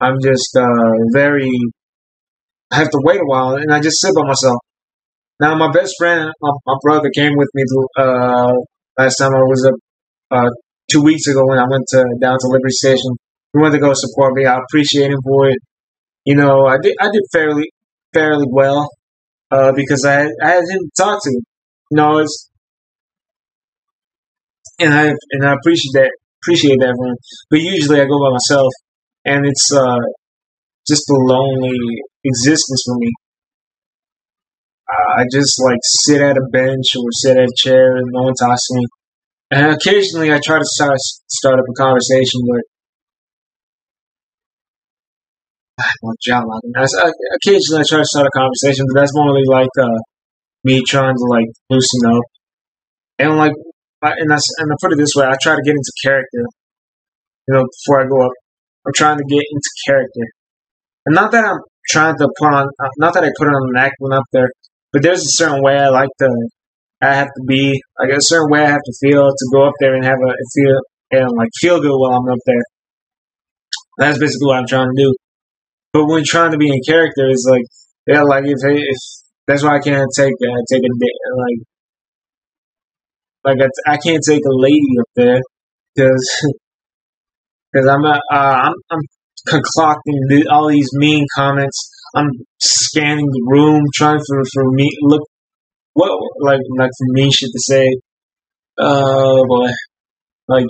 I'm 0.00 0.16
just 0.20 0.56
uh, 0.56 0.92
very. 1.12 1.48
I 2.72 2.76
have 2.76 2.90
to 2.90 3.00
wait 3.04 3.20
a 3.20 3.24
while, 3.24 3.54
and 3.54 3.72
I 3.72 3.78
just 3.80 4.00
sit 4.00 4.14
by 4.16 4.22
myself. 4.22 4.58
Now, 5.38 5.54
my 5.54 5.70
best 5.70 5.94
friend, 5.98 6.32
my, 6.40 6.50
my 6.66 6.76
brother, 6.82 7.10
came 7.14 7.32
with 7.36 7.48
me 7.54 7.62
uh, 7.98 8.52
last 8.98 9.16
time 9.18 9.30
I 9.30 9.44
was 9.46 9.70
up 9.70 9.74
uh, 10.32 10.50
two 10.90 11.02
weeks 11.02 11.28
ago 11.28 11.42
when 11.46 11.58
I 11.58 11.66
went 11.70 11.84
to 11.90 12.04
down 12.20 12.36
to 12.40 12.46
Liberty 12.48 12.74
Station. 12.74 13.14
He 13.52 13.60
wanted 13.60 13.78
to 13.78 13.80
go 13.80 13.92
support 13.94 14.34
me. 14.34 14.46
I 14.46 14.58
appreciate 14.58 15.12
him 15.12 15.20
for 15.22 15.50
it. 15.50 15.58
You 16.24 16.34
know, 16.34 16.66
I 16.66 16.78
did 16.82 16.96
I 17.00 17.06
did 17.12 17.22
fairly 17.32 17.70
fairly 18.12 18.46
well 18.50 18.88
uh, 19.50 19.72
because 19.74 20.04
I 20.06 20.22
I 20.42 20.50
had 20.56 20.64
him 20.70 20.90
talk 20.96 21.20
to. 21.22 21.30
You 21.90 21.96
know, 21.96 22.18
it's 22.18 22.50
and 24.78 24.92
I 24.92 25.12
and 25.32 25.44
I 25.44 25.54
appreciate 25.54 25.92
that 25.94 26.10
appreciate 26.42 26.78
that 26.80 26.90
him. 26.90 27.16
But 27.50 27.60
usually 27.60 28.00
I 28.00 28.04
go 28.04 28.18
by 28.18 28.32
myself 28.32 28.72
and 29.24 29.46
it's 29.46 29.72
uh, 29.74 30.02
just 30.88 31.08
a 31.10 31.14
lonely 31.14 31.78
existence 32.24 32.82
for 32.86 32.96
me. 32.98 33.12
I 35.16 35.24
just 35.32 35.60
like 35.64 35.78
sit 36.04 36.20
at 36.20 36.36
a 36.36 36.46
bench 36.52 36.86
or 36.96 37.04
sit 37.12 37.36
at 37.36 37.44
a 37.44 37.56
chair 37.56 37.96
and 37.96 38.06
no 38.12 38.24
one 38.24 38.34
talks 38.34 38.66
to 38.68 38.74
me. 38.74 38.86
And 39.50 39.74
occasionally 39.74 40.32
I 40.32 40.40
try 40.42 40.58
to 40.58 40.64
start 40.64 40.98
start 40.98 41.58
up 41.58 41.64
a 41.68 41.74
conversation, 41.74 42.40
but 42.48 42.62
well, 46.02 46.14
John 46.20 46.44
Occasionally 46.44 47.80
I 47.80 47.86
try 47.88 47.98
to 47.98 48.04
start 48.04 48.26
a 48.26 48.38
conversation, 48.38 48.84
but 48.92 49.00
that's 49.00 49.14
more 49.14 49.32
like 49.48 49.74
uh, 49.80 49.98
me 50.64 50.82
trying 50.86 51.14
to 51.14 51.26
like 51.30 51.48
loosen 51.70 52.10
up. 52.10 52.22
And 53.18 53.36
like, 53.36 53.52
and 54.02 54.32
I, 54.32 54.38
and 54.58 54.72
I 54.72 54.76
put 54.80 54.92
it 54.92 54.98
this 54.98 55.14
way, 55.16 55.26
I 55.26 55.34
try 55.40 55.54
to 55.54 55.62
get 55.64 55.72
into 55.72 55.92
character, 56.04 56.44
you 57.48 57.54
know, 57.54 57.64
before 57.64 58.02
I 58.02 58.08
go 58.08 58.26
up 58.26 58.32
I'm 58.86 58.92
trying 58.94 59.18
to 59.18 59.24
get 59.28 59.42
into 59.50 59.70
character. 59.86 60.26
And 61.06 61.14
not 61.14 61.30
that 61.32 61.44
I'm 61.44 61.60
trying 61.88 62.16
to 62.16 62.28
put 62.38 62.52
on, 62.52 62.66
not 62.98 63.14
that 63.14 63.24
I 63.24 63.30
put 63.38 63.48
on 63.48 63.54
an 63.54 63.76
act 63.76 63.94
when 63.98 64.12
up 64.12 64.24
there, 64.32 64.50
but 64.92 65.02
there's 65.02 65.20
a 65.20 65.36
certain 65.38 65.62
way 65.62 65.78
I 65.78 65.88
like 65.88 66.10
to, 66.18 66.28
I 67.00 67.14
have 67.14 67.28
to 67.28 67.42
be, 67.46 67.80
like 67.98 68.10
a 68.10 68.20
certain 68.20 68.50
way 68.50 68.60
I 68.60 68.70
have 68.70 68.82
to 68.84 68.94
feel 69.00 69.30
to 69.30 69.50
go 69.52 69.66
up 69.66 69.74
there 69.80 69.94
and 69.94 70.04
have 70.04 70.18
a 70.18 70.32
feel 70.54 70.80
and 71.12 71.28
like 71.36 71.48
feel 71.60 71.80
good 71.80 71.92
while 71.92 72.18
I'm 72.18 72.32
up 72.32 72.38
there. 72.46 72.64
That's 73.98 74.18
basically 74.18 74.46
what 74.46 74.56
I'm 74.56 74.66
trying 74.66 74.88
to 74.88 75.02
do. 75.02 75.14
But 75.92 76.06
when 76.06 76.22
trying 76.26 76.52
to 76.52 76.58
be 76.58 76.68
in 76.68 76.80
character, 76.86 77.28
it's 77.28 77.46
like, 77.48 77.64
yeah, 78.06 78.22
like 78.22 78.44
if, 78.44 78.58
if 78.64 78.98
that's 79.46 79.62
why 79.62 79.76
I 79.76 79.80
can't 79.80 80.08
take 80.16 80.32
uh, 80.32 80.62
take 80.70 80.82
a 80.82 80.92
like 81.36 81.58
like 83.44 83.68
I, 83.86 83.92
I 83.92 83.96
can't 83.98 84.22
take 84.26 84.42
a 84.44 84.56
lady 84.56 84.98
up 85.00 85.08
there 85.16 85.40
because 85.94 86.52
because 87.72 87.88
I'm, 87.92 88.04
uh, 88.04 88.18
I'm 88.32 88.74
I'm 88.90 89.00
concocting 89.46 90.20
all 90.50 90.68
these 90.68 90.88
mean 90.94 91.26
comments. 91.36 91.90
I'm 92.14 92.30
scanning 92.60 93.26
the 93.26 93.46
room, 93.50 93.84
trying 93.94 94.18
for 94.26 94.42
for 94.52 94.70
me 94.72 94.90
look 95.02 95.22
what 95.94 96.10
like 96.40 96.60
like 96.78 96.90
for 96.90 97.12
me 97.12 97.30
shit 97.30 97.50
to 97.52 97.60
say. 97.60 97.86
Oh 98.78 99.44
boy, 99.46 99.68
like 100.48 100.66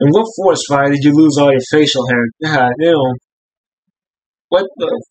in 0.00 0.10
what 0.10 0.26
force 0.36 0.64
fire 0.68 0.90
did 0.90 1.02
you 1.02 1.12
lose 1.14 1.36
all 1.38 1.50
your 1.50 1.60
facial 1.70 2.06
hair? 2.08 2.24
God 2.44 2.70
damn. 2.80 3.31
What 4.52 4.66
the? 4.76 5.02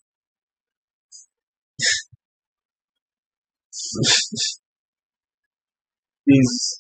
These 6.27 6.75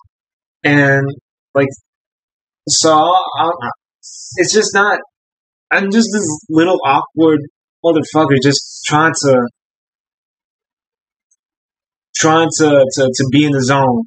and 0.63 1.03
like 1.55 1.65
so 2.69 2.91
I, 2.93 3.49
it's 4.37 4.53
just 4.53 4.75
not. 4.75 4.99
I'm 5.71 5.85
just 5.85 6.07
this 6.13 6.45
little 6.51 6.77
awkward 6.85 7.39
motherfucker 7.83 8.37
just 8.43 8.83
trying 8.85 9.13
to 9.23 9.47
trying 12.15 12.47
to, 12.59 12.67
to, 12.67 13.03
to 13.11 13.29
be 13.31 13.45
in 13.45 13.53
the 13.53 13.63
zone, 13.63 14.03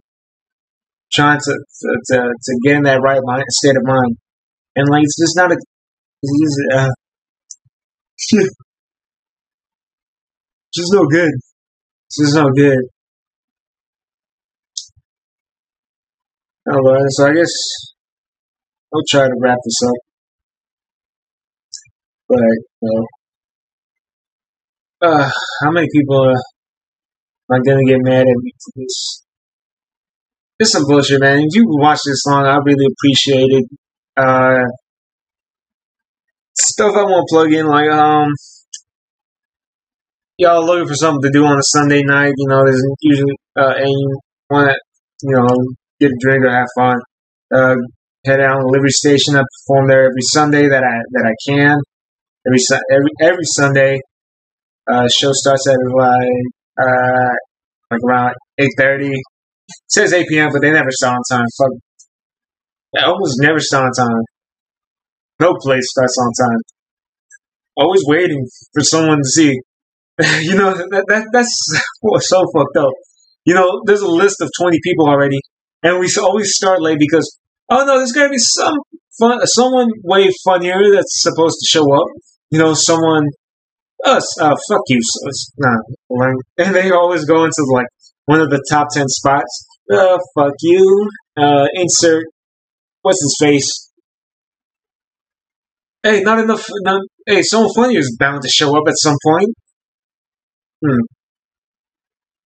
trying 1.12 1.40
to, 1.40 1.52
to, 1.52 1.98
to, 2.12 2.18
to 2.40 2.60
get 2.64 2.76
in 2.76 2.82
that 2.84 3.00
right 3.02 3.18
mind, 3.24 3.42
state 3.48 3.76
of 3.76 3.82
mind. 3.84 4.16
And 4.76 4.88
like, 4.88 5.02
it's 5.02 5.20
just 5.20 5.36
not 5.36 5.50
a, 5.50 5.56
it's 6.22 6.66
uh, 6.72 6.90
just, 8.18 8.34
uh, 8.42 8.64
just 10.74 10.92
no 10.92 11.04
good. 11.06 11.30
It's 12.06 12.18
just 12.20 12.34
no 12.36 12.48
good. 12.56 12.78
Alright, 16.66 17.10
so 17.10 17.26
I 17.26 17.32
guess 17.34 17.52
I'll 18.92 19.02
try 19.10 19.26
to 19.26 19.34
wrap 19.40 19.58
this 19.64 19.80
up. 19.86 19.94
But, 22.28 22.38
uh, 25.02 25.30
how 25.62 25.70
many 25.70 25.88
people 25.92 26.26
am 26.30 26.34
I 27.50 27.58
gonna 27.58 27.84
get 27.86 27.98
mad 28.00 28.22
at 28.22 28.26
me 28.26 28.52
for 28.64 28.72
this? 28.80 29.24
It's 30.58 30.72
some 30.72 30.84
bullshit, 30.86 31.20
man. 31.20 31.40
If 31.40 31.54
you 31.54 31.64
watch 31.66 31.98
this 32.06 32.24
long, 32.26 32.46
I 32.46 32.56
really 32.64 32.86
appreciate 32.86 33.50
it. 33.50 33.64
Uh, 34.16 34.62
stuff 36.54 36.94
I 36.96 37.02
want 37.02 37.26
to 37.26 37.34
plug 37.34 37.52
in, 37.52 37.66
like, 37.66 37.90
um, 37.90 38.28
y'all 40.38 40.64
looking 40.64 40.88
for 40.88 40.94
something 40.94 41.22
to 41.22 41.30
do 41.30 41.44
on 41.44 41.58
a 41.58 41.62
Sunday 41.62 42.02
night, 42.02 42.32
you 42.36 42.48
know, 42.48 42.64
there's 42.64 42.82
usually, 43.02 43.34
uh, 43.56 43.74
and 43.76 43.88
you 43.88 44.18
want 44.50 44.70
to, 44.70 44.76
you 45.22 45.36
know, 45.36 45.48
get 46.00 46.10
a 46.10 46.16
drink 46.20 46.44
or 46.44 46.50
have 46.50 46.66
fun, 46.76 46.96
uh, 47.54 47.74
head 48.26 48.40
out 48.40 48.60
to 48.60 48.66
Liberty 48.66 48.90
Station. 48.90 49.36
I 49.36 49.42
perform 49.42 49.88
there 49.88 50.04
every 50.04 50.22
Sunday 50.32 50.68
that 50.68 50.82
I, 50.82 50.96
that 51.12 51.24
I 51.26 51.34
can. 51.50 51.78
Every, 52.46 52.58
every, 52.90 53.10
every 53.20 53.44
Sunday. 53.44 54.00
Uh, 54.90 55.08
show 55.08 55.30
starts 55.32 55.66
at 55.66 55.78
like, 55.96 56.28
uh, 56.78 57.30
like 57.90 58.00
around 58.06 58.34
8.30. 58.60 59.12
It 59.12 59.22
says 59.88 60.12
8 60.12 60.26
p.m., 60.28 60.50
but 60.52 60.60
they 60.60 60.70
never 60.70 60.90
start 60.90 61.16
on 61.16 61.38
time. 61.38 61.46
Fuck. 61.58 61.70
They 62.92 63.00
almost 63.00 63.40
never 63.40 63.60
start 63.60 63.86
on 63.86 64.06
time. 64.06 64.22
No 65.40 65.54
place 65.60 65.84
starts 65.90 66.16
on 66.20 66.48
time. 66.48 66.60
Always 67.76 68.02
waiting 68.06 68.46
for 68.72 68.82
someone 68.82 69.18
to 69.18 69.28
see. 69.34 69.52
you 70.42 70.54
know, 70.54 70.72
that, 70.72 71.04
that 71.08 71.26
that's 71.32 71.50
so 72.28 72.42
fucked 72.54 72.76
up. 72.76 72.92
You 73.44 73.54
know, 73.54 73.82
there's 73.84 74.00
a 74.00 74.08
list 74.08 74.40
of 74.40 74.50
20 74.60 74.78
people 74.82 75.08
already, 75.08 75.38
and 75.82 75.98
we 75.98 76.08
always 76.22 76.54
start 76.54 76.80
late 76.80 76.98
because, 76.98 77.38
oh 77.68 77.84
no, 77.84 77.98
there's 77.98 78.12
gotta 78.12 78.30
be 78.30 78.38
some 78.38 78.76
fun, 79.18 79.40
someone 79.46 79.88
way 80.04 80.28
funnier 80.44 80.80
that's 80.92 81.22
supposed 81.22 81.56
to 81.60 81.66
show 81.66 81.92
up. 81.92 82.06
You 82.50 82.60
know, 82.60 82.74
someone, 82.74 83.24
us, 84.04 84.40
uh, 84.40 84.54
fuck 84.68 84.82
you, 84.88 85.00
nah, 85.58 85.76
and 86.58 86.74
they 86.74 86.92
always 86.92 87.24
go 87.24 87.44
into 87.44 87.66
like 87.72 87.86
one 88.26 88.40
of 88.40 88.50
the 88.50 88.64
top 88.70 88.86
10 88.94 89.08
spots. 89.08 89.66
Uh, 89.92 90.18
fuck 90.38 90.52
you, 90.62 91.08
uh, 91.36 91.66
insert, 91.74 92.24
what's 93.02 93.20
his 93.20 93.36
face? 93.40 93.83
Hey, 96.04 96.20
not 96.20 96.38
enough, 96.38 96.62
not, 96.82 97.00
hey, 97.26 97.40
someone 97.40 97.72
funny 97.74 97.96
is 97.96 98.14
bound 98.20 98.42
to 98.42 98.48
show 98.48 98.76
up 98.76 98.84
at 98.86 98.92
some 98.98 99.16
point. 99.26 99.48
Hmm. 100.84 100.98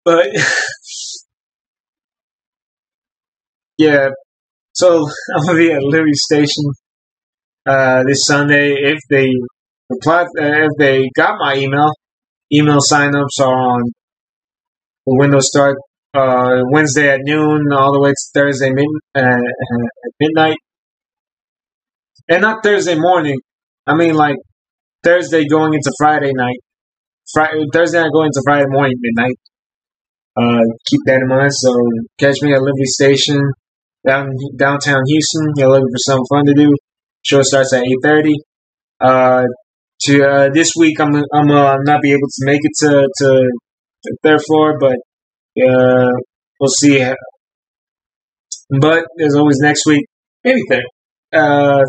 But 0.03 0.25
yeah, 3.77 4.09
so 4.73 5.07
I'm 5.33 5.45
gonna 5.45 5.57
be 5.57 5.71
at 5.71 5.81
Liberty 5.81 6.11
Station 6.15 6.65
uh, 7.65 8.03
this 8.03 8.25
Sunday. 8.25 8.73
If 8.73 8.99
they 9.09 9.29
reply, 9.89 10.23
uh, 10.23 10.25
if 10.37 10.71
they 10.77 11.09
got 11.15 11.39
my 11.39 11.55
email, 11.55 11.93
email 12.53 12.79
signups 12.79 13.39
are 13.39 13.53
on 13.53 13.83
the 15.07 15.15
window 15.17 15.39
start 15.39 15.77
uh, 16.13 16.61
Wednesday 16.71 17.09
at 17.09 17.21
noon 17.23 17.71
all 17.71 17.93
the 17.93 18.01
way 18.01 18.09
to 18.09 18.31
Thursday 18.33 18.69
mid, 18.69 18.85
uh, 19.15 19.21
at 19.21 20.11
midnight, 20.19 20.57
and 22.29 22.41
not 22.41 22.63
Thursday 22.63 22.95
morning. 22.97 23.37
I 23.87 23.95
mean 23.95 24.15
like 24.15 24.37
Thursday 25.03 25.45
going 25.47 25.73
into 25.73 25.91
Friday 25.97 26.31
night. 26.33 26.59
Friday, 27.33 27.65
Thursday 27.73 28.01
night 28.01 28.11
going 28.13 28.27
into 28.27 28.41
Friday 28.45 28.65
morning 28.69 28.97
midnight. 28.99 29.37
Uh, 30.37 30.63
keep 30.89 31.01
that 31.05 31.21
in 31.21 31.27
mind. 31.27 31.51
So 31.53 31.71
catch 32.19 32.41
me 32.41 32.53
at 32.53 32.61
Liberty 32.61 32.85
Station 32.85 33.39
down 34.05 34.27
downtown 34.57 35.01
Houston. 35.07 35.53
You're 35.55 35.69
looking 35.69 35.87
for 35.87 35.99
something 35.99 36.25
fun 36.29 36.45
to 36.47 36.53
do. 36.53 36.71
Show 37.23 37.41
starts 37.41 37.73
at 37.73 37.83
eight 37.83 37.97
thirty. 38.03 38.35
Uh, 38.99 39.43
to 40.01 40.23
uh, 40.23 40.49
this 40.53 40.71
week, 40.77 40.99
I'm 40.99 41.15
I'm 41.33 41.51
uh, 41.51 41.75
not 41.83 42.01
be 42.01 42.11
able 42.11 42.27
to 42.27 42.45
make 42.45 42.61
it 42.63 42.71
to 42.79 43.07
to 43.17 43.49
the 44.03 44.17
third 44.23 44.39
floor, 44.45 44.77
but 44.79 44.95
uh, 45.63 46.11
we'll 46.59 46.69
see. 46.79 46.99
But 48.69 49.05
there's 49.17 49.35
always 49.35 49.57
next 49.61 49.85
week, 49.85 50.05
maybe. 50.43 50.61
Uh, 51.31 51.81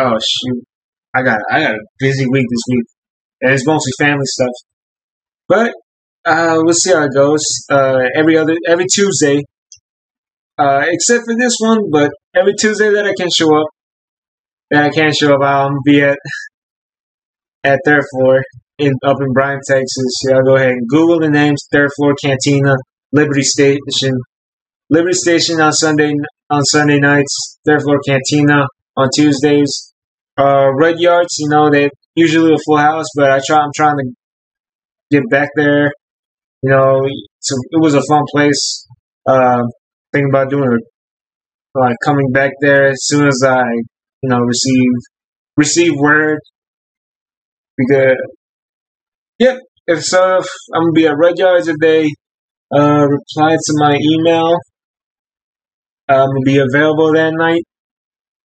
oh 0.00 0.18
shoot, 0.18 0.64
I 1.14 1.22
got 1.22 1.38
I 1.50 1.60
got 1.60 1.74
a 1.74 1.78
busy 1.98 2.26
week 2.30 2.46
this 2.50 2.62
week, 2.68 2.86
and 3.42 3.52
it's 3.52 3.66
mostly 3.66 3.92
family 3.98 4.24
stuff. 4.24 4.52
But 5.48 5.72
uh, 6.24 6.60
we'll 6.62 6.74
see 6.74 6.92
how 6.92 7.04
it 7.04 7.14
goes. 7.14 7.42
Uh, 7.70 8.04
every 8.14 8.36
other 8.36 8.54
every 8.66 8.86
Tuesday, 8.92 9.42
uh, 10.58 10.84
except 10.86 11.24
for 11.24 11.36
this 11.38 11.56
one, 11.58 11.90
but 11.90 12.10
every 12.34 12.54
Tuesday 12.54 12.90
that 12.90 13.06
I 13.06 13.14
can 13.18 13.28
show 13.34 13.54
up, 13.56 13.66
that 14.70 14.84
I 14.84 14.90
can 14.90 15.12
show 15.12 15.34
up, 15.34 15.42
I'll 15.42 15.70
be 15.84 16.02
at 16.02 16.18
at 17.64 17.78
third 17.84 18.02
floor 18.12 18.42
in 18.78 18.92
up 19.04 19.16
in 19.20 19.32
Bryan, 19.32 19.60
Texas. 19.66 20.22
Yeah, 20.28 20.36
I'll 20.36 20.44
go 20.44 20.56
ahead 20.56 20.70
and 20.70 20.88
Google 20.88 21.20
the 21.20 21.30
names: 21.30 21.66
third 21.72 21.90
floor 21.96 22.14
Cantina, 22.22 22.74
Liberty 23.12 23.42
Station, 23.42 24.16
Liberty 24.88 25.14
Station 25.14 25.60
on 25.60 25.72
Sunday 25.72 26.12
on 26.50 26.64
Sunday 26.64 26.98
nights, 26.98 27.58
third 27.66 27.82
floor 27.82 27.98
Cantina 28.06 28.66
on 28.96 29.08
Tuesdays. 29.14 29.89
Uh, 30.40 30.68
Rudyard's, 30.80 31.36
you 31.38 31.50
know, 31.50 31.70
they 31.70 31.90
usually 32.14 32.54
a 32.54 32.58
full 32.64 32.78
house, 32.78 33.06
but 33.14 33.30
I 33.30 33.40
try. 33.46 33.58
I'm 33.58 33.70
trying 33.76 33.96
to 33.98 34.04
get 35.10 35.28
back 35.30 35.50
there. 35.54 35.92
You 36.62 36.70
know, 36.70 37.00
so 37.40 37.56
it 37.72 37.80
was 37.80 37.94
a 37.94 38.02
fun 38.08 38.22
place. 38.32 38.86
Uh, 39.28 39.62
thinking 40.12 40.30
about 40.30 40.48
doing 40.48 40.70
it, 40.72 40.84
like 41.74 41.96
coming 42.04 42.32
back 42.32 42.52
there 42.62 42.88
as 42.88 42.98
soon 43.02 43.26
as 43.26 43.42
I, 43.46 43.62
you 44.22 44.30
know, 44.30 44.38
receive 44.38 44.92
receive 45.56 45.92
word. 45.96 46.38
Because, 47.76 48.16
yep. 49.38 49.58
If 49.86 50.04
so, 50.04 50.38
if 50.38 50.46
I'm 50.74 50.82
gonna 50.82 50.92
be 50.94 51.06
at 51.06 51.16
Rudyard's 51.16 51.68
if 51.68 51.76
they 51.80 52.08
uh, 52.74 53.06
reply 53.06 53.56
to 53.56 53.72
my 53.74 53.98
email. 54.00 54.56
I'm 56.08 56.26
gonna 56.26 56.40
be 56.44 56.58
available 56.58 57.12
that 57.12 57.32
night. 57.34 57.62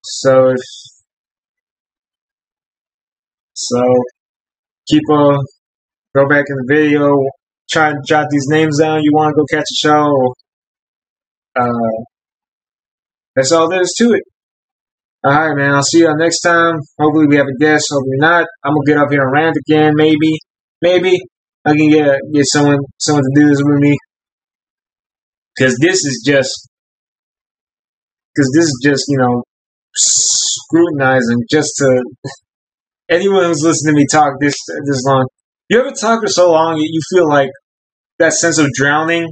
So 0.04 0.50
if 0.50 0.60
so, 3.56 3.82
keep 4.88 5.04
a 5.10 5.38
go 6.14 6.28
back 6.28 6.44
in 6.48 6.56
the 6.56 6.66
video, 6.68 7.10
try 7.70 7.90
and 7.90 8.00
jot 8.06 8.28
these 8.30 8.48
names 8.50 8.80
down. 8.80 9.02
You 9.02 9.12
want 9.14 9.34
to 9.34 9.42
go 9.42 9.46
catch 9.50 9.64
a 9.64 9.76
show? 9.76 10.34
Uh, 11.58 12.04
that's 13.36 13.52
all 13.52 13.70
there 13.70 13.82
is 13.82 13.96
to 13.98 14.14
it. 14.14 14.24
All 15.24 15.32
right, 15.32 15.56
man. 15.56 15.74
I'll 15.74 15.84
see 15.84 16.02
y'all 16.02 16.18
next 16.18 16.42
time. 16.42 16.76
Hopefully, 17.00 17.28
we 17.28 17.38
have 17.38 17.48
a 17.48 17.58
guest. 17.60 17.86
Hopefully 17.92 18.18
not. 18.18 18.46
I'm 18.64 18.74
gonna 18.74 18.86
get 18.86 18.98
up 18.98 19.10
here 19.10 19.24
and 19.24 19.32
rant 19.32 19.56
again. 19.68 19.94
Maybe, 19.96 20.38
maybe 20.82 21.18
I 21.66 21.72
can 21.72 21.90
get 21.90 22.20
get 22.34 22.46
someone 22.46 22.80
someone 23.00 23.24
to 23.24 23.42
do 23.42 23.48
this 23.48 23.62
with 23.64 23.80
me. 23.80 23.98
Because 25.56 25.78
this 25.82 25.96
is 25.96 26.24
just, 26.28 26.70
because 28.34 28.52
this 28.54 28.66
is 28.66 28.82
just 28.84 29.04
you 29.08 29.18
know 29.18 29.44
scrutinizing 29.96 31.40
just 31.50 31.72
to 31.78 32.04
anyone 33.10 33.44
who's 33.46 33.62
listening 33.64 33.96
to 33.96 34.00
me 34.00 34.06
talk 34.12 34.34
this 34.40 34.56
this 34.86 35.04
long. 35.06 35.28
You 35.70 35.80
ever 35.80 35.92
talk 35.92 36.22
for 36.22 36.28
so 36.28 36.52
long 36.52 36.78
you 36.78 37.02
feel 37.14 37.28
like 37.28 37.50
that 38.20 38.34
sense 38.34 38.60
of 38.60 38.68
drowning 38.74 39.30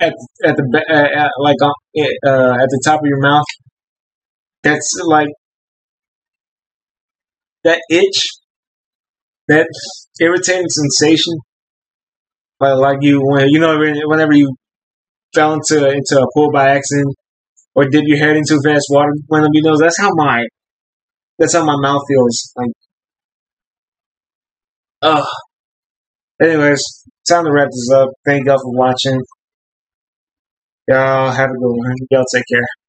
at 0.00 0.14
at 0.44 0.56
the 0.56 0.84
at, 0.90 1.30
like 1.38 1.56
uh, 1.62 2.52
at 2.54 2.68
the 2.68 2.82
top 2.84 3.00
of 3.00 3.06
your 3.06 3.20
mouth. 3.20 3.44
That's 4.62 5.00
like 5.04 5.28
that 7.64 7.80
itch, 7.90 8.28
that 9.48 9.66
irritating 10.20 10.68
sensation, 10.68 11.34
like 12.60 12.76
like 12.76 12.98
you 13.00 13.20
when 13.22 13.48
you 13.48 13.58
know 13.58 13.78
whenever 14.06 14.32
you 14.34 14.54
fell 15.34 15.54
into 15.54 15.88
into 15.88 16.20
a 16.20 16.26
pool 16.34 16.50
by 16.52 16.70
accident 16.70 17.14
or 17.74 17.84
dip 17.88 18.02
your 18.06 18.18
head 18.18 18.36
into 18.36 18.60
fast 18.64 18.86
water 18.90 19.12
went 19.28 19.44
up 19.44 19.50
your 19.52 19.70
nose. 19.70 19.80
That's 19.80 20.00
how 20.00 20.10
my 20.14 20.44
that's 21.42 21.54
how 21.56 21.64
my 21.64 21.76
mouth 21.80 22.02
feels. 22.08 22.52
Like, 22.56 22.70
ugh. 25.02 25.24
Anyways, 26.40 26.80
time 27.28 27.44
to 27.44 27.52
wrap 27.52 27.66
this 27.66 27.90
up. 27.92 28.10
Thank 28.24 28.46
y'all 28.46 28.58
for 28.58 28.72
watching. 28.72 29.20
Y'all 30.86 31.32
have 31.32 31.50
a 31.50 31.52
good 31.52 31.68
one. 31.76 31.94
Y'all 32.10 32.24
take 32.32 32.44
care. 32.48 32.81